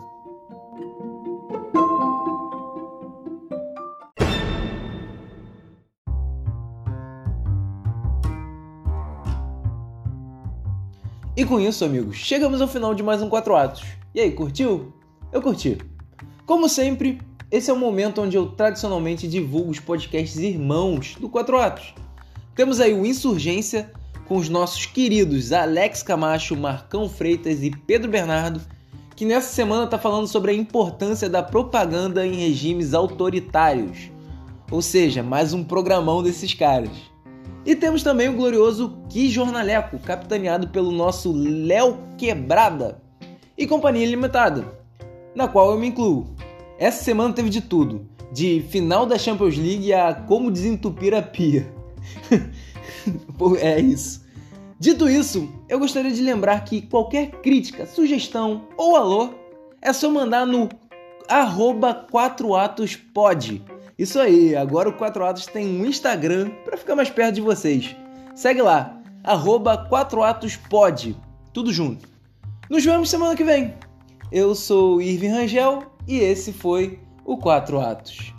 E 11.44 11.46
com 11.46 11.60
isso, 11.60 11.84
amigos, 11.84 12.16
chegamos 12.16 12.62
ao 12.62 12.66
final 12.66 12.94
de 12.94 13.02
mais 13.02 13.20
um 13.20 13.28
4 13.28 13.54
Atos. 13.54 13.84
E 14.14 14.20
aí, 14.22 14.32
curtiu? 14.32 14.94
Eu 15.30 15.42
curti. 15.42 15.76
Como 16.46 16.70
sempre, 16.70 17.20
esse 17.50 17.70
é 17.70 17.72
o 17.74 17.78
momento 17.78 18.22
onde 18.22 18.34
eu 18.34 18.46
tradicionalmente 18.46 19.28
divulgo 19.28 19.70
os 19.70 19.78
podcasts 19.78 20.38
irmãos 20.38 21.16
do 21.20 21.28
4 21.28 21.58
Atos. 21.58 21.94
Temos 22.54 22.80
aí 22.80 22.94
o 22.94 23.04
Insurgência 23.04 23.92
com 24.26 24.38
os 24.38 24.48
nossos 24.48 24.86
queridos 24.86 25.52
Alex 25.52 26.02
Camacho, 26.02 26.56
Marcão 26.56 27.10
Freitas 27.10 27.62
e 27.62 27.70
Pedro 27.70 28.10
Bernardo, 28.10 28.62
que 29.14 29.26
nessa 29.26 29.52
semana 29.52 29.84
está 29.84 29.98
falando 29.98 30.26
sobre 30.26 30.50
a 30.50 30.54
importância 30.54 31.28
da 31.28 31.42
propaganda 31.42 32.26
em 32.26 32.36
regimes 32.36 32.94
autoritários. 32.94 34.10
Ou 34.70 34.80
seja, 34.80 35.22
mais 35.22 35.52
um 35.52 35.62
programão 35.62 36.22
desses 36.22 36.54
caras. 36.54 37.13
E 37.66 37.74
temos 37.74 38.02
também 38.02 38.28
o 38.28 38.34
glorioso 38.34 38.98
Que 39.08 39.30
Jornaleco, 39.30 39.98
capitaneado 39.98 40.68
pelo 40.68 40.92
nosso 40.92 41.32
Léo 41.32 41.98
Quebrada 42.18 43.00
e 43.56 43.66
Companhia 43.66 44.06
Limitada, 44.06 44.66
na 45.34 45.48
qual 45.48 45.70
eu 45.70 45.78
me 45.78 45.86
incluo. 45.86 46.26
Essa 46.78 47.02
semana 47.02 47.32
teve 47.32 47.48
de 47.48 47.62
tudo, 47.62 48.06
de 48.30 48.62
final 48.68 49.06
da 49.06 49.16
Champions 49.16 49.56
League 49.56 49.92
a 49.94 50.12
como 50.12 50.50
desentupir 50.50 51.14
a 51.14 51.22
pia. 51.22 51.66
é 53.58 53.80
isso. 53.80 54.22
Dito 54.78 55.08
isso, 55.08 55.48
eu 55.66 55.78
gostaria 55.78 56.10
de 56.10 56.20
lembrar 56.20 56.62
que 56.64 56.82
qualquer 56.82 57.30
crítica, 57.40 57.86
sugestão 57.86 58.68
ou 58.76 58.96
alô 58.96 59.30
é 59.80 59.92
só 59.92 60.10
mandar 60.10 60.46
no 60.46 60.68
arroba 61.28 62.06
4atospod 62.12 63.62
isso 63.96 64.18
aí, 64.18 64.56
agora 64.56 64.88
o 64.88 64.92
4 64.92 65.24
Atos 65.24 65.46
tem 65.46 65.80
um 65.80 65.86
Instagram 65.86 66.50
para 66.64 66.76
ficar 66.76 66.96
mais 66.96 67.10
perto 67.10 67.36
de 67.36 67.40
vocês. 67.40 67.94
Segue 68.34 68.60
lá, 68.60 69.00
arroba 69.22 69.88
4atospod, 69.88 71.14
tudo 71.52 71.72
junto. 71.72 72.08
Nos 72.68 72.84
vemos 72.84 73.08
semana 73.08 73.36
que 73.36 73.44
vem. 73.44 73.74
Eu 74.32 74.52
sou 74.56 75.00
Irving 75.00 75.28
Rangel 75.28 75.84
e 76.08 76.18
esse 76.18 76.52
foi 76.52 76.98
o 77.24 77.36
4 77.36 77.80
Atos. 77.80 78.33